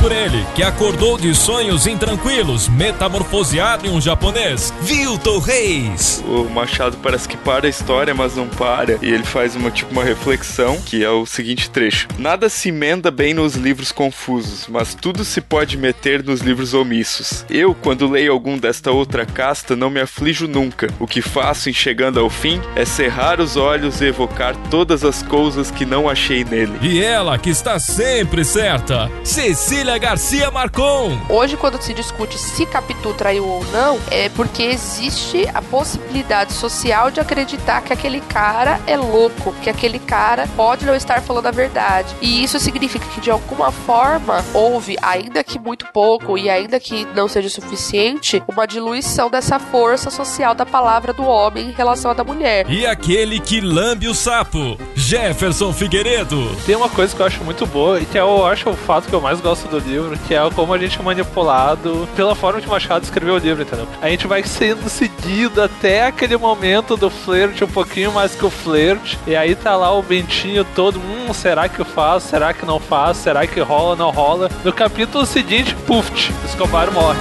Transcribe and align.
Por 0.00 0.12
ele, 0.12 0.46
que 0.54 0.62
acordou 0.62 1.18
de 1.18 1.34
sonhos 1.34 1.86
intranquilos, 1.86 2.68
metamorfoseado 2.68 3.86
em 3.86 3.90
um 3.90 4.00
japonês, 4.00 4.72
Vilton 4.80 5.38
Reis. 5.38 6.24
O 6.26 6.44
Machado 6.48 6.96
parece 7.02 7.28
que 7.28 7.36
para 7.36 7.66
a 7.66 7.70
história, 7.70 8.14
mas 8.14 8.34
não 8.34 8.48
para. 8.48 8.98
E 9.02 9.10
ele 9.10 9.24
faz 9.24 9.54
uma 9.54 9.70
tipo 9.70 9.92
uma 9.92 10.02
reflexão, 10.02 10.80
que 10.80 11.04
é 11.04 11.10
o 11.10 11.26
seguinte 11.26 11.68
trecho: 11.68 12.08
Nada 12.18 12.48
se 12.48 12.70
emenda 12.70 13.10
bem 13.10 13.34
nos 13.34 13.56
livros 13.56 13.92
confusos, 13.92 14.66
mas 14.68 14.94
tudo 14.94 15.22
se 15.22 15.40
pode 15.40 15.76
meter 15.76 16.24
nos 16.24 16.40
livros 16.40 16.72
omissos. 16.72 17.44
Eu, 17.50 17.74
quando 17.74 18.10
leio 18.10 18.32
algum 18.32 18.56
desta 18.56 18.90
outra 18.90 19.26
casta, 19.26 19.76
não 19.76 19.90
me 19.90 20.00
aflijo 20.00 20.48
nunca. 20.48 20.88
O 20.98 21.06
que 21.06 21.20
faço 21.20 21.68
em 21.68 21.72
chegando 21.74 22.18
ao 22.18 22.30
fim 22.30 22.60
é 22.74 22.86
cerrar 22.86 23.38
os 23.38 23.56
olhos 23.56 24.00
e 24.00 24.06
evocar 24.06 24.56
todas 24.70 25.04
as 25.04 25.22
coisas 25.22 25.70
que 25.70 25.84
não 25.84 26.08
achei 26.08 26.42
nele. 26.42 26.72
E 26.80 27.02
ela, 27.02 27.36
que 27.38 27.50
está 27.50 27.78
sempre 27.78 28.44
certa, 28.44 29.10
Cecília 29.22 29.89
Garcia 29.98 30.50
Marcon. 30.50 31.18
Hoje, 31.28 31.56
quando 31.56 31.80
se 31.80 31.92
discute 31.92 32.38
se 32.38 32.66
Capitu 32.66 33.12
traiu 33.14 33.46
ou 33.46 33.64
não, 33.66 33.98
é 34.10 34.28
porque 34.28 34.62
existe 34.62 35.48
a 35.52 35.60
possibilidade 35.62 36.52
social 36.52 37.10
de 37.10 37.20
acreditar 37.20 37.82
que 37.82 37.92
aquele 37.92 38.20
cara 38.20 38.80
é 38.86 38.96
louco, 38.96 39.52
que 39.62 39.70
aquele 39.70 39.98
cara 39.98 40.48
pode 40.56 40.84
não 40.84 40.94
estar 40.94 41.22
falando 41.22 41.46
a 41.46 41.50
verdade. 41.50 42.14
E 42.20 42.42
isso 42.42 42.58
significa 42.58 43.06
que, 43.06 43.20
de 43.20 43.30
alguma 43.30 43.70
forma, 43.72 44.44
houve, 44.54 44.96
ainda 45.02 45.42
que 45.42 45.58
muito 45.58 45.86
pouco 45.92 46.36
e 46.36 46.48
ainda 46.48 46.78
que 46.78 47.06
não 47.14 47.28
seja 47.28 47.48
suficiente, 47.48 48.42
uma 48.48 48.66
diluição 48.66 49.30
dessa 49.30 49.58
força 49.58 50.10
social 50.10 50.54
da 50.54 50.66
palavra 50.66 51.12
do 51.12 51.24
homem 51.24 51.68
em 51.68 51.72
relação 51.72 52.10
à 52.10 52.14
da 52.14 52.24
mulher. 52.24 52.66
E 52.68 52.86
aquele 52.86 53.40
que 53.40 53.60
lambe 53.60 54.08
o 54.08 54.14
sapo, 54.14 54.78
Jefferson 54.94 55.72
Figueiredo. 55.72 56.54
Tem 56.66 56.76
uma 56.76 56.88
coisa 56.88 57.14
que 57.14 57.22
eu 57.22 57.26
acho 57.26 57.42
muito 57.44 57.66
boa 57.66 58.00
e 58.00 58.04
que 58.04 58.18
eu 58.18 58.46
acho 58.46 58.70
o 58.70 58.76
fato 58.76 59.08
que 59.08 59.14
eu 59.14 59.20
mais 59.20 59.40
gosto 59.40 59.68
do 59.68 59.79
livro, 59.80 60.18
que 60.26 60.34
é 60.34 60.50
como 60.50 60.72
a 60.72 60.78
gente 60.78 60.98
é 60.98 61.02
manipulado 61.02 62.08
pela 62.14 62.34
forma 62.34 62.60
que 62.60 62.66
o 62.66 62.70
Machado 62.70 63.04
escreveu 63.04 63.34
o 63.34 63.38
livro, 63.38 63.62
entendeu? 63.62 63.88
A 64.00 64.08
gente 64.08 64.26
vai 64.26 64.42
sendo 64.42 64.88
seguido 64.88 65.62
até 65.62 66.06
aquele 66.06 66.36
momento 66.36 66.96
do 66.96 67.10
flerte, 67.10 67.64
um 67.64 67.68
pouquinho 67.68 68.12
mais 68.12 68.34
que 68.34 68.44
o 68.44 68.50
flerte, 68.50 69.18
e 69.26 69.34
aí 69.34 69.54
tá 69.54 69.76
lá 69.76 69.92
o 69.92 70.02
ventinho 70.02 70.64
todo, 70.64 70.98
hum, 70.98 71.32
será 71.32 71.68
que 71.68 71.80
eu 71.80 71.84
faço? 71.84 72.28
Será 72.28 72.52
que 72.52 72.64
não 72.64 72.78
faço? 72.78 73.22
Será 73.22 73.46
que 73.46 73.60
rola, 73.60 73.96
não 73.96 74.10
rola? 74.10 74.50
No 74.64 74.72
capítulo 74.72 75.26
seguinte, 75.26 75.74
puf, 75.86 76.10
Escobar 76.44 76.90
morre. 76.92 77.18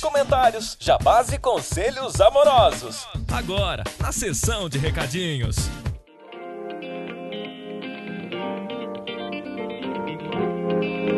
Comentários, 0.00 0.76
jabás 0.78 1.32
e 1.32 1.38
conselhos 1.38 2.20
amorosos. 2.20 3.06
Agora, 3.32 3.84
na 4.00 4.12
sessão 4.12 4.68
de 4.68 4.78
recadinhos. 4.78 5.70
Thank 10.80 11.08
you. 11.08 11.17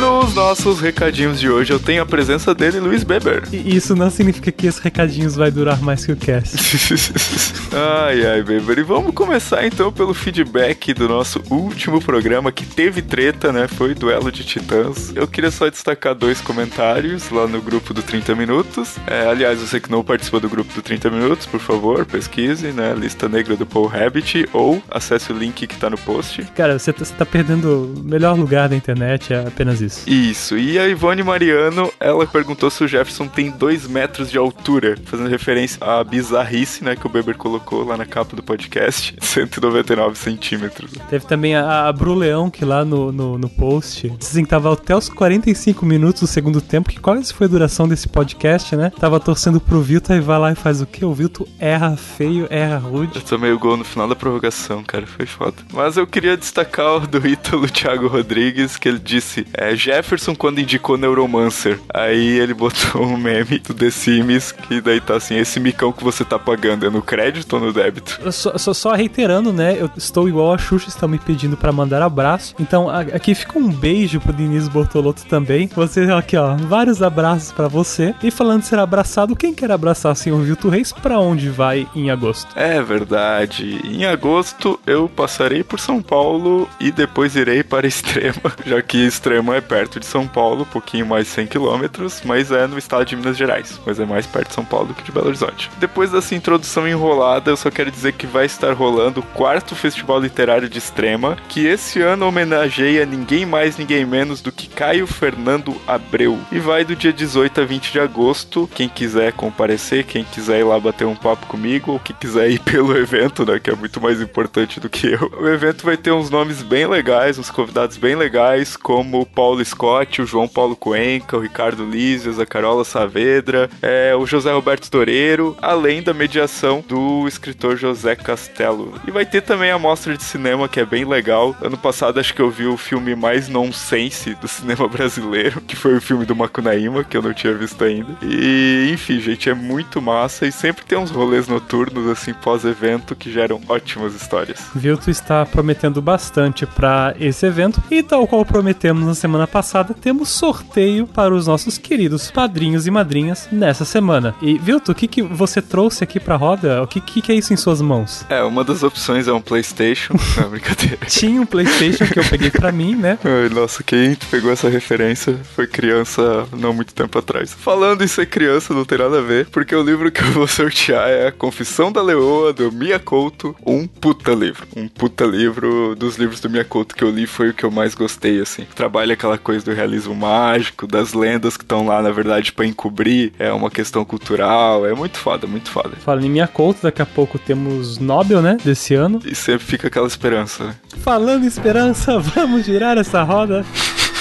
Nos 0.00 0.34
nossos 0.34 0.80
recadinhos 0.80 1.38
de 1.38 1.50
hoje 1.50 1.74
eu 1.74 1.78
tenho 1.78 2.02
a 2.02 2.06
presença 2.06 2.54
dele, 2.54 2.80
Luiz 2.80 3.04
Beber. 3.04 3.42
E 3.52 3.76
isso 3.76 3.94
não 3.94 4.08
significa 4.08 4.50
que 4.50 4.66
esses 4.66 4.80
recadinhos 4.80 5.36
vai 5.36 5.50
durar 5.50 5.82
mais 5.82 6.06
que 6.06 6.12
o 6.12 6.16
cast. 6.16 6.56
ai, 8.06 8.24
ai, 8.24 8.42
Beber. 8.42 8.78
E 8.78 8.82
vamos 8.82 9.14
começar 9.14 9.66
então 9.66 9.92
pelo 9.92 10.14
feedback 10.14 10.94
do 10.94 11.06
nosso 11.06 11.42
último 11.50 12.00
programa 12.00 12.50
que 12.50 12.64
teve 12.64 13.02
treta, 13.02 13.52
né? 13.52 13.68
Foi 13.68 13.94
Duelo 13.94 14.32
de 14.32 14.42
Titãs. 14.42 15.12
Eu 15.14 15.28
queria 15.28 15.50
só 15.50 15.68
destacar 15.68 16.14
dois 16.14 16.40
comentários 16.40 17.28
lá 17.28 17.46
no 17.46 17.60
grupo 17.60 17.92
do 17.92 18.02
30 18.02 18.34
Minutos. 18.34 18.96
É, 19.06 19.26
aliás, 19.28 19.58
você 19.58 19.78
que 19.78 19.90
não 19.90 20.02
participa 20.02 20.40
do 20.40 20.48
grupo 20.48 20.72
do 20.72 20.80
30 20.80 21.10
Minutos, 21.10 21.44
por 21.44 21.60
favor, 21.60 22.06
pesquise, 22.06 22.68
né? 22.68 22.94
Lista 22.96 23.28
Negra 23.28 23.54
do 23.54 23.66
Paul 23.66 23.86
Rabbit 23.86 24.48
ou 24.54 24.82
acesse 24.90 25.30
o 25.30 25.36
link 25.36 25.66
que 25.66 25.76
tá 25.76 25.90
no 25.90 25.98
post. 25.98 26.42
Cara, 26.56 26.78
você 26.78 26.90
tá, 26.90 27.04
você 27.04 27.12
tá 27.12 27.26
perdendo 27.26 27.92
o 27.94 28.02
melhor 28.02 28.34
lugar 28.38 28.70
da 28.70 28.76
internet, 28.76 29.34
é 29.34 29.40
apenas 29.46 29.82
isso. 29.82 29.89
Isso. 30.06 30.56
E 30.56 30.78
a 30.78 30.88
Ivone 30.88 31.22
Mariano, 31.22 31.92
ela 31.98 32.26
perguntou 32.26 32.70
se 32.70 32.84
o 32.84 32.88
Jefferson 32.88 33.26
tem 33.26 33.50
dois 33.50 33.86
metros 33.86 34.30
de 34.30 34.38
altura, 34.38 34.96
fazendo 35.04 35.28
referência 35.28 35.78
à 35.84 36.02
bizarrice, 36.04 36.84
né, 36.84 36.96
que 36.96 37.06
o 37.06 37.10
Beber 37.10 37.36
colocou 37.36 37.84
lá 37.84 37.96
na 37.96 38.06
capa 38.06 38.34
do 38.36 38.42
podcast, 38.42 39.14
199 39.20 40.16
centímetros. 40.16 40.92
Teve 41.08 41.26
também 41.26 41.54
a, 41.54 41.88
a 41.88 41.92
Bru 41.92 42.14
Leão, 42.14 42.50
que 42.50 42.64
lá 42.64 42.84
no, 42.84 43.12
no, 43.12 43.38
no 43.38 43.48
post, 43.48 44.08
dizem 44.18 44.44
que 44.44 44.50
tava 44.50 44.72
até 44.72 44.96
os 44.96 45.08
45 45.08 45.84
minutos 45.84 46.22
do 46.22 46.26
segundo 46.26 46.60
tempo, 46.60 46.88
que 46.88 47.00
quase 47.00 47.32
foi 47.32 47.46
a 47.46 47.50
duração 47.50 47.88
desse 47.88 48.08
podcast, 48.08 48.74
né? 48.76 48.92
Tava 48.98 49.20
torcendo 49.20 49.60
pro 49.60 49.80
Vitor 49.80 50.16
e 50.16 50.20
vai 50.20 50.38
lá 50.38 50.52
e 50.52 50.54
faz 50.54 50.80
o 50.80 50.86
quê? 50.86 51.04
O 51.04 51.12
Vitor 51.12 51.46
erra 51.58 51.96
feio, 51.96 52.46
erra 52.50 52.78
rude. 52.78 53.16
Eu 53.16 53.22
tomei 53.22 53.52
o 53.52 53.58
gol 53.58 53.76
no 53.76 53.84
final 53.84 54.08
da 54.08 54.16
prorrogação, 54.16 54.82
cara, 54.82 55.06
foi 55.06 55.26
foda. 55.26 55.56
Mas 55.72 55.96
eu 55.96 56.06
queria 56.06 56.36
destacar 56.36 56.96
o 56.96 57.00
do 57.06 57.26
Ítalo 57.26 57.68
Thiago 57.68 58.06
Rodrigues, 58.06 58.76
que 58.76 58.88
ele 58.88 58.98
disse, 58.98 59.46
é, 59.52 59.74
Jefferson 59.80 60.34
quando 60.34 60.60
indicou 60.60 60.98
Neuromancer. 60.98 61.78
Aí 61.92 62.38
ele 62.38 62.52
botou 62.52 63.02
um 63.02 63.16
meme 63.16 63.58
do 63.58 63.72
The 63.72 63.90
Sims, 63.90 64.52
que 64.52 64.80
daí 64.80 65.00
tá 65.00 65.16
assim, 65.16 65.36
esse 65.36 65.58
micão 65.58 65.90
que 65.90 66.04
você 66.04 66.24
tá 66.24 66.38
pagando 66.38 66.86
é 66.86 66.90
no 66.90 67.00
crédito 67.00 67.54
ou 67.54 67.60
no 67.60 67.72
débito? 67.72 68.20
Só, 68.30 68.56
só, 68.58 68.74
só 68.74 68.92
reiterando, 68.92 69.52
né, 69.52 69.76
eu 69.78 69.90
estou 69.96 70.28
igual 70.28 70.52
a 70.52 70.58
Xuxa, 70.58 70.88
estão 70.88 71.08
me 71.08 71.18
pedindo 71.18 71.56
para 71.56 71.72
mandar 71.72 72.02
abraço. 72.02 72.54
Então 72.60 72.88
aqui 72.90 73.34
fica 73.34 73.58
um 73.58 73.68
beijo 73.68 74.20
pro 74.20 74.32
Denise 74.32 74.68
Bortolotto 74.68 75.24
também. 75.26 75.68
Você 75.74 76.02
aqui, 76.12 76.36
ó, 76.36 76.56
vários 76.56 77.02
abraços 77.02 77.52
para 77.52 77.68
você. 77.68 78.14
E 78.22 78.30
falando 78.30 78.60
de 78.60 78.66
ser 78.66 78.78
abraçado, 78.78 79.34
quem 79.34 79.54
quer 79.54 79.70
abraçar 79.70 80.12
assim, 80.12 80.30
o 80.30 80.38
Vilto 80.38 80.68
Reis, 80.68 80.92
pra 80.92 81.18
onde 81.18 81.48
vai 81.48 81.88
em 81.94 82.10
agosto? 82.10 82.48
É 82.54 82.82
verdade. 82.82 83.80
Em 83.84 84.04
agosto 84.04 84.78
eu 84.86 85.08
passarei 85.08 85.62
por 85.62 85.80
São 85.80 86.02
Paulo 86.02 86.68
e 86.78 86.90
depois 86.90 87.36
irei 87.36 87.62
para 87.62 87.86
Extrema, 87.86 88.52
já 88.66 88.82
que 88.82 88.98
Extrema 88.98 89.56
é 89.56 89.60
perto 89.70 90.00
de 90.00 90.06
São 90.06 90.26
Paulo, 90.26 90.62
um 90.62 90.66
pouquinho 90.66 91.06
mais 91.06 91.26
de 91.26 91.30
100 91.30 91.46
quilômetros, 91.46 92.22
mas 92.24 92.50
é 92.50 92.66
no 92.66 92.76
estado 92.76 93.04
de 93.04 93.14
Minas 93.14 93.36
Gerais, 93.36 93.80
mas 93.86 94.00
é 94.00 94.04
mais 94.04 94.26
perto 94.26 94.48
de 94.48 94.54
São 94.54 94.64
Paulo 94.64 94.88
do 94.88 94.94
que 94.94 95.04
de 95.04 95.12
Belo 95.12 95.28
Horizonte. 95.28 95.70
Depois 95.78 96.10
dessa 96.10 96.34
introdução 96.34 96.88
enrolada, 96.88 97.52
eu 97.52 97.56
só 97.56 97.70
quero 97.70 97.88
dizer 97.88 98.14
que 98.14 98.26
vai 98.26 98.46
estar 98.46 98.72
rolando 98.72 99.20
o 99.20 99.22
quarto 99.22 99.76
Festival 99.76 100.18
Literário 100.18 100.68
de 100.68 100.78
Extrema, 100.78 101.36
que 101.48 101.68
esse 101.68 102.00
ano 102.00 102.26
homenageia 102.26 103.06
ninguém 103.06 103.46
mais, 103.46 103.76
ninguém 103.76 104.04
menos 104.04 104.40
do 104.40 104.50
que 104.50 104.66
Caio 104.66 105.06
Fernando 105.06 105.80
Abreu. 105.86 106.36
E 106.50 106.58
vai 106.58 106.84
do 106.84 106.96
dia 106.96 107.12
18 107.12 107.60
a 107.60 107.64
20 107.64 107.92
de 107.92 108.00
agosto. 108.00 108.68
Quem 108.74 108.88
quiser 108.88 109.32
comparecer, 109.34 110.02
quem 110.02 110.24
quiser 110.24 110.58
ir 110.58 110.64
lá 110.64 110.80
bater 110.80 111.06
um 111.06 111.14
papo 111.14 111.46
comigo, 111.46 111.92
ou 111.92 112.00
quem 112.00 112.16
quiser 112.18 112.50
ir 112.50 112.58
pelo 112.64 112.96
evento, 112.98 113.46
né, 113.46 113.60
que 113.60 113.70
é 113.70 113.76
muito 113.76 114.00
mais 114.00 114.20
importante 114.20 114.80
do 114.80 114.88
que 114.90 115.06
eu. 115.06 115.32
O 115.40 115.46
evento 115.46 115.84
vai 115.84 115.96
ter 115.96 116.10
uns 116.10 116.28
nomes 116.28 116.60
bem 116.60 116.88
legais, 116.88 117.38
uns 117.38 117.50
convidados 117.50 117.96
bem 117.96 118.16
legais, 118.16 118.76
como 118.76 119.20
o 119.20 119.26
Paulo 119.60 119.64
Scott, 119.64 120.22
o 120.22 120.26
João 120.26 120.48
Paulo 120.48 120.76
Cuenca, 120.76 121.36
o 121.36 121.40
Ricardo 121.40 121.84
Lízios, 121.84 122.38
a 122.38 122.46
Carola 122.46 122.84
Saavedra, 122.84 123.68
é, 123.82 124.14
o 124.16 124.26
José 124.26 124.52
Roberto 124.52 124.90
Toreiro, 124.90 125.56
além 125.60 126.02
da 126.02 126.14
mediação 126.14 126.82
do 126.86 127.26
escritor 127.28 127.76
José 127.76 128.16
Castelo. 128.16 128.94
E 129.06 129.10
vai 129.10 129.26
ter 129.26 129.42
também 129.42 129.70
a 129.70 129.78
mostra 129.78 130.16
de 130.16 130.22
cinema, 130.22 130.68
que 130.68 130.80
é 130.80 130.84
bem 130.84 131.04
legal. 131.04 131.54
Ano 131.62 131.76
passado 131.76 132.20
acho 132.20 132.34
que 132.34 132.40
eu 132.40 132.50
vi 132.50 132.66
o 132.66 132.76
filme 132.76 133.14
mais 133.14 133.48
nonsense 133.48 134.34
do 134.34 134.48
cinema 134.48 134.86
brasileiro, 134.88 135.60
que 135.60 135.76
foi 135.76 135.96
o 135.96 136.00
filme 136.00 136.24
do 136.24 136.36
Macunaíma, 136.36 137.04
que 137.04 137.16
eu 137.16 137.22
não 137.22 137.34
tinha 137.34 137.54
visto 137.54 137.82
ainda. 137.84 138.16
E, 138.22 138.90
enfim, 138.92 139.20
gente, 139.20 139.50
é 139.50 139.54
muito 139.54 140.00
massa 140.00 140.46
e 140.46 140.52
sempre 140.52 140.84
tem 140.84 140.98
uns 140.98 141.10
rolês 141.10 141.48
noturnos, 141.48 142.08
assim, 142.08 142.32
pós-evento, 142.32 143.14
que 143.14 143.30
geram 143.30 143.60
ótimas 143.68 144.14
histórias. 144.14 144.60
Vilto 144.74 145.10
está 145.10 145.44
prometendo 145.44 146.00
bastante 146.00 146.64
para 146.66 147.14
esse 147.18 147.44
evento 147.44 147.82
e 147.90 148.02
tal 148.02 148.26
qual 148.26 148.44
prometemos 148.44 149.04
na 149.04 149.14
semana 149.14 149.46
passada, 149.50 149.94
temos 149.94 150.28
sorteio 150.28 151.06
para 151.06 151.34
os 151.34 151.46
nossos 151.46 151.76
queridos 151.76 152.30
padrinhos 152.30 152.86
e 152.86 152.90
madrinhas 152.90 153.48
nessa 153.50 153.84
semana. 153.84 154.34
E, 154.40 154.56
Vilto, 154.58 154.92
o 154.92 154.94
que, 154.94 155.06
que 155.06 155.22
você 155.22 155.60
trouxe 155.60 156.04
aqui 156.04 156.20
pra 156.20 156.36
roda? 156.36 156.82
O 156.82 156.86
que, 156.86 157.00
que, 157.00 157.20
que 157.20 157.32
é 157.32 157.34
isso 157.34 157.52
em 157.52 157.56
suas 157.56 157.82
mãos? 157.82 158.24
É, 158.28 158.42
uma 158.42 158.64
das 158.64 158.82
opções 158.82 159.28
é 159.28 159.32
um 159.32 159.40
PlayStation. 159.40 160.14
Não, 160.40 160.50
brincadeira. 160.50 160.98
Tinha 161.06 161.40
um 161.40 161.46
PlayStation 161.46 162.06
que 162.06 162.18
eu 162.18 162.24
peguei 162.24 162.50
pra 162.50 162.72
mim, 162.72 162.94
né? 162.94 163.18
Ai, 163.24 163.48
nossa, 163.48 163.82
quem 163.82 164.14
pegou 164.30 164.50
essa 164.50 164.68
referência 164.68 165.38
foi 165.54 165.66
criança 165.66 166.46
não 166.56 166.72
muito 166.72 166.94
tempo 166.94 167.18
atrás. 167.18 167.52
Falando 167.52 168.02
em 168.02 168.06
ser 168.06 168.26
criança, 168.26 168.72
não 168.72 168.84
tem 168.84 168.98
nada 168.98 169.18
a 169.18 169.22
ver, 169.22 169.46
porque 169.46 169.74
o 169.74 169.82
livro 169.82 170.10
que 170.10 170.22
eu 170.22 170.32
vou 170.32 170.46
sortear 170.46 171.08
é 171.08 171.28
A 171.28 171.32
Confissão 171.32 171.90
da 171.90 172.02
Leoa, 172.02 172.52
do 172.52 172.70
Mia 172.70 172.98
Couto. 172.98 173.54
Um 173.66 173.86
puta 173.86 174.32
livro. 174.32 174.66
Um 174.76 174.88
puta 174.88 175.24
livro 175.24 175.94
dos 175.96 176.16
livros 176.16 176.40
do 176.40 176.48
Mia 176.48 176.64
Couto 176.64 176.94
que 176.94 177.04
eu 177.04 177.10
li 177.10 177.26
foi 177.26 177.50
o 177.50 177.54
que 177.54 177.64
eu 177.64 177.70
mais 177.70 177.94
gostei, 177.94 178.40
assim. 178.40 178.66
Trabalha 178.74 179.14
aquela 179.14 179.38
coisa 179.40 179.64
do 179.64 179.72
realismo 179.72 180.14
mágico, 180.14 180.86
das 180.86 181.12
lendas 181.12 181.56
que 181.56 181.64
estão 181.64 181.86
lá, 181.86 182.00
na 182.02 182.10
verdade, 182.10 182.52
pra 182.52 182.66
encobrir. 182.66 183.32
É 183.38 183.52
uma 183.52 183.70
questão 183.70 184.04
cultural. 184.04 184.86
É 184.86 184.94
muito 184.94 185.18
foda, 185.18 185.46
muito 185.46 185.70
foda. 185.70 185.96
Falando 186.04 186.24
em 186.26 186.30
minha 186.30 186.46
conta, 186.46 186.80
daqui 186.84 187.02
a 187.02 187.06
pouco 187.06 187.38
temos 187.38 187.98
Nobel, 187.98 188.40
né? 188.42 188.56
Desse 188.64 188.94
ano. 188.94 189.20
E 189.24 189.34
sempre 189.34 189.66
fica 189.66 189.88
aquela 189.88 190.06
esperança, 190.06 190.64
né? 190.64 190.74
Falando 190.98 191.44
em 191.44 191.48
esperança, 191.48 192.18
vamos 192.20 192.64
girar 192.66 192.98
essa 192.98 193.22
roda 193.22 193.64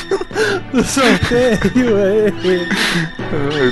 do 0.73 0.83
sorteio. 0.83 1.97
Ai, 2.11 2.31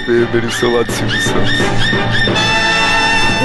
Beber, 0.05 0.43
e 0.43 0.51
seu 0.51 0.71
lado 0.75 0.91
Silvio 0.91 1.21
Santos. 1.21 2.66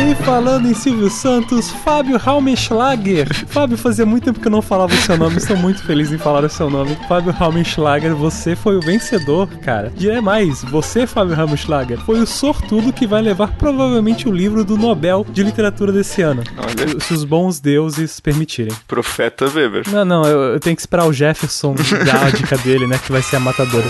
E 0.05 0.15
falando 0.25 0.67
em 0.67 0.75
Silvio 0.75 1.09
Santos, 1.09 1.71
Fábio 1.71 2.19
Raumenschlager. 2.19 3.29
Fábio, 3.47 3.79
fazia 3.79 4.05
muito 4.05 4.25
tempo 4.25 4.41
que 4.41 4.47
eu 4.47 4.51
não 4.51 4.61
falava 4.61 4.93
o 4.93 4.97
seu 4.97 5.17
nome, 5.17 5.37
estou 5.37 5.57
muito 5.57 5.83
feliz 5.85 6.11
em 6.13 6.19
falar 6.19 6.45
o 6.45 6.49
seu 6.49 6.69
nome. 6.69 6.97
Fábio 7.09 7.33
Raumenschlager, 7.33 8.15
você 8.15 8.57
foi 8.57 8.77
o 8.77 8.81
vencedor, 8.81 9.47
cara. 9.59 9.93
Direi 9.95 10.21
mais, 10.21 10.63
você, 10.65 11.07
Fábio 11.07 11.35
Raumenschlager, 11.37 11.99
foi 12.01 12.19
o 12.21 12.27
sortudo 12.27 12.93
que 12.93 13.07
vai 13.07 13.23
levar 13.23 13.53
provavelmente 13.57 14.29
o 14.29 14.33
livro 14.33 14.65
do 14.65 14.77
Nobel 14.77 15.25
de 15.31 15.43
Literatura 15.43 15.93
desse 15.93 16.21
ano. 16.21 16.43
Olha, 16.59 17.01
Se 17.01 17.15
os 17.15 17.25
bons 17.25 17.61
deuses 17.61 18.19
permitirem. 18.19 18.75
profeta 18.89 19.47
Weber. 19.47 19.85
Não, 19.89 20.05
não, 20.05 20.25
eu, 20.25 20.55
eu 20.55 20.61
tenho 20.61 20.75
que 20.75 20.83
esperar 20.83 21.07
o 21.07 21.13
Jefferson 21.13 21.75
dar 22.05 22.27
a 22.27 22.31
dica 22.31 22.59
dele, 22.59 22.87
né? 22.87 22.99
Que 22.99 23.13
vai 23.13 23.23
ser 23.23 23.37
a 23.37 23.41
matadora. 23.41 23.87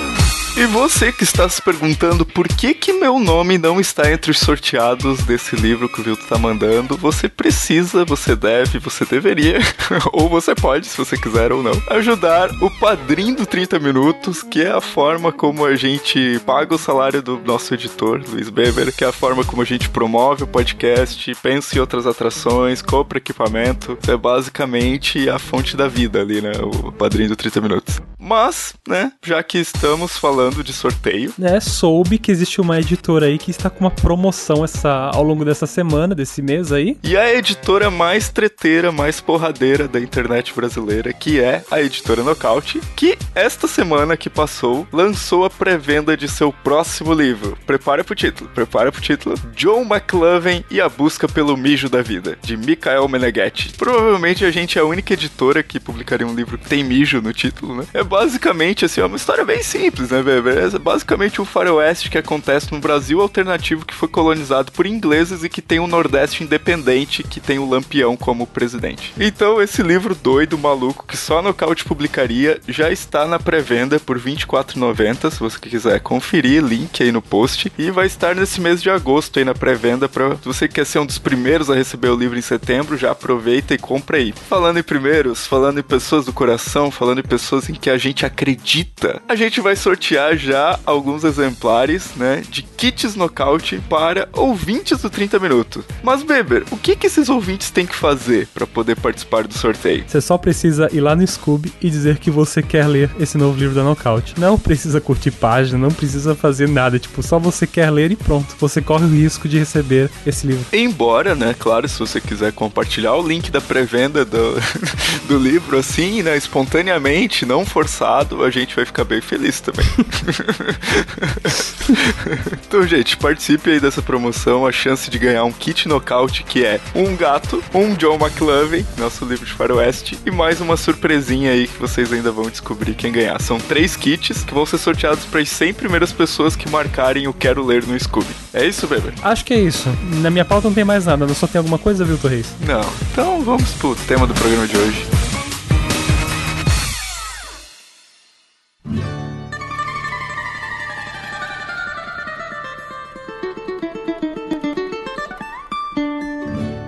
E 0.55 0.67
você 0.67 1.11
que 1.11 1.25
está 1.25 1.49
se 1.49 1.63
perguntando 1.63 2.27
por 2.27 2.47
que 2.47 2.75
que 2.75 2.93
meu 2.93 3.19
nome 3.19 3.57
não 3.57 3.81
está 3.81 4.13
entre 4.13 4.31
os 4.31 4.39
sorteados 4.39 5.23
desse 5.23 5.57
livro 5.57 5.89
que 5.89 6.01
o 6.01 6.05
Vilto 6.05 6.27
tá 6.27 6.37
mandando, 6.37 6.95
você 6.95 7.27
precisa, 7.27 8.05
você 8.05 8.37
deve, 8.37 8.79
você 8.79 9.07
deveria, 9.07 9.59
ou 10.13 10.29
você 10.29 10.55
pode, 10.55 10.87
se 10.87 10.97
você 10.99 11.17
quiser 11.17 11.53
ou 11.53 11.63
não, 11.63 11.73
ajudar 11.89 12.51
o 12.61 12.71
padrinho 12.79 13.35
do 13.35 13.47
30 13.47 13.79
Minutos, 13.79 14.43
que 14.43 14.63
é 14.63 14.71
a 14.71 14.81
forma 14.81 15.33
como 15.33 15.65
a 15.65 15.75
gente 15.75 16.39
paga 16.45 16.75
o 16.75 16.79
salário 16.79 17.23
do 17.23 17.39
nosso 17.39 17.73
editor, 17.73 18.23
Luiz 18.29 18.51
Beber, 18.51 18.95
que 18.95 19.05
é 19.05 19.09
a 19.09 19.13
forma 19.13 19.45
como 19.45 19.63
a 19.63 19.65
gente 19.65 19.89
promove 19.89 20.45
o 20.45 20.47
podcast, 20.47 21.35
pensa 21.43 21.77
em 21.77 21.81
outras 21.81 22.07
atrações, 22.07 22.83
compra 22.83 23.19
equipamento. 23.19 23.99
É 24.07 24.17
basicamente 24.17 25.29
a 25.31 25.39
fonte 25.39 25.77
da 25.77 25.89
vida 25.89 26.21
ali, 26.21 26.43
né? 26.43 26.53
O 26.61 26.93
padrinho 26.93 27.31
do 27.31 27.37
30 27.37 27.61
Minutos. 27.63 28.01
Mas, 28.19 28.75
né, 28.87 29.13
já 29.25 29.43
que 29.43 29.59
estamos 29.59 30.17
falando 30.17 30.42
de 30.51 30.73
sorteio, 30.73 31.33
né, 31.39 31.61
soube 31.61 32.19
que 32.19 32.31
existe 32.31 32.61
uma 32.61 32.79
editora 32.79 33.27
aí 33.27 33.39
que 33.39 33.51
está 33.51 33.71
com 33.71 33.81
uma 33.81 33.91
promoção 33.91 34.65
essa, 34.65 35.11
ao 35.13 35.23
longo 35.23 35.45
dessa 35.45 35.67
semana, 35.67 36.15
desse 36.15 36.43
mês 36.43 36.73
aí. 36.73 36.97
E 37.03 37.17
a 37.17 37.33
editora 37.35 37.91
mais 37.91 38.29
treteira, 38.29 38.91
mais 38.91 39.21
porradeira 39.21 39.87
da 39.89 40.01
internet 40.01 40.53
brasileira, 40.55 41.13
que 41.13 41.41
é 41.41 41.65
a 41.71 41.81
editora 41.81 42.23
Nocaute, 42.23 42.81
que 42.97 43.17
esta 43.35 43.67
semana 43.67 44.17
que 44.17 44.31
passou 44.31 44.87
lançou 44.93 45.45
a 45.45 45.51
pré-venda 45.51 46.17
de 46.17 46.29
seu 46.29 46.53
próximo 46.53 47.13
livro. 47.13 47.57
Prepara 47.67 48.05
pro 48.05 48.15
título, 48.15 48.51
prepara 48.55 48.91
pro 48.91 49.01
título: 49.01 49.35
John 49.55 49.83
McLovin 49.83 50.65
e 50.71 50.81
a 50.81 50.89
busca 50.89 51.29
pelo 51.29 51.57
mijo 51.57 51.89
da 51.89 52.03
vida, 52.03 52.39
de 52.43 52.57
Michael 52.57 53.09
Meneghetti. 53.09 53.73
Provavelmente 53.77 54.45
a 54.45 54.51
gente 54.51 54.79
é 54.79 54.83
a 54.83 54.85
única 54.85 55.15
editora 55.15 55.63
que 55.63 55.81
publicaria 55.81 56.27
um 56.27 56.35
livro 56.35 56.59
que 56.59 56.69
tem 56.69 56.85
mijo 56.85 57.21
no 57.21 57.33
título, 57.33 57.77
né? 57.77 57.87
É 57.93 58.03
basicamente 58.03 58.85
assim, 58.85 59.01
é 59.01 59.05
uma 59.05 59.17
história 59.17 59.45
bem 59.45 59.63
simples, 59.63 60.11
né, 60.11 60.23
Weber? 60.33 60.75
É 60.75 60.79
basicamente 60.79 61.41
um 61.41 61.45
faroeste 61.45 62.11
que 62.11 62.19
acontece 62.19 62.73
no 62.73 62.81
Brasil 62.81 63.21
alternativo 63.21 63.85
que 63.85 63.95
foi 63.95 64.09
colonizado 64.09 64.73
por 64.73 64.87
ingleses 64.87 65.45
e 65.45 65.49
que 65.49 65.63
tem 65.63 65.79
um 65.79 65.87
Nordeste 65.87 66.43
independente 66.43 67.23
que 67.23 67.41
tem 67.41 67.59
o 67.59 67.69
Lampião 67.69 68.17
como 68.17 68.47
presidente. 68.47 69.13
Então, 69.19 69.61
esse 69.61 69.83
livro 69.83 70.15
doido, 70.15 70.59
maluco, 70.59 71.07
que 71.07 71.17
só 71.17 71.39
a 71.39 71.43
Nocaute 71.43 71.85
publicaria, 71.85 72.61
já 72.69 72.91
está 72.91 73.27
na 73.27 73.39
pré-venda 73.39 73.99
por 73.99 74.19
R$ 74.19 74.33
24,90, 74.33 75.31
se 75.31 75.41
você 75.41 75.59
quiser 75.59 76.01
conferir, 76.01 76.63
link 76.63 77.03
aí 77.03 77.13
no 77.13 77.23
post. 77.23 77.73
E 77.79 77.91
vai 77.91 78.07
estar 78.07 78.35
nesse 78.35 78.61
mês 78.61 78.83
de 78.83 78.91
agosto 78.91 79.39
aí 79.39 79.45
na 79.45 79.55
pré-venda, 79.55 80.09
para 80.09 80.37
se 80.37 80.45
você 80.45 80.69
quer 80.69 80.87
ser 80.87 80.99
um 80.99 81.07
dos 81.07 81.19
primeiros 81.19 81.71
a 81.71 81.75
receber 81.75 82.09
o 82.09 82.17
livro 82.17 82.39
em 82.39 82.43
setembro, 82.43 82.97
já 82.97 83.11
aproveita 83.11 83.75
e 83.75 83.79
compra 83.79 84.17
aí. 84.17 84.33
Falando 84.49 84.79
em 84.79 84.83
primeiros, 84.83 85.47
falando 85.47 85.81
em 85.81 85.83
pessoas 85.83 86.25
do 86.25 86.33
coração, 86.33 86.91
falando 86.91 87.21
em 87.21 87.25
pessoas 87.25 87.69
em 87.69 87.75
que 87.75 87.91
a 87.91 87.99
gente 87.99 88.25
acredita, 88.25 89.21
a 89.29 89.35
gente 89.35 89.61
vai 89.61 89.77
sortear 89.77 90.22
já 90.37 90.79
alguns 90.87 91.25
exemplares, 91.25 92.11
né, 92.17 92.43
de 92.49 92.63
kits 92.63 93.15
nocaute 93.15 93.81
para 93.89 94.29
ouvintes 94.33 95.01
do 95.01 95.11
30 95.11 95.39
Minutos. 95.39 95.85
Mas, 96.03 96.23
Beber, 96.23 96.65
o 96.71 96.77
que 96.77 96.97
que 96.97 97.07
esses 97.07 97.29
ouvintes 97.29 97.71
têm 97.71 97.87
que 97.87 97.95
fazer 97.95 98.49
para 98.55 98.67
poder 98.67 98.97
participar 98.97 99.47
do 99.47 99.55
sorteio? 99.55 100.05
Você 100.07 100.21
só 100.21 100.39
precisa 100.39 100.89
ir 100.93 101.01
lá 101.01 101.17
no 101.17 101.27
Scooby 101.27 101.73
e 101.81 101.91
dizer 101.91 102.19
que 102.19 102.31
você 102.31 102.63
quer 102.63 102.87
ler 102.87 103.11
esse 103.19 103.37
novo 103.37 103.59
livro 103.59 103.75
da 103.75 103.83
Knockout. 103.83 104.39
Não 104.39 104.59
precisa 104.59 105.01
curtir 105.01 105.31
página, 105.31 105.79
não 105.79 105.91
precisa 105.91 106.35
fazer 106.35 106.69
nada. 106.69 106.99
Tipo, 106.99 107.23
só 107.23 107.39
você 107.39 107.67
quer 107.67 107.91
ler 107.91 108.13
e 108.13 108.17
pronto. 108.17 108.55
Você 108.59 108.81
corre 108.81 109.05
o 109.05 109.09
risco 109.09 109.49
de 109.49 109.59
receber 109.59 110.11
esse 110.27 110.47
livro. 110.47 110.65
Embora, 110.73 111.35
né, 111.35 111.55
claro, 111.59 111.89
se 111.89 111.99
você 111.99 112.21
quiser 112.21 112.53
compartilhar 112.53 113.15
o 113.15 113.27
link 113.27 113.51
da 113.51 113.61
pré-venda 113.61 114.25
do, 114.25 114.55
do 115.27 115.39
livro 115.39 115.79
assim, 115.79 116.23
né, 116.23 116.37
espontaneamente, 116.37 117.47
não 117.47 117.65
forçado, 117.65 118.45
a 118.45 118.51
gente 118.51 118.77
vai 118.77 118.85
ficar 118.85 119.05
bem 119.05 119.21
feliz 119.21 119.61
também. 119.61 119.87
então, 122.67 122.87
gente, 122.87 123.17
participe 123.17 123.71
aí 123.71 123.81
dessa 123.81 124.03
promoção, 124.03 124.67
a 124.67 124.73
chance 124.73 125.11
de 125.11 125.19
ganhar 125.19 125.45
um 125.45 125.53
kit 125.53 125.89
nocaute 125.89 126.45
que 126.45 126.65
é 126.65 126.81
um 126.95 127.17
gato, 127.17 127.63
um 127.75 127.95
John 127.95 128.17
McLovin, 128.17 128.85
nosso 128.99 129.25
livro 129.25 129.47
de 129.47 129.53
faroeste, 129.53 130.19
e 130.25 130.31
mais 130.31 130.61
uma 130.61 130.77
surpresinha 130.77 131.53
aí 131.53 131.67
que 131.67 131.79
vocês 131.79 132.13
ainda 132.13 132.31
vão 132.31 132.51
descobrir 132.51 132.95
quem 132.95 133.13
ganhar. 133.13 133.41
São 133.41 133.59
três 133.59 133.97
kits 133.97 134.45
que 134.45 134.55
vão 134.55 134.67
ser 134.67 134.79
sorteados 134.79 135.25
para 135.25 135.41
as 135.41 135.49
100 135.49 135.75
primeiras 135.75 136.13
pessoas 136.13 136.57
que 136.57 136.69
marcarem 136.69 137.27
o 137.27 137.33
Quero 137.33 137.65
Ler 137.65 137.87
no 137.87 137.99
Scooby. 137.99 138.35
É 138.53 138.67
isso, 138.67 138.87
Weber? 138.87 139.15
Acho 139.23 139.45
que 139.45 139.55
é 139.55 139.61
isso. 139.61 139.89
Na 140.21 140.31
minha 140.31 140.45
pauta 140.45 140.69
não 140.69 140.75
tem 140.75 140.85
mais 140.85 141.07
nada, 141.07 141.27
só 141.35 141.47
tem 141.47 141.59
alguma 141.59 141.79
coisa, 141.79 142.05
viu, 142.05 142.19
Torres? 142.19 142.47
Não. 142.67 142.83
Então 143.11 143.43
vamos 143.43 143.73
pro 143.73 143.95
tema 143.95 144.27
do 144.27 144.35
programa 144.35 144.67
de 144.67 144.77
hoje. 144.77 145.07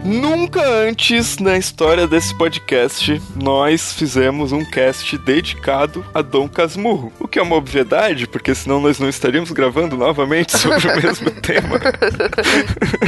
Nunca 0.04 0.60
antes 0.62 1.38
na 1.38 1.56
história 1.56 2.06
desse 2.06 2.36
podcast 2.36 3.22
nós 3.34 3.94
fizemos 3.94 4.52
um 4.52 4.62
cast 4.62 5.16
dedicado 5.16 6.04
a 6.12 6.20
Dom 6.20 6.46
Casmurro. 6.46 7.10
Que 7.34 7.40
é 7.40 7.42
uma 7.42 7.56
obviedade, 7.56 8.28
porque 8.28 8.54
senão 8.54 8.80
nós 8.80 9.00
não 9.00 9.08
estaríamos 9.08 9.50
gravando 9.50 9.96
novamente 9.96 10.56
sobre 10.56 10.86
o 10.86 10.94
mesmo 11.02 11.32
tema. 11.32 11.80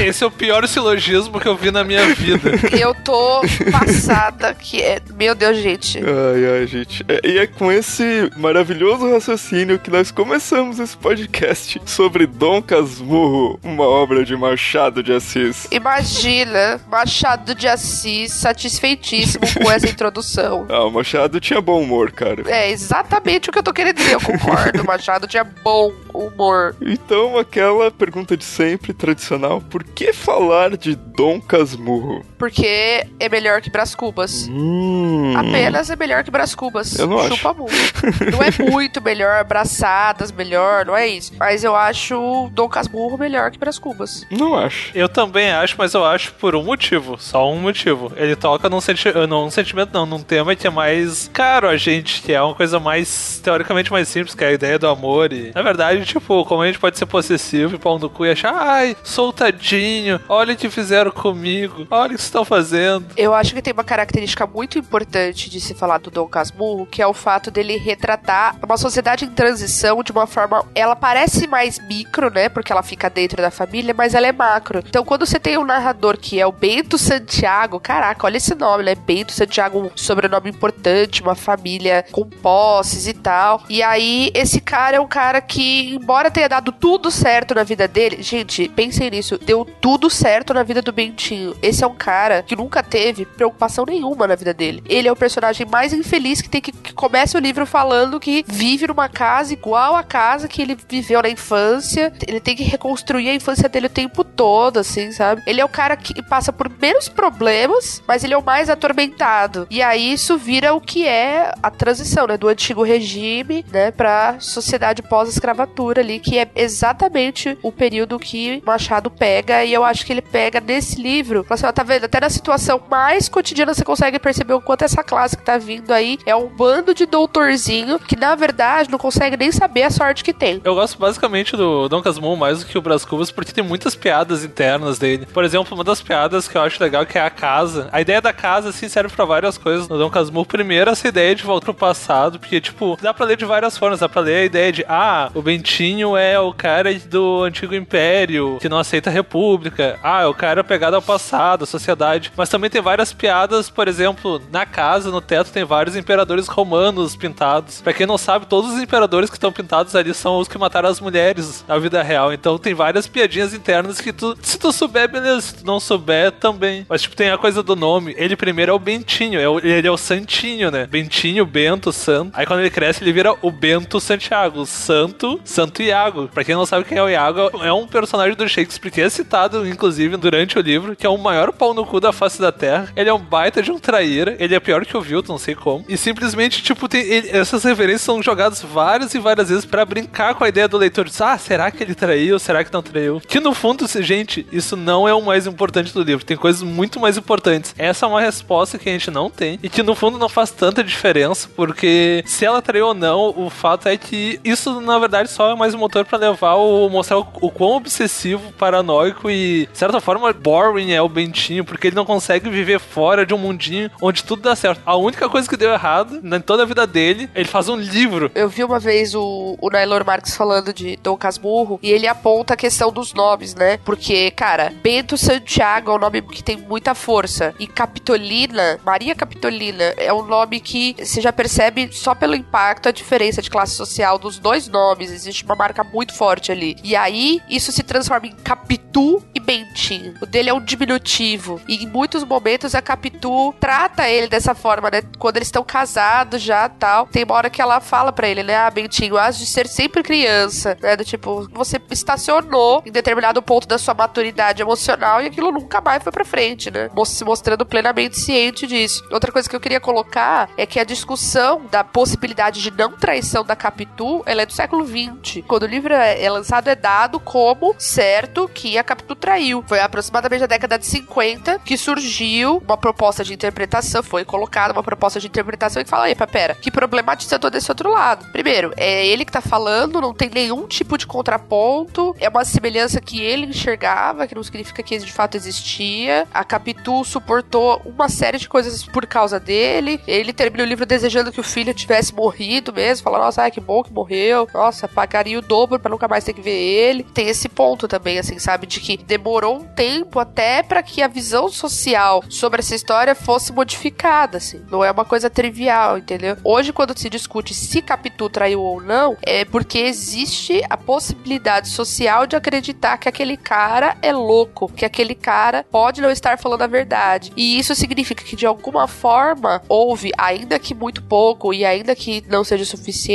Esse 0.04 0.24
é 0.24 0.26
o 0.26 0.32
pior 0.32 0.66
silogismo 0.66 1.38
que 1.38 1.46
eu 1.46 1.56
vi 1.56 1.70
na 1.70 1.84
minha 1.84 2.12
vida. 2.12 2.50
Eu 2.76 2.92
tô 2.92 3.42
passada 3.70 4.52
que 4.52 4.82
é. 4.82 5.00
Meu 5.16 5.32
Deus, 5.32 5.58
gente. 5.58 6.00
Ai, 6.00 6.58
ai, 6.58 6.66
gente. 6.66 7.04
É, 7.06 7.20
e 7.24 7.38
é 7.38 7.46
com 7.46 7.70
esse 7.70 8.28
maravilhoso 8.36 9.08
raciocínio 9.08 9.78
que 9.78 9.92
nós 9.92 10.10
começamos 10.10 10.80
esse 10.80 10.96
podcast 10.96 11.80
sobre 11.86 12.26
Dom 12.26 12.60
Casmurro, 12.60 13.60
uma 13.62 13.84
obra 13.84 14.24
de 14.24 14.36
Machado 14.36 15.04
de 15.04 15.12
Assis. 15.12 15.68
Imagina, 15.70 16.80
Machado 16.90 17.54
de 17.54 17.68
Assis 17.68 18.32
satisfeitíssimo 18.32 19.44
com 19.62 19.70
essa 19.70 19.86
introdução. 19.88 20.66
Ah, 20.68 20.84
o 20.84 20.90
Machado 20.90 21.38
tinha 21.38 21.60
bom 21.60 21.80
humor, 21.80 22.10
cara. 22.10 22.42
É 22.48 22.72
exatamente 22.72 23.50
o 23.50 23.52
que 23.52 23.58
eu 23.60 23.62
tô 23.62 23.72
querendo 23.72 23.98
dizer, 23.98 24.15
eu 24.16 24.20
concordo. 24.20 24.84
Machado 24.84 25.26
tinha 25.26 25.44
bom 25.44 25.92
humor. 26.12 26.74
Então, 26.80 27.38
aquela 27.38 27.90
pergunta 27.90 28.36
de 28.36 28.44
sempre, 28.44 28.92
tradicional: 28.92 29.60
por 29.60 29.84
que 29.84 30.12
falar 30.12 30.76
de 30.76 30.94
Dom 30.94 31.40
Casmurro? 31.40 32.24
Porque 32.38 33.06
é 33.18 33.28
melhor 33.28 33.60
que 33.60 33.70
Brás 33.70 33.94
Cubas. 33.94 34.48
Hum. 34.50 35.34
Apenas 35.36 35.90
é 35.90 35.96
melhor 35.96 36.24
que 36.24 36.30
Brás 36.30 36.54
Cubas. 36.54 36.98
Eu 36.98 37.06
não 37.06 37.18
acho. 37.18 37.36
Chupa 37.36 37.54
muito. 37.54 38.30
Não 38.30 38.42
é 38.42 38.50
muito 38.70 39.02
melhor, 39.02 39.44
braçadas 39.44 40.32
melhor, 40.32 40.86
não 40.86 40.96
é 40.96 41.06
isso. 41.06 41.32
Mas 41.38 41.64
eu 41.64 41.74
acho 41.74 42.50
Dom 42.52 42.68
Casmurro 42.68 43.18
melhor 43.18 43.50
que 43.50 43.58
Brás 43.58 43.78
Cubas. 43.78 44.26
Não 44.30 44.54
acho. 44.54 44.90
Eu 44.94 45.08
também 45.08 45.50
acho, 45.50 45.74
mas 45.78 45.94
eu 45.94 46.04
acho 46.04 46.32
por 46.34 46.54
um 46.54 46.64
motivo. 46.64 47.16
Só 47.18 47.50
um 47.50 47.60
motivo. 47.60 48.12
Ele 48.16 48.36
toca 48.36 48.68
num, 48.68 48.80
senti 48.80 49.12
num 49.28 49.50
sentimento, 49.50 49.92
não, 49.92 50.06
num 50.06 50.22
tema 50.22 50.54
que 50.54 50.66
é 50.66 50.70
mais 50.70 51.30
caro 51.32 51.68
a 51.68 51.76
gente, 51.76 52.22
que 52.22 52.32
é 52.32 52.40
uma 52.40 52.54
coisa 52.54 52.78
mais, 52.78 53.40
teoricamente, 53.42 53.90
mais 53.90 54.05
simples, 54.06 54.34
que 54.34 54.44
é 54.44 54.48
a 54.48 54.52
ideia 54.52 54.78
do 54.78 54.88
amor. 54.88 55.32
E, 55.32 55.52
na 55.54 55.62
verdade, 55.62 56.04
tipo, 56.04 56.44
como 56.44 56.62
a 56.62 56.66
gente 56.66 56.78
pode 56.78 56.98
ser 56.98 57.06
possessivo 57.06 57.74
e 57.74 57.78
pau 57.78 57.98
no 57.98 58.08
cu 58.08 58.26
e 58.26 58.30
achar, 58.30 58.54
ai, 58.54 58.96
soltadinho, 59.02 60.20
olha 60.28 60.54
o 60.54 60.56
que 60.56 60.70
fizeram 60.70 61.10
comigo, 61.10 61.86
olha 61.90 62.12
o 62.12 62.16
que 62.16 62.20
estão 62.20 62.44
fazendo. 62.44 63.06
Eu 63.16 63.34
acho 63.34 63.54
que 63.54 63.62
tem 63.62 63.72
uma 63.72 63.84
característica 63.84 64.46
muito 64.46 64.78
importante 64.78 65.50
de 65.50 65.60
se 65.60 65.74
falar 65.74 65.98
do 65.98 66.10
Dom 66.10 66.26
Casmurro, 66.26 66.86
que 66.86 67.02
é 67.02 67.06
o 67.06 67.14
fato 67.14 67.50
dele 67.50 67.76
retratar 67.76 68.56
uma 68.64 68.76
sociedade 68.76 69.24
em 69.24 69.30
transição 69.30 70.02
de 70.02 70.12
uma 70.12 70.26
forma. 70.26 70.64
Ela 70.74 70.96
parece 70.96 71.46
mais 71.46 71.78
micro, 71.86 72.30
né? 72.30 72.48
Porque 72.48 72.72
ela 72.72 72.82
fica 72.82 73.10
dentro 73.10 73.42
da 73.42 73.50
família, 73.50 73.94
mas 73.96 74.14
ela 74.14 74.26
é 74.26 74.32
macro. 74.32 74.82
Então, 74.86 75.04
quando 75.04 75.26
você 75.26 75.38
tem 75.38 75.58
um 75.58 75.64
narrador 75.64 76.16
que 76.16 76.40
é 76.40 76.46
o 76.46 76.52
Bento 76.52 76.76
Bento 76.76 76.98
Santiago, 76.98 77.80
caraca, 77.80 78.26
olha 78.26 78.36
esse 78.36 78.54
nome, 78.54 78.84
né? 78.84 78.94
Bento 78.94 79.32
Santiago, 79.32 79.78
um 79.78 79.90
sobrenome 79.96 80.50
importante, 80.50 81.22
uma 81.22 81.34
família 81.34 82.04
com 82.12 82.24
posses 82.24 83.06
e 83.06 83.12
tal. 83.12 83.62
E 83.68 83.82
aí, 83.82 83.95
esse 84.02 84.60
cara 84.60 84.96
é 84.96 85.00
um 85.00 85.06
cara 85.06 85.40
que, 85.40 85.94
embora 85.94 86.30
tenha 86.30 86.48
dado 86.48 86.72
tudo 86.72 87.10
certo 87.10 87.54
na 87.54 87.62
vida 87.62 87.86
dele, 87.86 88.22
gente, 88.22 88.68
pensem 88.68 89.10
nisso, 89.10 89.38
deu 89.38 89.64
tudo 89.80 90.10
certo 90.10 90.52
na 90.52 90.62
vida 90.62 90.82
do 90.82 90.92
Bentinho. 90.92 91.56
Esse 91.62 91.84
é 91.84 91.86
um 91.86 91.94
cara 91.94 92.42
que 92.42 92.56
nunca 92.56 92.82
teve 92.82 93.24
preocupação 93.24 93.84
nenhuma 93.86 94.26
na 94.26 94.34
vida 94.34 94.52
dele. 94.52 94.82
Ele 94.88 95.08
é 95.08 95.12
o 95.12 95.16
personagem 95.16 95.66
mais 95.66 95.92
infeliz 95.92 96.40
que 96.40 96.48
tem 96.48 96.60
que, 96.60 96.72
que 96.72 96.92
começa 96.92 97.38
o 97.38 97.40
livro 97.40 97.66
falando 97.66 98.20
que 98.20 98.44
vive 98.46 98.86
numa 98.86 99.08
casa 99.08 99.52
igual 99.52 99.96
a 99.96 100.02
casa 100.02 100.48
que 100.48 100.62
ele 100.62 100.76
viveu 100.88 101.22
na 101.22 101.28
infância. 101.28 102.12
Ele 102.26 102.40
tem 102.40 102.56
que 102.56 102.64
reconstruir 102.64 103.28
a 103.28 103.34
infância 103.34 103.68
dele 103.68 103.86
o 103.86 103.90
tempo 103.90 104.24
todo, 104.24 104.78
assim, 104.78 105.12
sabe? 105.12 105.42
Ele 105.46 105.60
é 105.60 105.64
o 105.64 105.68
cara 105.68 105.96
que 105.96 106.22
passa 106.22 106.52
por 106.52 106.70
menos 106.80 107.08
problemas, 107.08 108.02
mas 108.06 108.24
ele 108.24 108.34
é 108.34 108.38
o 108.38 108.44
mais 108.44 108.68
atormentado. 108.68 109.66
E 109.70 109.82
aí 109.82 110.12
isso 110.12 110.36
vira 110.36 110.74
o 110.74 110.80
que 110.80 111.06
é 111.06 111.52
a 111.62 111.70
transição, 111.70 112.26
né, 112.26 112.36
do 112.36 112.48
antigo 112.48 112.82
regime, 112.82 113.64
né, 113.76 113.90
para 113.90 114.40
sociedade 114.40 115.02
pós-escravatura 115.02 116.00
ali, 116.00 116.18
que 116.18 116.38
é 116.38 116.48
exatamente 116.56 117.58
o 117.62 117.70
período 117.70 118.18
que 118.18 118.62
Machado 118.64 119.10
pega 119.10 119.64
e 119.64 119.72
eu 119.74 119.84
acho 119.84 120.06
que 120.06 120.12
ele 120.14 120.22
pega 120.22 120.60
nesse 120.60 121.00
livro. 121.00 121.44
Você 121.46 121.70
tá 121.70 121.82
vendo 121.82 122.04
até 122.04 122.18
na 122.18 122.30
situação 122.30 122.80
mais 122.90 123.28
cotidiana 123.28 123.74
você 123.74 123.84
consegue 123.84 124.18
perceber 124.18 124.54
o 124.54 124.62
quanto 124.62 124.82
essa 124.82 125.04
classe 125.04 125.36
que 125.36 125.44
tá 125.44 125.58
vindo 125.58 125.92
aí 125.92 126.18
é 126.24 126.34
um 126.34 126.48
bando 126.48 126.94
de 126.94 127.04
doutorzinho 127.04 127.98
que 127.98 128.16
na 128.16 128.34
verdade 128.34 128.90
não 128.90 128.98
consegue 128.98 129.36
nem 129.36 129.52
saber 129.52 129.82
a 129.82 129.90
sorte 129.90 130.24
que 130.24 130.32
tem. 130.32 130.58
Eu 130.64 130.74
gosto 130.74 130.98
basicamente 130.98 131.54
do 131.54 131.86
Dom 131.86 132.00
Casmurro 132.00 132.36
mais 132.36 132.60
do 132.60 132.66
que 132.66 132.78
o 132.78 132.80
Brás 132.82 133.04
Cubas 133.04 133.30
porque 133.30 133.52
tem 133.52 133.62
muitas 133.62 133.94
piadas 133.94 134.42
internas 134.42 134.98
dele. 134.98 135.26
Por 135.26 135.44
exemplo, 135.44 135.74
uma 135.74 135.84
das 135.84 136.00
piadas 136.00 136.48
que 136.48 136.56
eu 136.56 136.62
acho 136.62 136.82
legal 136.82 137.04
que 137.04 137.18
é 137.18 137.20
a 137.20 137.30
casa. 137.30 137.90
A 137.92 138.00
ideia 138.00 138.22
da 138.22 138.32
casa 138.32 138.70
assim 138.70 138.88
serve 138.88 139.14
para 139.14 139.26
várias 139.26 139.58
coisas 139.58 139.86
no 139.86 139.98
Dom 139.98 140.08
Casmurro. 140.08 140.46
Primeiro 140.46 140.90
essa 140.90 141.06
ideia 141.06 141.34
de 141.34 141.42
volta 141.42 141.66
pro 141.66 141.74
passado, 141.74 142.38
porque 142.38 142.58
tipo, 142.58 142.96
dá 143.02 143.12
para 143.12 143.26
ler 143.26 143.36
de 143.36 143.44
várias 143.44 143.65
formas, 143.74 144.00
dá 144.00 144.08
para 144.08 144.20
ler 144.20 144.36
a 144.36 144.44
ideia 144.44 144.70
de 144.70 144.84
ah, 144.86 145.30
o 145.34 145.40
Bentinho 145.40 146.14
é 146.14 146.38
o 146.38 146.52
cara 146.52 146.92
do 146.92 147.44
antigo 147.44 147.74
império 147.74 148.58
que 148.60 148.68
não 148.68 148.78
aceita 148.78 149.08
a 149.08 149.12
república. 149.12 149.98
Ah, 150.02 150.22
é 150.22 150.26
o 150.26 150.34
cara 150.34 150.62
pegado 150.62 150.96
ao 150.96 151.00
passado, 151.00 151.64
à 151.64 151.66
sociedade. 151.66 152.30
Mas 152.36 152.50
também 152.50 152.68
tem 152.68 152.82
várias 152.82 153.14
piadas, 153.14 153.70
por 153.70 153.88
exemplo, 153.88 154.42
na 154.52 154.66
casa, 154.66 155.10
no 155.10 155.22
teto 155.22 155.50
tem 155.50 155.64
vários 155.64 155.96
imperadores 155.96 156.48
romanos 156.48 157.16
pintados. 157.16 157.80
Para 157.80 157.94
quem 157.94 158.06
não 158.06 158.18
sabe, 158.18 158.44
todos 158.44 158.74
os 158.74 158.80
imperadores 158.80 159.30
que 159.30 159.36
estão 159.36 159.50
pintados 159.50 159.96
ali 159.96 160.12
são 160.12 160.38
os 160.38 160.48
que 160.48 160.58
mataram 160.58 160.90
as 160.90 161.00
mulheres 161.00 161.64
na 161.66 161.78
vida 161.78 162.02
real. 162.02 162.32
Então 162.32 162.58
tem 162.58 162.74
várias 162.74 163.06
piadinhas 163.06 163.54
internas 163.54 164.00
que 164.00 164.12
tu, 164.12 164.36
se 164.42 164.58
tu 164.58 164.70
souber, 164.70 165.10
beleza. 165.10 165.40
Se 165.40 165.54
tu 165.56 165.66
não 165.66 165.80
souber, 165.80 166.26
também. 166.32 166.86
Mas 166.88 167.02
tipo, 167.02 167.16
tem 167.16 167.30
a 167.30 167.38
coisa 167.38 167.62
do 167.62 167.76
nome. 167.76 168.14
Ele 168.16 168.36
primeiro 168.36 168.72
é 168.72 168.74
o 168.74 168.78
Bentinho, 168.78 169.40
é 169.40 169.48
o, 169.48 169.58
ele 169.58 169.86
é 169.86 169.90
o 169.90 169.96
Santinho, 169.96 170.70
né? 170.70 170.86
Bentinho, 170.86 171.46
Bento, 171.46 171.92
Santo. 171.92 172.32
Aí 172.34 172.46
quando 172.46 172.60
ele 172.60 172.70
cresce, 172.70 173.02
ele 173.02 173.12
vira 173.12 173.34
o 173.42 173.50
Bento 173.58 174.00
Santiago, 174.00 174.66
Santo, 174.66 175.40
Santo 175.44 175.82
Iago. 175.82 176.28
Pra 176.28 176.44
quem 176.44 176.54
não 176.54 176.66
sabe 176.66 176.84
quem 176.84 176.98
é 176.98 177.02
o 177.02 177.08
Iago, 177.08 177.50
é 177.62 177.72
um 177.72 177.86
personagem 177.86 178.36
do 178.36 178.48
Shakespeare 178.48 178.92
que 178.92 179.00
é 179.00 179.08
citado, 179.08 179.66
inclusive, 179.66 180.16
durante 180.16 180.58
o 180.58 180.62
livro, 180.62 180.94
que 180.94 181.06
é 181.06 181.08
o 181.08 181.18
maior 181.18 181.52
pau 181.52 181.74
no 181.74 181.84
cu 181.84 182.00
da 182.00 182.12
face 182.12 182.40
da 182.40 182.52
Terra. 182.52 182.92
Ele 182.94 183.08
é 183.08 183.14
um 183.14 183.18
baita 183.18 183.62
de 183.62 183.70
um 183.70 183.78
traíra, 183.78 184.36
ele 184.38 184.54
é 184.54 184.60
pior 184.60 184.84
que 184.84 184.96
o 184.96 185.00
Vilton, 185.00 185.32
não 185.32 185.38
sei 185.38 185.54
como. 185.54 185.84
E 185.88 185.96
simplesmente, 185.96 186.62
tipo, 186.62 186.88
tem, 186.88 187.02
ele, 187.02 187.30
essas 187.30 187.64
referências 187.64 188.02
são 188.02 188.22
jogadas 188.22 188.62
várias 188.62 189.14
e 189.14 189.18
várias 189.18 189.48
vezes 189.48 189.64
para 189.64 189.84
brincar 189.84 190.34
com 190.34 190.44
a 190.44 190.48
ideia 190.48 190.68
do 190.68 190.76
leitor. 190.76 191.06
De, 191.06 191.22
ah, 191.22 191.38
será 191.38 191.70
que 191.70 191.82
ele 191.82 191.94
traiu? 191.94 192.38
Será 192.38 192.62
que 192.62 192.72
não 192.72 192.82
traiu? 192.82 193.20
Que 193.26 193.40
no 193.40 193.54
fundo, 193.54 193.86
gente, 194.02 194.46
isso 194.52 194.76
não 194.76 195.08
é 195.08 195.14
o 195.14 195.22
mais 195.22 195.46
importante 195.46 195.92
do 195.92 196.02
livro. 196.02 196.24
Tem 196.24 196.36
coisas 196.36 196.62
muito 196.62 197.00
mais 197.00 197.16
importantes. 197.16 197.74
Essa 197.78 198.06
é 198.06 198.08
uma 198.08 198.20
resposta 198.20 198.78
que 198.78 198.88
a 198.88 198.92
gente 198.92 199.10
não 199.10 199.30
tem 199.30 199.58
e 199.62 199.68
que 199.68 199.82
no 199.82 199.94
fundo 199.94 200.18
não 200.18 200.28
faz 200.28 200.50
tanta 200.50 200.82
diferença, 200.82 201.48
porque 201.54 202.22
se 202.26 202.44
ela 202.44 202.62
traiu 202.62 202.88
ou 202.88 202.94
não, 202.94 203.30
o 203.36 203.45
fato 203.50 203.88
é 203.88 203.96
que 203.96 204.40
isso 204.44 204.80
na 204.80 204.98
verdade 204.98 205.30
só 205.30 205.52
é 205.52 205.54
mais 205.54 205.74
um 205.74 205.78
motor 205.78 206.04
para 206.04 206.18
levar 206.18 206.54
o 206.54 206.88
mostrar 206.88 207.18
o, 207.18 207.26
o 207.40 207.50
quão 207.50 207.76
obsessivo, 207.76 208.52
paranoico 208.52 209.30
e 209.30 209.68
de 209.70 209.78
certa 209.78 210.00
forma 210.00 210.32
boring 210.32 210.92
é 210.92 211.02
o 211.02 211.08
Bentinho, 211.08 211.64
porque 211.64 211.88
ele 211.88 211.96
não 211.96 212.04
consegue 212.04 212.48
viver 212.48 212.78
fora 212.78 213.24
de 213.24 213.34
um 213.34 213.38
mundinho 213.38 213.90
onde 214.00 214.24
tudo 214.24 214.42
dá 214.42 214.54
certo. 214.54 214.80
A 214.84 214.96
única 214.96 215.28
coisa 215.28 215.48
que 215.48 215.56
deu 215.56 215.72
errado 215.72 216.20
em 216.22 216.40
toda 216.40 216.62
a 216.62 216.66
vida 216.66 216.86
dele, 216.86 217.28
ele 217.34 217.48
faz 217.48 217.68
um 217.68 217.76
livro. 217.76 218.30
Eu 218.34 218.48
vi 218.48 218.62
uma 218.64 218.78
vez 218.78 219.14
o, 219.14 219.56
o 219.60 219.70
Nailor 219.70 220.04
Marx 220.04 220.36
falando 220.36 220.72
de 220.72 220.96
Dom 220.96 221.16
Casmurro 221.16 221.78
e 221.82 221.90
ele 221.90 222.06
aponta 222.06 222.54
a 222.54 222.56
questão 222.56 222.92
dos 222.92 223.12
nomes, 223.12 223.54
né? 223.54 223.78
Porque, 223.84 224.30
cara, 224.30 224.72
Bento 224.82 225.16
Santiago 225.16 225.90
é 225.90 225.94
um 225.94 225.98
nome 225.98 226.22
que 226.22 226.42
tem 226.42 226.56
muita 226.56 226.94
força. 226.94 227.54
E 227.58 227.66
Capitolina, 227.66 228.78
Maria 228.84 229.14
Capitolina, 229.14 229.94
é 229.96 230.12
um 230.12 230.24
nome 230.24 230.60
que 230.60 230.94
você 230.98 231.20
já 231.20 231.32
percebe 231.32 231.88
só 231.92 232.14
pelo 232.14 232.34
impacto 232.34 232.88
a 232.88 232.92
diferença 232.92 233.35
de 233.42 233.50
classe 233.50 233.74
social 233.74 234.18
dos 234.18 234.38
dois 234.38 234.68
nomes. 234.68 235.10
Existe 235.10 235.44
uma 235.44 235.54
marca 235.54 235.82
muito 235.84 236.14
forte 236.14 236.52
ali. 236.52 236.76
E 236.82 236.94
aí, 236.96 237.40
isso 237.48 237.72
se 237.72 237.82
transforma 237.82 238.26
em 238.26 238.32
Capitu 238.32 239.22
e 239.34 239.40
Bentinho. 239.40 240.14
O 240.20 240.26
dele 240.26 240.50
é 240.50 240.54
um 240.54 240.64
diminutivo. 240.64 241.60
E 241.68 241.84
em 241.84 241.86
muitos 241.86 242.24
momentos 242.24 242.74
a 242.74 242.82
Capitu 242.82 243.54
trata 243.60 244.08
ele 244.08 244.28
dessa 244.28 244.54
forma, 244.54 244.90
né? 244.90 245.02
Quando 245.18 245.36
eles 245.36 245.48
estão 245.48 245.64
casados 245.64 246.40
já 246.42 246.68
tal. 246.68 247.06
Tem 247.06 247.24
uma 247.24 247.34
hora 247.34 247.50
que 247.50 247.60
ela 247.60 247.80
fala 247.80 248.12
para 248.12 248.28
ele, 248.28 248.42
né? 248.42 248.56
Ah, 248.56 248.70
Bentinho, 248.70 249.16
has 249.16 249.38
de 249.38 249.46
ser 249.46 249.66
sempre 249.66 250.02
criança, 250.02 250.76
né? 250.80 250.96
Do 250.96 251.04
tipo, 251.04 251.48
você 251.52 251.80
estacionou 251.90 252.82
em 252.84 252.90
determinado 252.90 253.42
ponto 253.42 253.66
da 253.66 253.78
sua 253.78 253.94
maturidade 253.94 254.62
emocional 254.62 255.22
e 255.22 255.26
aquilo 255.26 255.52
nunca 255.52 255.80
mais 255.80 256.02
foi 256.02 256.12
pra 256.12 256.24
frente, 256.24 256.70
né? 256.70 256.90
Se 257.06 257.24
mostrando 257.24 257.64
plenamente 257.64 258.18
ciente 258.18 258.66
disso. 258.66 259.02
Outra 259.10 259.30
coisa 259.30 259.48
que 259.48 259.54
eu 259.54 259.60
queria 259.60 259.80
colocar 259.80 260.50
é 260.56 260.66
que 260.66 260.80
a 260.80 260.84
discussão 260.84 261.64
da 261.70 261.84
possibilidade 261.84 262.60
de 262.60 262.70
não 262.70 262.92
traição 262.92 263.25
da 263.44 263.56
Capitu, 263.56 264.22
ela 264.26 264.42
é 264.42 264.46
do 264.46 264.52
século 264.52 264.86
XX. 264.86 265.44
Quando 265.46 265.64
o 265.64 265.66
livro 265.66 265.92
é 265.92 266.28
lançado, 266.28 266.68
é 266.68 266.74
dado 266.74 267.18
como 267.20 267.74
certo 267.78 268.48
que 268.52 268.78
a 268.78 268.84
Capitu 268.84 269.14
traiu. 269.14 269.64
Foi 269.66 269.80
aproximadamente 269.80 270.44
a 270.44 270.46
década 270.46 270.78
de 270.78 270.86
50 270.86 271.58
que 271.60 271.76
surgiu 271.76 272.62
uma 272.64 272.76
proposta 272.76 273.24
de 273.24 273.34
interpretação, 273.34 274.02
foi 274.02 274.24
colocada 274.24 274.72
uma 274.72 274.82
proposta 274.82 275.20
de 275.20 275.26
interpretação 275.26 275.82
que 275.82 275.90
fala, 275.90 276.10
epa, 276.10 276.26
pera, 276.26 276.54
que 276.54 276.70
problematiza 276.70 277.38
todo 277.38 277.54
esse 277.56 277.70
outro 277.70 277.90
lado. 277.90 278.30
Primeiro, 278.32 278.72
é 278.76 279.06
ele 279.06 279.24
que 279.24 279.32
tá 279.32 279.40
falando, 279.40 280.00
não 280.00 280.14
tem 280.14 280.30
nenhum 280.30 280.66
tipo 280.66 280.96
de 280.98 281.06
contraponto, 281.06 282.14
é 282.18 282.28
uma 282.28 282.44
semelhança 282.44 283.00
que 283.00 283.20
ele 283.20 283.46
enxergava, 283.46 284.26
que 284.26 284.34
não 284.34 284.42
significa 284.42 284.82
que 284.82 284.98
de 284.98 285.12
fato 285.12 285.36
existia. 285.36 286.26
A 286.32 286.44
Capitu 286.44 287.04
suportou 287.04 287.80
uma 287.84 288.08
série 288.08 288.38
de 288.38 288.48
coisas 288.48 288.84
por 288.84 289.06
causa 289.06 289.38
dele. 289.38 290.00
Ele 290.06 290.32
termina 290.32 290.64
o 290.64 290.66
livro 290.66 290.86
desejando 290.86 291.32
que 291.32 291.40
o 291.40 291.44
filho 291.44 291.74
tivesse 291.74 292.14
morrido 292.14 292.72
mesmo, 292.72 293.04
nossa, 293.18 293.42
ai, 293.42 293.50
que 293.50 293.60
bom 293.60 293.82
que 293.82 293.92
morreu. 293.92 294.48
Nossa, 294.52 294.88
pagaria 294.88 295.38
o 295.38 295.42
dobro 295.42 295.78
para 295.78 295.90
nunca 295.90 296.08
mais 296.08 296.24
ter 296.24 296.32
que 296.32 296.40
ver 296.40 296.50
ele. 296.50 297.02
Tem 297.02 297.28
esse 297.28 297.48
ponto 297.48 297.88
também, 297.88 298.18
assim, 298.18 298.38
sabe, 298.38 298.66
de 298.66 298.80
que 298.80 298.96
demorou 298.96 299.56
um 299.56 299.64
tempo 299.64 300.18
até 300.18 300.62
para 300.62 300.82
que 300.82 301.02
a 301.02 301.08
visão 301.08 301.48
social 301.48 302.22
sobre 302.28 302.60
essa 302.60 302.74
história 302.74 303.14
fosse 303.14 303.52
modificada, 303.52 304.38
assim. 304.38 304.62
Não 304.70 304.84
é 304.84 304.90
uma 304.90 305.04
coisa 305.04 305.30
trivial, 305.30 305.98
entendeu? 305.98 306.36
Hoje, 306.44 306.72
quando 306.72 306.96
se 306.98 307.10
discute 307.10 307.54
se 307.54 307.82
Capitu 307.82 308.28
traiu 308.28 308.60
ou 308.60 308.80
não, 308.80 309.16
é 309.22 309.44
porque 309.44 309.78
existe 309.78 310.62
a 310.68 310.76
possibilidade 310.76 311.68
social 311.68 312.26
de 312.26 312.36
acreditar 312.36 312.98
que 312.98 313.08
aquele 313.08 313.36
cara 313.36 313.96
é 314.02 314.12
louco, 314.12 314.68
que 314.68 314.84
aquele 314.84 315.14
cara 315.14 315.64
pode 315.70 316.00
não 316.00 316.10
estar 316.10 316.38
falando 316.38 316.62
a 316.62 316.66
verdade. 316.66 317.32
E 317.36 317.58
isso 317.58 317.74
significa 317.74 318.24
que, 318.24 318.36
de 318.36 318.46
alguma 318.46 318.86
forma, 318.86 319.62
houve, 319.68 320.12
ainda 320.16 320.58
que 320.58 320.74
muito 320.74 321.02
pouco 321.02 321.52
e 321.52 321.64
ainda 321.64 321.94
que 321.94 322.24
não 322.28 322.44
seja 322.44 322.64
suficiente, 322.64 323.05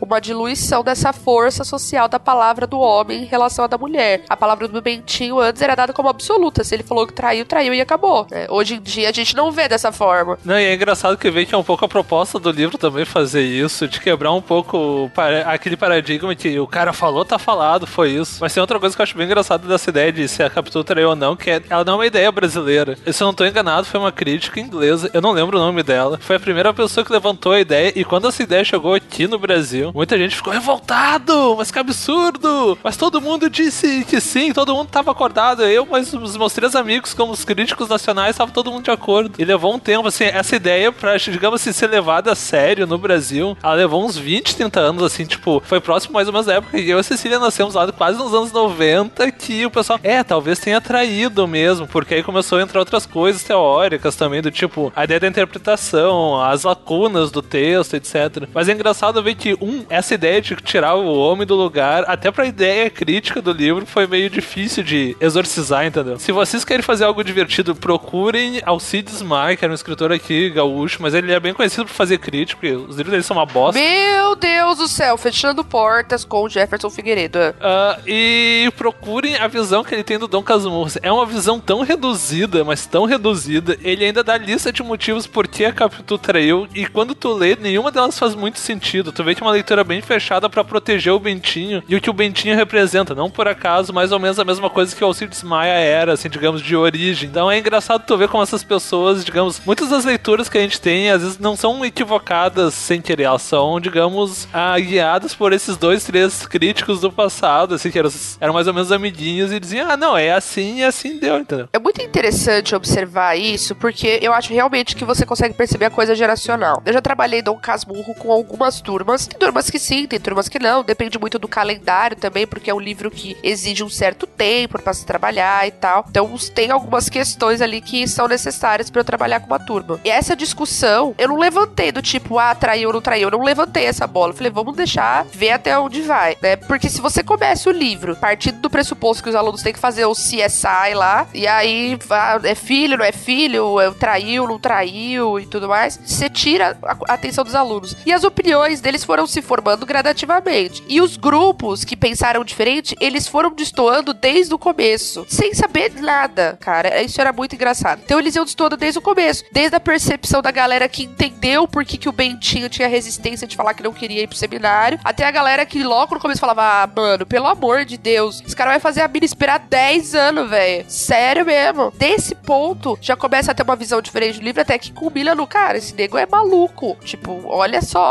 uma 0.00 0.20
diluição 0.20 0.82
dessa 0.82 1.12
força 1.12 1.64
social 1.64 2.08
da 2.08 2.18
palavra 2.18 2.66
do 2.66 2.78
homem 2.78 3.22
em 3.22 3.26
relação 3.26 3.64
à 3.64 3.68
da 3.68 3.78
mulher. 3.78 4.22
A 4.28 4.36
palavra 4.36 4.68
do 4.68 4.82
Bentinho 4.82 5.38
antes 5.38 5.62
era 5.62 5.74
dada 5.74 5.92
como 5.92 6.08
absoluta. 6.08 6.64
Se 6.64 6.74
ele 6.74 6.82
falou 6.82 7.06
que 7.06 7.12
traiu, 7.12 7.44
traiu 7.44 7.74
e 7.74 7.80
acabou. 7.80 8.26
É, 8.30 8.46
hoje 8.50 8.74
em 8.74 8.80
dia 8.80 9.08
a 9.08 9.12
gente 9.12 9.34
não 9.34 9.50
vê 9.50 9.68
dessa 9.68 9.92
forma. 9.92 10.38
Não, 10.44 10.58
e 10.58 10.64
é 10.64 10.74
engraçado 10.74 11.16
que 11.16 11.30
vê 11.30 11.46
que 11.46 11.54
é 11.54 11.58
um 11.58 11.64
pouco 11.64 11.84
a 11.84 11.88
proposta 11.88 12.38
do 12.38 12.50
livro 12.50 12.78
também 12.78 13.04
fazer 13.04 13.42
isso, 13.42 13.88
de 13.88 14.00
quebrar 14.00 14.32
um 14.32 14.42
pouco 14.42 15.10
aquele 15.46 15.76
paradigma 15.76 16.34
que 16.34 16.58
o 16.58 16.66
cara 16.66 16.92
falou, 16.92 17.24
tá 17.24 17.38
falado, 17.38 17.86
foi 17.86 18.10
isso. 18.10 18.38
Mas 18.40 18.52
tem 18.52 18.60
outra 18.60 18.78
coisa 18.78 18.94
que 18.94 19.00
eu 19.00 19.04
acho 19.04 19.16
bem 19.16 19.26
engraçada 19.26 19.66
dessa 19.66 19.90
ideia 19.90 20.12
de 20.12 20.26
se 20.28 20.42
a 20.42 20.50
Capitu 20.50 20.82
traiu 20.84 21.10
ou 21.10 21.16
não, 21.16 21.36
que 21.36 21.50
é, 21.50 21.62
ela 21.68 21.84
não 21.84 21.94
é 21.94 21.96
uma 21.96 22.06
ideia 22.06 22.30
brasileira. 22.30 22.96
Se 23.12 23.22
eu 23.22 23.26
não 23.26 23.34
tô 23.34 23.44
enganado, 23.44 23.86
foi 23.86 24.00
uma 24.00 24.12
crítica 24.12 24.60
inglesa, 24.60 25.10
eu 25.12 25.20
não 25.20 25.32
lembro 25.32 25.58
o 25.58 25.60
nome 25.60 25.82
dela. 25.82 26.18
Foi 26.20 26.36
a 26.36 26.40
primeira 26.40 26.72
pessoa 26.72 27.04
que 27.04 27.12
levantou 27.12 27.52
a 27.52 27.60
ideia, 27.60 27.92
e 27.94 28.04
quando 28.04 28.28
essa 28.28 28.42
ideia 28.42 28.64
chegou 28.64 28.94
aqui, 28.94 29.04
aqui 29.14 29.28
no 29.34 29.38
Brasil, 29.38 29.90
muita 29.92 30.16
gente 30.16 30.36
ficou 30.36 30.52
revoltado, 30.52 31.56
mas 31.58 31.70
que 31.70 31.78
absurdo! 31.78 32.78
Mas 32.82 32.96
todo 32.96 33.20
mundo 33.20 33.50
disse 33.50 34.04
que 34.04 34.20
sim, 34.20 34.52
todo 34.52 34.74
mundo 34.74 34.88
tava 34.88 35.10
acordado. 35.10 35.64
Eu, 35.64 35.86
mas 35.90 36.12
os 36.12 36.36
meus 36.36 36.52
três 36.52 36.76
amigos, 36.76 37.12
como 37.12 37.32
os 37.32 37.44
críticos 37.44 37.88
nacionais, 37.88 38.36
tava 38.36 38.52
todo 38.52 38.70
mundo 38.70 38.84
de 38.84 38.90
acordo. 38.92 39.34
E 39.38 39.44
levou 39.44 39.74
um 39.74 39.78
tempo, 39.78 40.06
assim, 40.06 40.24
essa 40.24 40.54
ideia 40.54 40.92
pra, 40.92 41.16
digamos 41.16 41.60
assim, 41.60 41.72
ser 41.72 41.88
levada 41.88 42.30
a 42.30 42.34
sério 42.36 42.86
no 42.86 42.96
Brasil, 42.96 43.56
ela 43.62 43.74
levou 43.74 44.04
uns 44.04 44.16
20, 44.16 44.54
30 44.54 44.80
anos, 44.80 45.02
assim, 45.02 45.24
tipo, 45.24 45.60
foi 45.66 45.80
próximo 45.80 46.14
mais 46.14 46.28
ou 46.28 46.32
menos 46.32 46.46
da 46.46 46.54
época 46.54 46.80
que 46.80 46.88
eu 46.88 46.98
e 46.98 47.00
a 47.00 47.02
Cecília 47.02 47.38
nascemos 47.38 47.74
lá 47.74 47.90
quase 47.90 48.18
nos 48.18 48.32
anos 48.32 48.52
90, 48.52 49.32
que 49.32 49.66
o 49.66 49.70
pessoal, 49.70 49.98
é, 50.02 50.22
talvez 50.22 50.60
tenha 50.60 50.80
traído 50.80 51.46
mesmo, 51.48 51.88
porque 51.88 52.14
aí 52.14 52.22
começou 52.22 52.58
a 52.58 52.62
entrar 52.62 52.78
outras 52.78 53.04
coisas 53.04 53.42
teóricas 53.42 54.14
também, 54.14 54.40
do 54.40 54.50
tipo, 54.50 54.92
a 54.94 55.02
ideia 55.02 55.18
da 55.18 55.26
interpretação, 55.26 56.40
as 56.40 56.62
lacunas 56.62 57.32
do 57.32 57.42
texto, 57.42 57.94
etc. 57.94 58.48
Mas 58.54 58.68
é 58.68 58.72
engraçado 58.72 59.13
ver 59.22 59.34
que, 59.34 59.54
um, 59.60 59.84
essa 59.88 60.14
ideia 60.14 60.40
de 60.40 60.56
tirar 60.56 60.94
o 60.94 61.18
homem 61.18 61.46
do 61.46 61.54
lugar, 61.54 62.04
até 62.06 62.30
pra 62.30 62.46
ideia 62.46 62.90
crítica 62.90 63.40
do 63.40 63.52
livro, 63.52 63.86
foi 63.86 64.06
meio 64.06 64.30
difícil 64.30 64.82
de 64.82 65.16
exorcizar, 65.20 65.86
entendeu? 65.86 66.18
Se 66.18 66.32
vocês 66.32 66.64
querem 66.64 66.82
fazer 66.82 67.04
algo 67.04 67.22
divertido, 67.22 67.74
procurem 67.74 68.60
Alcides 68.64 69.22
Mar, 69.22 69.56
que 69.56 69.64
era 69.64 69.72
um 69.72 69.74
escritor 69.74 70.12
aqui, 70.12 70.50
gaúcho, 70.50 70.98
mas 71.00 71.14
ele 71.14 71.32
é 71.32 71.40
bem 71.40 71.54
conhecido 71.54 71.86
por 71.86 71.92
fazer 71.92 72.18
crítica, 72.18 72.60
porque 72.60 72.74
os 72.74 72.96
livros 72.96 73.10
dele 73.10 73.22
são 73.22 73.36
uma 73.36 73.46
bosta. 73.46 73.80
Meu 73.80 74.36
Deus 74.36 74.78
do 74.78 74.88
céu, 74.88 75.16
fechando 75.16 75.64
portas 75.64 76.24
com 76.24 76.42
o 76.44 76.48
Jefferson 76.48 76.90
Figueiredo. 76.90 77.38
Uh, 77.38 78.02
e 78.06 78.72
procurem 78.76 79.36
a 79.36 79.46
visão 79.48 79.84
que 79.84 79.94
ele 79.94 80.04
tem 80.04 80.18
do 80.18 80.28
Dom 80.28 80.42
Casmurro. 80.42 80.90
É 81.02 81.10
uma 81.10 81.26
visão 81.26 81.58
tão 81.60 81.82
reduzida, 81.82 82.64
mas 82.64 82.86
tão 82.86 83.04
reduzida. 83.04 83.76
Ele 83.82 84.04
ainda 84.04 84.22
dá 84.22 84.36
lista 84.36 84.72
de 84.72 84.82
motivos 84.82 85.26
por 85.26 85.46
que 85.48 85.64
a 85.64 85.72
Capitu 85.72 86.18
traiu. 86.18 86.68
E 86.74 86.86
quando 86.86 87.14
tu 87.14 87.32
lê, 87.32 87.56
nenhuma 87.56 87.90
delas 87.90 88.18
faz 88.18 88.34
muito 88.34 88.58
sentido. 88.58 89.03
Tu 89.12 89.24
vê 89.24 89.34
que 89.34 89.42
é 89.42 89.46
uma 89.46 89.52
leitura 89.52 89.84
bem 89.84 90.00
fechada 90.00 90.48
para 90.48 90.64
proteger 90.64 91.12
o 91.12 91.18
Bentinho 91.18 91.82
e 91.88 91.96
o 91.96 92.00
que 92.00 92.10
o 92.10 92.12
Bentinho 92.12 92.56
representa. 92.56 93.14
Não 93.14 93.30
por 93.30 93.48
acaso, 93.48 93.92
mais 93.92 94.12
ou 94.12 94.18
menos 94.18 94.38
a 94.38 94.44
mesma 94.44 94.70
coisa 94.70 94.94
que 94.94 95.02
o 95.02 95.06
Alcides 95.06 95.42
Maia 95.42 95.72
era, 95.74 96.12
assim, 96.12 96.28
digamos, 96.28 96.62
de 96.62 96.76
origem. 96.76 97.28
Então 97.28 97.50
é 97.50 97.58
engraçado 97.58 98.04
tu 98.06 98.16
ver 98.16 98.28
como 98.28 98.42
essas 98.42 98.64
pessoas, 98.64 99.24
digamos, 99.24 99.60
muitas 99.64 99.88
das 99.88 100.04
leituras 100.04 100.48
que 100.48 100.58
a 100.58 100.60
gente 100.60 100.80
tem, 100.80 101.10
às 101.10 101.22
vezes 101.22 101.38
não 101.38 101.56
são 101.56 101.84
equivocadas 101.84 102.74
sem 102.74 103.00
querer, 103.00 103.24
elas 103.24 103.42
são, 103.42 103.80
digamos, 103.80 104.48
ah, 104.52 104.78
guiadas 104.78 105.34
por 105.34 105.52
esses 105.52 105.76
dois, 105.76 106.04
três 106.04 106.46
críticos 106.46 107.00
do 107.00 107.10
passado, 107.10 107.74
assim, 107.74 107.90
que 107.90 107.98
eram, 107.98 108.10
eram 108.40 108.54
mais 108.54 108.66
ou 108.66 108.74
menos 108.74 108.92
amiguinhos 108.92 109.52
e 109.52 109.60
diziam, 109.60 109.90
ah, 109.90 109.96
não, 109.96 110.16
é 110.16 110.32
assim 110.32 110.78
e 110.78 110.84
assim 110.84 111.18
deu, 111.18 111.38
entendeu? 111.38 111.68
É 111.72 111.78
muito 111.78 112.02
interessante 112.02 112.74
observar 112.74 113.36
isso, 113.36 113.74
porque 113.74 114.18
eu 114.22 114.32
acho 114.32 114.52
realmente 114.52 114.96
que 114.96 115.04
você 115.04 115.26
consegue 115.26 115.54
perceber 115.54 115.86
a 115.86 115.90
coisa 115.90 116.14
geracional. 116.14 116.82
Eu 116.84 116.92
já 116.92 117.00
trabalhei 117.00 117.42
Dom 117.42 117.58
Casmurro 117.58 118.14
com 118.14 118.32
algumas 118.32 118.80
turmas, 118.80 118.93
tem 119.26 119.38
turmas 119.38 119.70
que 119.70 119.78
sim, 119.78 120.06
tem 120.06 120.20
turmas 120.20 120.48
que 120.48 120.58
não, 120.58 120.82
depende 120.82 121.18
muito 121.18 121.38
do 121.38 121.48
calendário 121.48 122.16
também, 122.16 122.46
porque 122.46 122.70
é 122.70 122.74
um 122.74 122.80
livro 122.80 123.10
que 123.10 123.36
exige 123.42 123.82
um 123.82 123.88
certo 123.88 124.26
tempo 124.26 124.80
para 124.80 124.92
se 124.92 125.04
trabalhar 125.04 125.66
e 125.66 125.70
tal. 125.70 126.04
Então 126.08 126.34
tem 126.54 126.70
algumas 126.70 127.08
questões 127.08 127.60
ali 127.60 127.80
que 127.80 128.06
são 128.06 128.28
necessárias 128.28 128.90
para 128.90 129.00
eu 129.00 129.04
trabalhar 129.04 129.40
com 129.40 129.46
uma 129.46 129.58
turma. 129.58 130.00
E 130.04 130.10
essa 130.10 130.36
discussão, 130.36 131.14
eu 131.18 131.28
não 131.28 131.38
levantei 131.38 131.90
do 131.92 132.02
tipo, 132.02 132.38
ah, 132.38 132.54
traiu 132.54 132.88
ou 132.88 132.94
não 132.94 133.00
traiu, 133.00 133.28
eu 133.28 133.38
não 133.38 133.44
levantei 133.44 133.86
essa 133.86 134.06
bola. 134.06 134.32
Eu 134.32 134.36
falei, 134.36 134.52
vamos 134.52 134.76
deixar 134.76 135.24
ver 135.26 135.52
até 135.52 135.78
onde 135.78 136.02
vai, 136.02 136.36
né? 136.42 136.56
Porque 136.56 136.88
se 136.88 137.00
você 137.00 137.22
começa 137.22 137.68
o 137.68 137.72
livro 137.72 138.16
partindo 138.16 138.60
do 138.60 138.70
pressuposto 138.70 139.22
que 139.22 139.28
os 139.28 139.34
alunos 139.34 139.62
têm 139.62 139.72
que 139.72 139.78
fazer 139.78 140.04
o 140.04 140.12
CSI 140.12 140.94
lá, 140.94 141.26
e 141.32 141.46
aí 141.46 141.98
é 142.42 142.54
filho, 142.54 142.98
não 142.98 143.04
é 143.04 143.12
filho, 143.12 143.74
traiu, 143.98 144.46
não 144.46 144.58
traiu 144.58 145.38
e 145.38 145.46
tudo 145.46 145.68
mais, 145.68 145.98
você 146.04 146.28
tira 146.28 146.76
a 146.82 147.14
atenção 147.14 147.44
dos 147.44 147.54
alunos. 147.54 147.96
E 148.04 148.12
as 148.12 148.24
opiniões 148.24 148.80
deles 148.84 149.02
foram 149.02 149.26
se 149.26 149.42
formando 149.42 149.86
gradativamente. 149.86 150.84
E 150.88 151.00
os 151.00 151.16
grupos 151.16 151.84
que 151.84 151.96
pensaram 151.96 152.44
diferente, 152.44 152.94
eles 153.00 153.26
foram 153.26 153.50
destoando 153.50 154.12
desde 154.12 154.54
o 154.54 154.58
começo, 154.58 155.26
sem 155.28 155.54
saber 155.54 155.92
nada, 156.00 156.58
cara. 156.60 157.02
Isso 157.02 157.20
era 157.20 157.32
muito 157.32 157.54
engraçado. 157.54 158.02
Então 158.04 158.18
eles 158.18 158.36
iam 158.36 158.44
destoando 158.44 158.76
desde 158.76 158.98
o 158.98 159.02
começo, 159.02 159.44
desde 159.50 159.74
a 159.74 159.80
percepção 159.80 160.42
da 160.42 160.50
galera 160.50 160.88
que 160.88 161.04
entendeu 161.04 161.66
por 161.66 161.84
que, 161.84 161.96
que 161.96 162.08
o 162.08 162.12
Bentinho 162.12 162.68
tinha 162.68 162.86
resistência 162.86 163.46
de 163.46 163.56
falar 163.56 163.74
que 163.74 163.82
não 163.82 163.92
queria 163.92 164.22
ir 164.22 164.28
pro 164.28 164.36
seminário, 164.36 165.00
até 165.02 165.26
a 165.26 165.30
galera 165.30 165.64
que 165.64 165.82
logo 165.82 166.14
no 166.14 166.20
começo 166.20 166.40
falava, 166.40 166.62
ah, 166.62 166.86
mano, 166.86 167.24
pelo 167.24 167.46
amor 167.46 167.84
de 167.84 167.96
Deus, 167.96 168.42
esse 168.46 168.54
cara 168.54 168.70
vai 168.70 168.80
fazer 168.80 169.00
a 169.00 169.08
mina 169.08 169.24
esperar 169.24 169.58
10 169.58 170.14
anos, 170.14 170.50
velho. 170.50 170.84
Sério 170.88 171.46
mesmo. 171.46 171.90
Desse 171.96 172.34
ponto, 172.34 172.98
já 173.00 173.16
começa 173.16 173.50
a 173.50 173.54
ter 173.54 173.62
uma 173.62 173.76
visão 173.76 174.02
diferente 174.02 174.38
do 174.38 174.44
livro, 174.44 174.60
até 174.60 174.78
que 174.78 174.92
culmina 174.92 175.34
no 175.34 175.46
cara, 175.46 175.78
esse 175.78 175.94
nego 175.94 176.18
é 176.18 176.26
maluco. 176.26 176.96
Tipo, 177.02 177.42
olha 177.46 177.80
só 177.80 178.04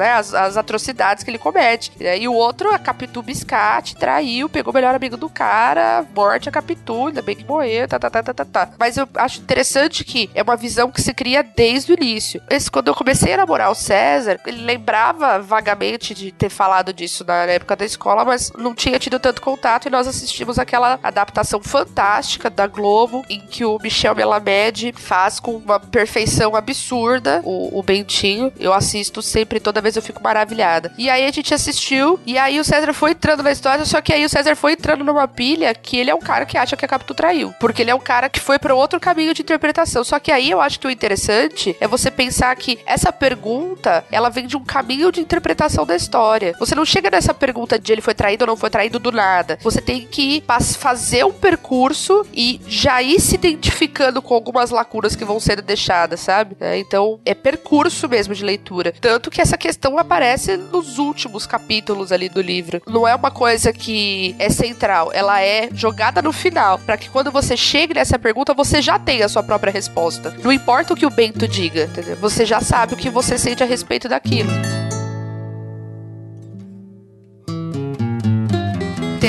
né, 0.00 0.12
as, 0.12 0.34
as 0.34 0.56
atrocidades 0.56 1.22
que 1.22 1.30
ele 1.30 1.38
comete. 1.38 1.92
E 2.00 2.26
o 2.26 2.32
outro, 2.32 2.72
a 2.74 2.78
Capitu 2.78 3.22
Biscate, 3.22 3.94
traiu, 3.96 4.48
pegou 4.48 4.72
o 4.72 4.74
melhor 4.74 4.94
amigo 4.94 5.16
do 5.16 5.28
cara, 5.28 6.04
morte 6.14 6.48
a 6.48 6.52
Capitu, 6.52 7.08
ainda 7.08 7.22
bem 7.22 7.36
que 7.36 7.44
morreu, 7.44 7.86
tá, 7.86 7.98
tá, 7.98 8.10
tá, 8.10 8.22
tá, 8.22 8.34
tá, 8.34 8.44
tá. 8.44 8.68
Mas 8.78 8.96
eu 8.96 9.08
acho 9.14 9.40
interessante 9.40 10.04
que 10.04 10.30
é 10.34 10.42
uma 10.42 10.56
visão 10.56 10.90
que 10.90 11.02
se 11.02 11.12
cria 11.14 11.42
desde 11.42 11.92
o 11.92 11.96
início. 12.00 12.42
Esse, 12.50 12.70
quando 12.70 12.88
eu 12.88 12.94
comecei 12.94 13.34
a 13.34 13.38
namorar 13.38 13.70
o 13.70 13.74
César, 13.74 14.40
ele 14.46 14.62
lembrava 14.62 15.38
vagamente 15.38 16.14
de 16.14 16.32
ter 16.32 16.48
falado 16.48 16.92
disso 16.92 17.24
na 17.24 17.44
época 17.44 17.76
da 17.76 17.84
escola, 17.84 18.24
mas 18.24 18.52
não 18.56 18.74
tinha 18.74 18.98
tido 18.98 19.18
tanto 19.18 19.42
contato 19.42 19.86
e 19.86 19.90
nós 19.90 20.06
assistimos 20.06 20.58
aquela 20.58 20.98
adaptação 21.02 21.60
fantástica 21.62 22.48
da 22.48 22.66
Globo 22.66 23.24
em 23.28 23.40
que 23.40 23.64
o 23.64 23.78
Michel 23.82 24.14
Melamed 24.14 24.92
faz 24.96 25.38
com 25.38 25.56
uma 25.56 25.78
perfeição 25.78 26.56
absurda 26.56 27.42
o, 27.44 27.78
o 27.78 27.82
Bentinho. 27.82 28.52
Eu 28.58 28.72
assisto 28.72 29.20
sempre, 29.20 29.60
toda 29.60 29.80
vez 29.80 29.89
eu 29.96 30.02
fico 30.02 30.22
maravilhada. 30.22 30.92
E 30.98 31.08
aí 31.08 31.26
a 31.26 31.30
gente 31.30 31.52
assistiu 31.52 32.18
e 32.26 32.38
aí 32.38 32.58
o 32.58 32.64
César 32.64 32.92
foi 32.92 33.12
entrando 33.12 33.42
na 33.42 33.50
história, 33.50 33.84
só 33.84 34.00
que 34.00 34.12
aí 34.12 34.24
o 34.24 34.28
César 34.28 34.54
foi 34.56 34.72
entrando 34.72 35.04
numa 35.04 35.26
pilha 35.28 35.74
que 35.74 35.98
ele 35.98 36.10
é 36.10 36.14
um 36.14 36.20
cara 36.20 36.46
que 36.46 36.58
acha 36.58 36.76
que 36.76 36.84
a 36.84 36.88
Capitu 36.88 37.14
traiu, 37.14 37.54
porque 37.60 37.82
ele 37.82 37.90
é 37.90 37.94
um 37.94 38.00
cara 38.00 38.28
que 38.28 38.40
foi 38.40 38.58
para 38.58 38.74
outro 38.74 39.00
caminho 39.00 39.34
de 39.34 39.42
interpretação. 39.42 40.04
Só 40.04 40.18
que 40.18 40.32
aí 40.32 40.50
eu 40.50 40.60
acho 40.60 40.78
que 40.78 40.86
o 40.86 40.90
interessante 40.90 41.76
é 41.80 41.86
você 41.86 42.10
pensar 42.10 42.54
que 42.56 42.78
essa 42.86 43.12
pergunta, 43.12 44.04
ela 44.10 44.28
vem 44.28 44.46
de 44.46 44.56
um 44.56 44.64
caminho 44.64 45.10
de 45.10 45.20
interpretação 45.20 45.86
da 45.86 45.96
história. 45.96 46.54
Você 46.58 46.74
não 46.74 46.84
chega 46.84 47.10
nessa 47.10 47.34
pergunta 47.34 47.78
de 47.78 47.92
ele 47.92 48.00
foi 48.00 48.14
traído 48.14 48.44
ou 48.44 48.48
não 48.48 48.56
foi 48.56 48.70
traído 48.70 48.98
do 48.98 49.12
nada. 49.12 49.58
Você 49.62 49.80
tem 49.80 50.06
que 50.06 50.42
fazer 50.78 51.24
um 51.24 51.32
percurso 51.32 52.26
e 52.32 52.60
já 52.66 53.02
ir 53.02 53.20
se 53.20 53.34
identificando 53.34 54.22
com 54.22 54.34
algumas 54.34 54.70
lacunas 54.70 55.16
que 55.16 55.24
vão 55.24 55.40
sendo 55.40 55.62
deixadas, 55.62 56.20
sabe? 56.20 56.56
É, 56.60 56.78
então, 56.78 57.20
é 57.24 57.34
percurso 57.34 58.08
mesmo 58.08 58.34
de 58.34 58.44
leitura. 58.44 58.92
Tanto 59.00 59.30
que 59.30 59.40
essa 59.40 59.56
questão 59.56 59.79
aparece 59.98 60.56
nos 60.56 60.98
últimos 60.98 61.46
capítulos 61.46 62.12
ali 62.12 62.28
do 62.28 62.40
livro. 62.40 62.82
Não 62.86 63.06
é 63.06 63.14
uma 63.14 63.30
coisa 63.30 63.72
que 63.72 64.34
é 64.38 64.50
central, 64.50 65.10
ela 65.12 65.40
é 65.40 65.68
jogada 65.72 66.20
no 66.20 66.32
final, 66.32 66.78
para 66.78 66.96
que 66.96 67.08
quando 67.08 67.30
você 67.30 67.56
chegue 67.56 67.94
nessa 67.94 68.18
pergunta, 68.18 68.54
você 68.54 68.82
já 68.82 68.98
tenha 68.98 69.26
a 69.26 69.28
sua 69.28 69.42
própria 69.42 69.72
resposta. 69.72 70.34
Não 70.42 70.52
importa 70.52 70.92
o 70.92 70.96
que 70.96 71.06
o 71.06 71.10
Bento 71.10 71.46
diga, 71.46 71.84
entendeu? 71.84 72.16
Você 72.16 72.44
já 72.44 72.60
sabe 72.60 72.94
o 72.94 72.96
que 72.96 73.10
você 73.10 73.38
sente 73.38 73.62
a 73.62 73.66
respeito 73.66 74.08
daquilo. 74.08 74.50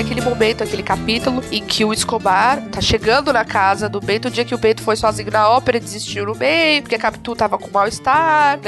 Aquele 0.02 0.22
momento, 0.22 0.64
aquele 0.64 0.84
capítulo 0.84 1.44
em 1.52 1.64
que 1.64 1.84
o 1.86 1.94
Escobar 1.94 2.62
tá 2.72 2.82
chegando 2.82 3.32
na 3.32 3.46
casa 3.46 3.88
do 3.88 4.00
Bento, 4.00 4.28
o 4.28 4.32
dia 4.32 4.46
que 4.46 4.56
o 4.56 4.58
Bento 4.58 4.82
foi 4.82 4.96
sozinho 4.96 5.32
na 5.32 5.50
ópera, 5.50 5.80
desistiu 5.80 6.26
no 6.26 6.36
meio, 6.36 6.82
porque 6.82 6.96
a 6.96 7.00
Capitu 7.00 7.36
tava 7.36 7.58
com 7.58 7.70
mal-estar, 7.70 8.60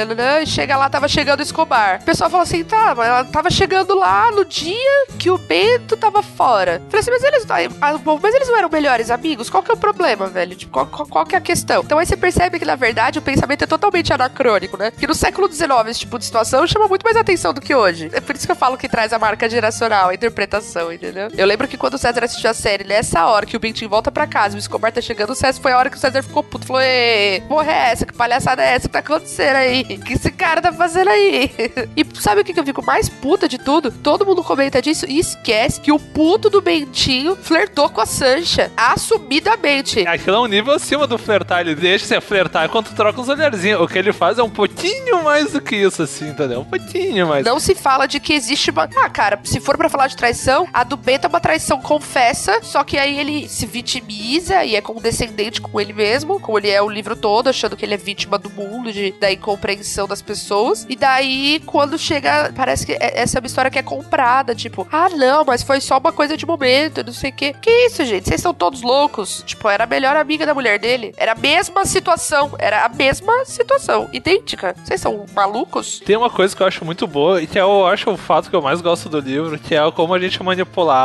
e 0.41 0.45
chega 0.45 0.77
lá, 0.77 0.89
tava 0.89 1.07
chegando 1.07 1.39
o 1.39 1.43
Escobar. 1.43 1.99
O 2.01 2.05
pessoal 2.05 2.29
falou 2.29 2.43
assim, 2.43 2.63
tá, 2.63 2.93
mas 2.95 3.07
ela 3.07 3.23
tava 3.25 3.49
chegando 3.49 3.95
lá 3.95 4.31
no 4.31 4.45
dia 4.45 5.05
que 5.17 5.29
o 5.29 5.37
Bento 5.37 5.97
tava 5.97 6.21
fora. 6.21 6.81
Falei 6.89 7.01
assim, 7.01 7.11
mas 7.11 7.23
eles, 7.23 7.45
ah, 7.49 7.99
mas 8.21 8.35
eles 8.35 8.47
não 8.47 8.57
eram 8.57 8.69
melhores 8.69 9.09
amigos? 9.09 9.49
Qual 9.49 9.63
que 9.63 9.71
é 9.71 9.73
o 9.73 9.77
problema, 9.77 10.27
velho? 10.27 10.55
Tipo, 10.55 10.71
qual, 10.71 10.87
qual, 10.87 11.07
qual 11.07 11.25
que 11.25 11.35
é 11.35 11.37
a 11.37 11.41
questão? 11.41 11.81
Então 11.83 11.97
aí 11.97 12.05
você 12.05 12.17
percebe 12.17 12.59
que, 12.59 12.65
na 12.65 12.75
verdade, 12.75 13.19
o 13.19 13.21
pensamento 13.21 13.63
é 13.63 13.67
totalmente 13.67 14.13
anacrônico, 14.13 14.77
né? 14.77 14.91
Que 14.91 15.07
no 15.07 15.13
século 15.13 15.51
XIX, 15.51 15.69
esse 15.87 16.01
tipo 16.01 16.17
de 16.17 16.25
situação 16.25 16.65
chama 16.67 16.87
muito 16.87 17.03
mais 17.03 17.17
atenção 17.17 17.53
do 17.53 17.61
que 17.61 17.73
hoje. 17.73 18.09
É 18.13 18.21
por 18.21 18.35
isso 18.35 18.45
que 18.45 18.51
eu 18.51 18.55
falo 18.55 18.77
que 18.77 18.89
traz 18.89 19.13
a 19.13 19.19
marca 19.19 19.49
geracional, 19.49 20.09
a 20.09 20.13
interpretação, 20.13 20.91
entendeu? 20.91 21.22
Entendeu? 21.25 21.39
Eu 21.43 21.45
lembro 21.45 21.67
que 21.67 21.77
quando 21.77 21.95
o 21.95 21.97
César 21.97 22.23
assistiu 22.23 22.49
a 22.49 22.53
série, 22.53 22.83
nessa 22.83 23.25
hora 23.25 23.45
que 23.45 23.55
o 23.55 23.59
Bentinho 23.59 23.89
volta 23.89 24.11
pra 24.11 24.27
casa 24.27 24.55
e 24.55 24.57
o 24.57 24.59
Escobar 24.59 24.91
tá 24.91 25.01
chegando, 25.01 25.31
o 25.31 25.35
César 25.35 25.61
foi 25.61 25.71
a 25.71 25.77
hora 25.77 25.89
que 25.89 25.97
o 25.97 25.99
César 25.99 26.21
ficou 26.21 26.43
puto. 26.43 26.65
Falou: 26.65 26.81
Ê, 26.81 27.41
porra 27.47 27.71
é 27.71 27.91
essa? 27.91 28.05
Que 28.05 28.13
palhaçada 28.13 28.63
é 28.63 28.73
essa 28.73 28.87
que 28.87 28.93
tá 28.93 28.99
acontecendo 28.99 29.55
aí? 29.55 29.81
O 29.81 30.03
que 30.03 30.13
esse 30.13 30.31
cara 30.31 30.61
tá 30.61 30.73
fazendo 30.73 31.09
aí? 31.09 31.51
e 31.95 32.05
sabe 32.19 32.41
o 32.41 32.43
que, 32.43 32.53
que 32.53 32.59
eu 32.59 32.65
fico 32.65 32.85
mais 32.85 33.09
puta 33.09 33.47
de 33.47 33.57
tudo? 33.57 33.91
Todo 33.91 34.25
mundo 34.25 34.43
comenta 34.43 34.81
disso 34.81 35.05
e 35.07 35.19
esquece 35.19 35.79
que 35.79 35.91
o 35.91 35.99
puto 35.99 36.49
do 36.49 36.61
Bentinho 36.61 37.35
flertou 37.35 37.89
com 37.89 38.01
a 38.01 38.05
Sancha. 38.05 38.71
Assumidamente. 38.75 40.07
Aquilo 40.07 40.37
é 40.37 40.39
um 40.39 40.47
nível 40.47 40.73
acima 40.73 41.07
do 41.07 41.17
flertar. 41.17 41.61
Ele 41.61 41.75
deixa 41.75 42.05
você 42.05 42.21
flertar 42.21 42.65
enquanto 42.65 42.93
troca 42.93 43.19
uns 43.19 43.29
olharzinhos. 43.29 43.81
O 43.81 43.87
que 43.87 43.97
ele 43.97 44.13
faz 44.13 44.37
é 44.37 44.43
um 44.43 44.49
pouquinho 44.49 45.23
mais 45.23 45.51
do 45.51 45.61
que 45.61 45.75
isso, 45.75 46.03
assim, 46.03 46.29
entendeu? 46.29 46.61
Um 46.61 46.65
pouquinho 46.65 47.27
mais. 47.27 47.45
Não 47.45 47.59
se 47.59 47.75
fala 47.75 48.07
de 48.07 48.19
que 48.19 48.33
existe 48.33 48.71
uma. 48.71 48.89
Ah, 48.95 49.09
cara, 49.09 49.39
se 49.43 49.59
for 49.59 49.77
para 49.77 49.89
falar 49.89 50.07
de 50.07 50.15
traição, 50.15 50.67
a 50.73 50.83
do 50.83 50.97
Ben 50.97 51.12
cometa 51.13 51.27
uma 51.27 51.39
traição 51.39 51.79
confessa, 51.79 52.59
só 52.63 52.83
que 52.83 52.97
aí 52.97 53.19
ele 53.19 53.47
se 53.47 53.67
vitimiza 53.67 54.63
e 54.65 54.75
é 54.75 54.81
condescendente 54.81 55.61
com 55.61 55.79
ele 55.79 55.93
mesmo, 55.93 56.39
como 56.39 56.57
ele 56.57 56.69
é 56.71 56.81
o 56.81 56.89
livro 56.89 57.15
todo, 57.15 57.49
achando 57.49 57.77
que 57.77 57.85
ele 57.85 57.93
é 57.93 57.97
vítima 57.97 58.39
do 58.39 58.49
mundo, 58.49 58.91
de, 58.91 59.11
da 59.19 59.31
incompreensão 59.31 60.07
das 60.07 60.23
pessoas. 60.23 60.87
E 60.89 60.95
daí, 60.95 61.61
quando 61.67 61.99
chega, 61.99 62.51
parece 62.55 62.85
que 62.87 62.93
é- 62.93 63.21
essa 63.21 63.37
é 63.37 63.39
uma 63.39 63.45
história 63.45 63.69
que 63.69 63.77
é 63.77 63.83
comprada, 63.83 64.55
tipo, 64.55 64.87
ah, 64.91 65.07
não, 65.09 65.45
mas 65.45 65.61
foi 65.61 65.79
só 65.79 65.99
uma 65.99 66.11
coisa 66.11 66.35
de 66.35 66.47
momento, 66.47 67.03
não 67.05 67.13
sei 67.13 67.29
o 67.29 67.33
quê. 67.33 67.53
Que 67.61 67.69
isso, 67.85 68.03
gente? 68.05 68.27
Vocês 68.27 68.41
são 68.41 68.53
todos 68.53 68.81
loucos. 68.81 69.43
Tipo, 69.45 69.69
era 69.69 69.83
a 69.83 69.87
melhor 69.87 70.15
amiga 70.15 70.47
da 70.47 70.53
mulher 70.55 70.79
dele. 70.79 71.13
Era 71.15 71.33
a 71.33 71.35
mesma 71.35 71.85
situação. 71.85 72.53
Era 72.57 72.85
a 72.85 72.89
mesma 72.89 73.45
situação. 73.45 74.09
Idêntica. 74.11 74.75
Vocês 74.83 74.99
são 74.99 75.25
malucos? 75.35 75.99
Tem 76.03 76.15
uma 76.17 76.29
coisa 76.29 76.55
que 76.55 76.63
eu 76.63 76.67
acho 76.67 76.83
muito 76.83 77.05
boa, 77.05 77.39
e 77.41 77.45
que 77.45 77.59
eu 77.59 77.85
acho 77.85 78.09
o 78.09 78.17
fato 78.17 78.49
que 78.49 78.55
eu 78.55 78.61
mais 78.63 78.81
gosto 78.81 79.09
do 79.09 79.19
livro, 79.19 79.59
que 79.59 79.75
é 79.75 79.91
como 79.91 80.13
a 80.13 80.19
gente 80.19 80.41
é 80.41 80.43
manipulado 80.43 81.02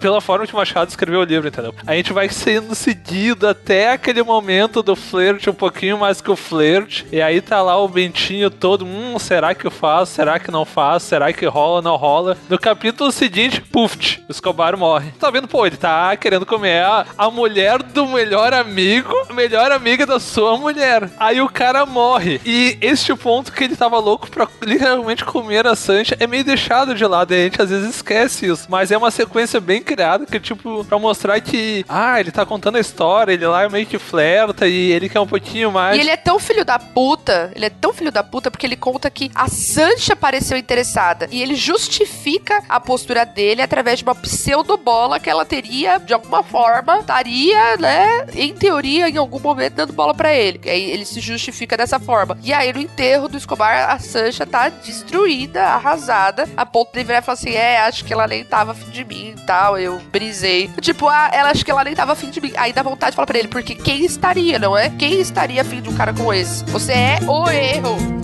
pela 0.00 0.20
forma 0.20 0.46
que 0.46 0.52
o 0.52 0.56
Machado 0.56 0.88
escreveu 0.90 1.20
o 1.20 1.24
livro, 1.24 1.48
entendeu? 1.48 1.74
A 1.86 1.94
gente 1.94 2.12
vai 2.12 2.28
sendo 2.28 2.74
seguido 2.74 3.46
até 3.46 3.92
aquele 3.92 4.22
momento 4.22 4.82
do 4.82 4.96
flerte, 4.96 5.48
um 5.48 5.54
pouquinho 5.54 5.98
mais 5.98 6.20
que 6.20 6.30
o 6.30 6.36
flerte, 6.36 7.06
e 7.12 7.20
aí 7.20 7.40
tá 7.40 7.62
lá 7.62 7.78
o 7.78 7.88
Bentinho 7.88 8.50
todo, 8.50 8.84
hum, 8.84 9.18
será 9.18 9.54
que 9.54 9.66
eu 9.66 9.70
faço? 9.70 10.12
Será 10.12 10.38
que 10.38 10.50
não 10.50 10.64
faço? 10.64 11.06
Será 11.06 11.32
que 11.32 11.46
rola, 11.46 11.80
não 11.80 11.96
rola? 11.96 12.36
No 12.48 12.58
capítulo 12.58 13.12
seguinte, 13.12 13.60
puf, 13.60 14.22
o 14.28 14.32
Escobar 14.32 14.76
morre. 14.76 15.12
Tá 15.18 15.30
vendo? 15.30 15.48
Pô, 15.48 15.64
ele 15.66 15.76
tá 15.76 16.16
querendo 16.16 16.44
comer 16.44 16.82
a, 16.82 17.06
a 17.16 17.30
mulher 17.30 17.82
do 17.82 18.06
melhor 18.06 18.52
amigo, 18.52 19.12
a 19.28 19.32
melhor 19.32 19.70
amiga 19.72 20.04
da 20.04 20.20
sua 20.20 20.56
mulher. 20.56 21.08
Aí 21.18 21.40
o 21.40 21.48
cara 21.48 21.86
morre. 21.86 22.40
E 22.44 22.76
este 22.80 23.14
ponto 23.14 23.52
que 23.52 23.64
ele 23.64 23.76
tava 23.76 23.98
louco 23.98 24.30
pra 24.30 24.48
literalmente 24.62 25.24
comer 25.24 25.66
a 25.66 25.76
Sancha 25.76 26.16
é 26.18 26.26
meio 26.26 26.44
deixado 26.44 26.94
de 26.94 27.06
lado. 27.06 27.32
E 27.32 27.36
a 27.36 27.44
gente 27.44 27.62
às 27.62 27.70
vezes 27.70 27.96
esquece 27.96 28.46
isso. 28.46 28.66
Mas 28.68 28.90
é 28.90 28.96
uma 28.98 29.10
sequência 29.10 29.27
bem 29.60 29.82
criada 29.82 30.26
que, 30.26 30.38
tipo, 30.40 30.84
pra 30.84 30.98
mostrar 30.98 31.40
que, 31.40 31.84
ah, 31.88 32.20
ele 32.20 32.30
tá 32.30 32.44
contando 32.44 32.76
a 32.76 32.80
história, 32.80 33.32
ele 33.32 33.46
lá 33.46 33.68
meio 33.68 33.86
que 33.86 33.98
flerta 33.98 34.66
e 34.66 34.92
ele 34.92 35.08
quer 35.08 35.20
um 35.20 35.26
pouquinho 35.26 35.70
mais. 35.70 35.96
E 35.96 36.00
ele 36.00 36.10
é 36.10 36.16
tão 36.16 36.38
filho 36.38 36.64
da 36.64 36.78
puta, 36.78 37.52
ele 37.54 37.66
é 37.66 37.70
tão 37.70 37.92
filho 37.92 38.10
da 38.10 38.22
puta 38.22 38.50
porque 38.50 38.66
ele 38.66 38.76
conta 38.76 39.10
que 39.10 39.30
a 39.34 39.48
Sancha 39.48 40.16
pareceu 40.16 40.56
interessada. 40.56 41.28
E 41.30 41.42
ele 41.42 41.54
justifica 41.54 42.62
a 42.68 42.80
postura 42.80 43.24
dele 43.24 43.62
através 43.62 43.98
de 43.98 44.04
uma 44.04 44.14
pseudobola 44.14 45.20
que 45.20 45.28
ela 45.30 45.44
teria, 45.44 45.98
de 45.98 46.12
alguma 46.12 46.42
forma, 46.42 46.98
estaria, 46.98 47.76
né, 47.76 48.26
em 48.34 48.54
teoria, 48.54 49.08
em 49.08 49.16
algum 49.16 49.40
momento, 49.40 49.74
dando 49.74 49.92
bola 49.92 50.14
pra 50.14 50.34
ele. 50.34 50.60
E 50.64 50.70
aí 50.70 50.90
ele 50.90 51.04
se 51.04 51.20
justifica 51.20 51.76
dessa 51.76 51.98
forma. 51.98 52.38
E 52.42 52.52
aí 52.52 52.72
no 52.72 52.80
enterro 52.80 53.28
do 53.28 53.36
Escobar, 53.36 53.90
a 53.90 53.98
Sancha 53.98 54.46
tá 54.46 54.68
destruída, 54.68 55.62
arrasada, 55.64 56.48
a 56.56 56.64
ponto 56.64 56.92
de 56.92 57.04
virar 57.04 57.18
e 57.18 57.22
falar 57.22 57.34
assim: 57.34 57.52
é, 57.52 57.80
acho 57.80 58.04
que 58.04 58.12
ela 58.12 58.26
nem 58.26 58.44
tava 58.44 58.72
afim 58.72 58.90
de 58.90 59.04
mim 59.04 59.17
e 59.18 59.34
tal, 59.46 59.78
eu 59.78 59.98
brisei. 60.12 60.68
Tipo, 60.80 61.08
ah, 61.08 61.30
ela 61.32 61.50
acho 61.50 61.64
que 61.64 61.70
ela 61.70 61.84
nem 61.84 61.94
tava 61.94 62.12
afim 62.12 62.30
de 62.30 62.40
mim. 62.40 62.52
Aí 62.56 62.72
dá 62.72 62.82
vontade 62.82 63.12
de 63.12 63.16
falar 63.16 63.26
pra 63.26 63.38
ele, 63.38 63.48
porque 63.48 63.74
quem 63.74 64.04
estaria, 64.04 64.58
não 64.58 64.76
é? 64.76 64.90
Quem 64.90 65.20
estaria 65.20 65.62
afim 65.62 65.80
de 65.80 65.88
um 65.88 65.94
cara 65.94 66.12
como 66.12 66.32
esse? 66.32 66.64
Você 66.64 66.92
é 66.92 67.18
o 67.26 67.48
erro. 67.48 68.17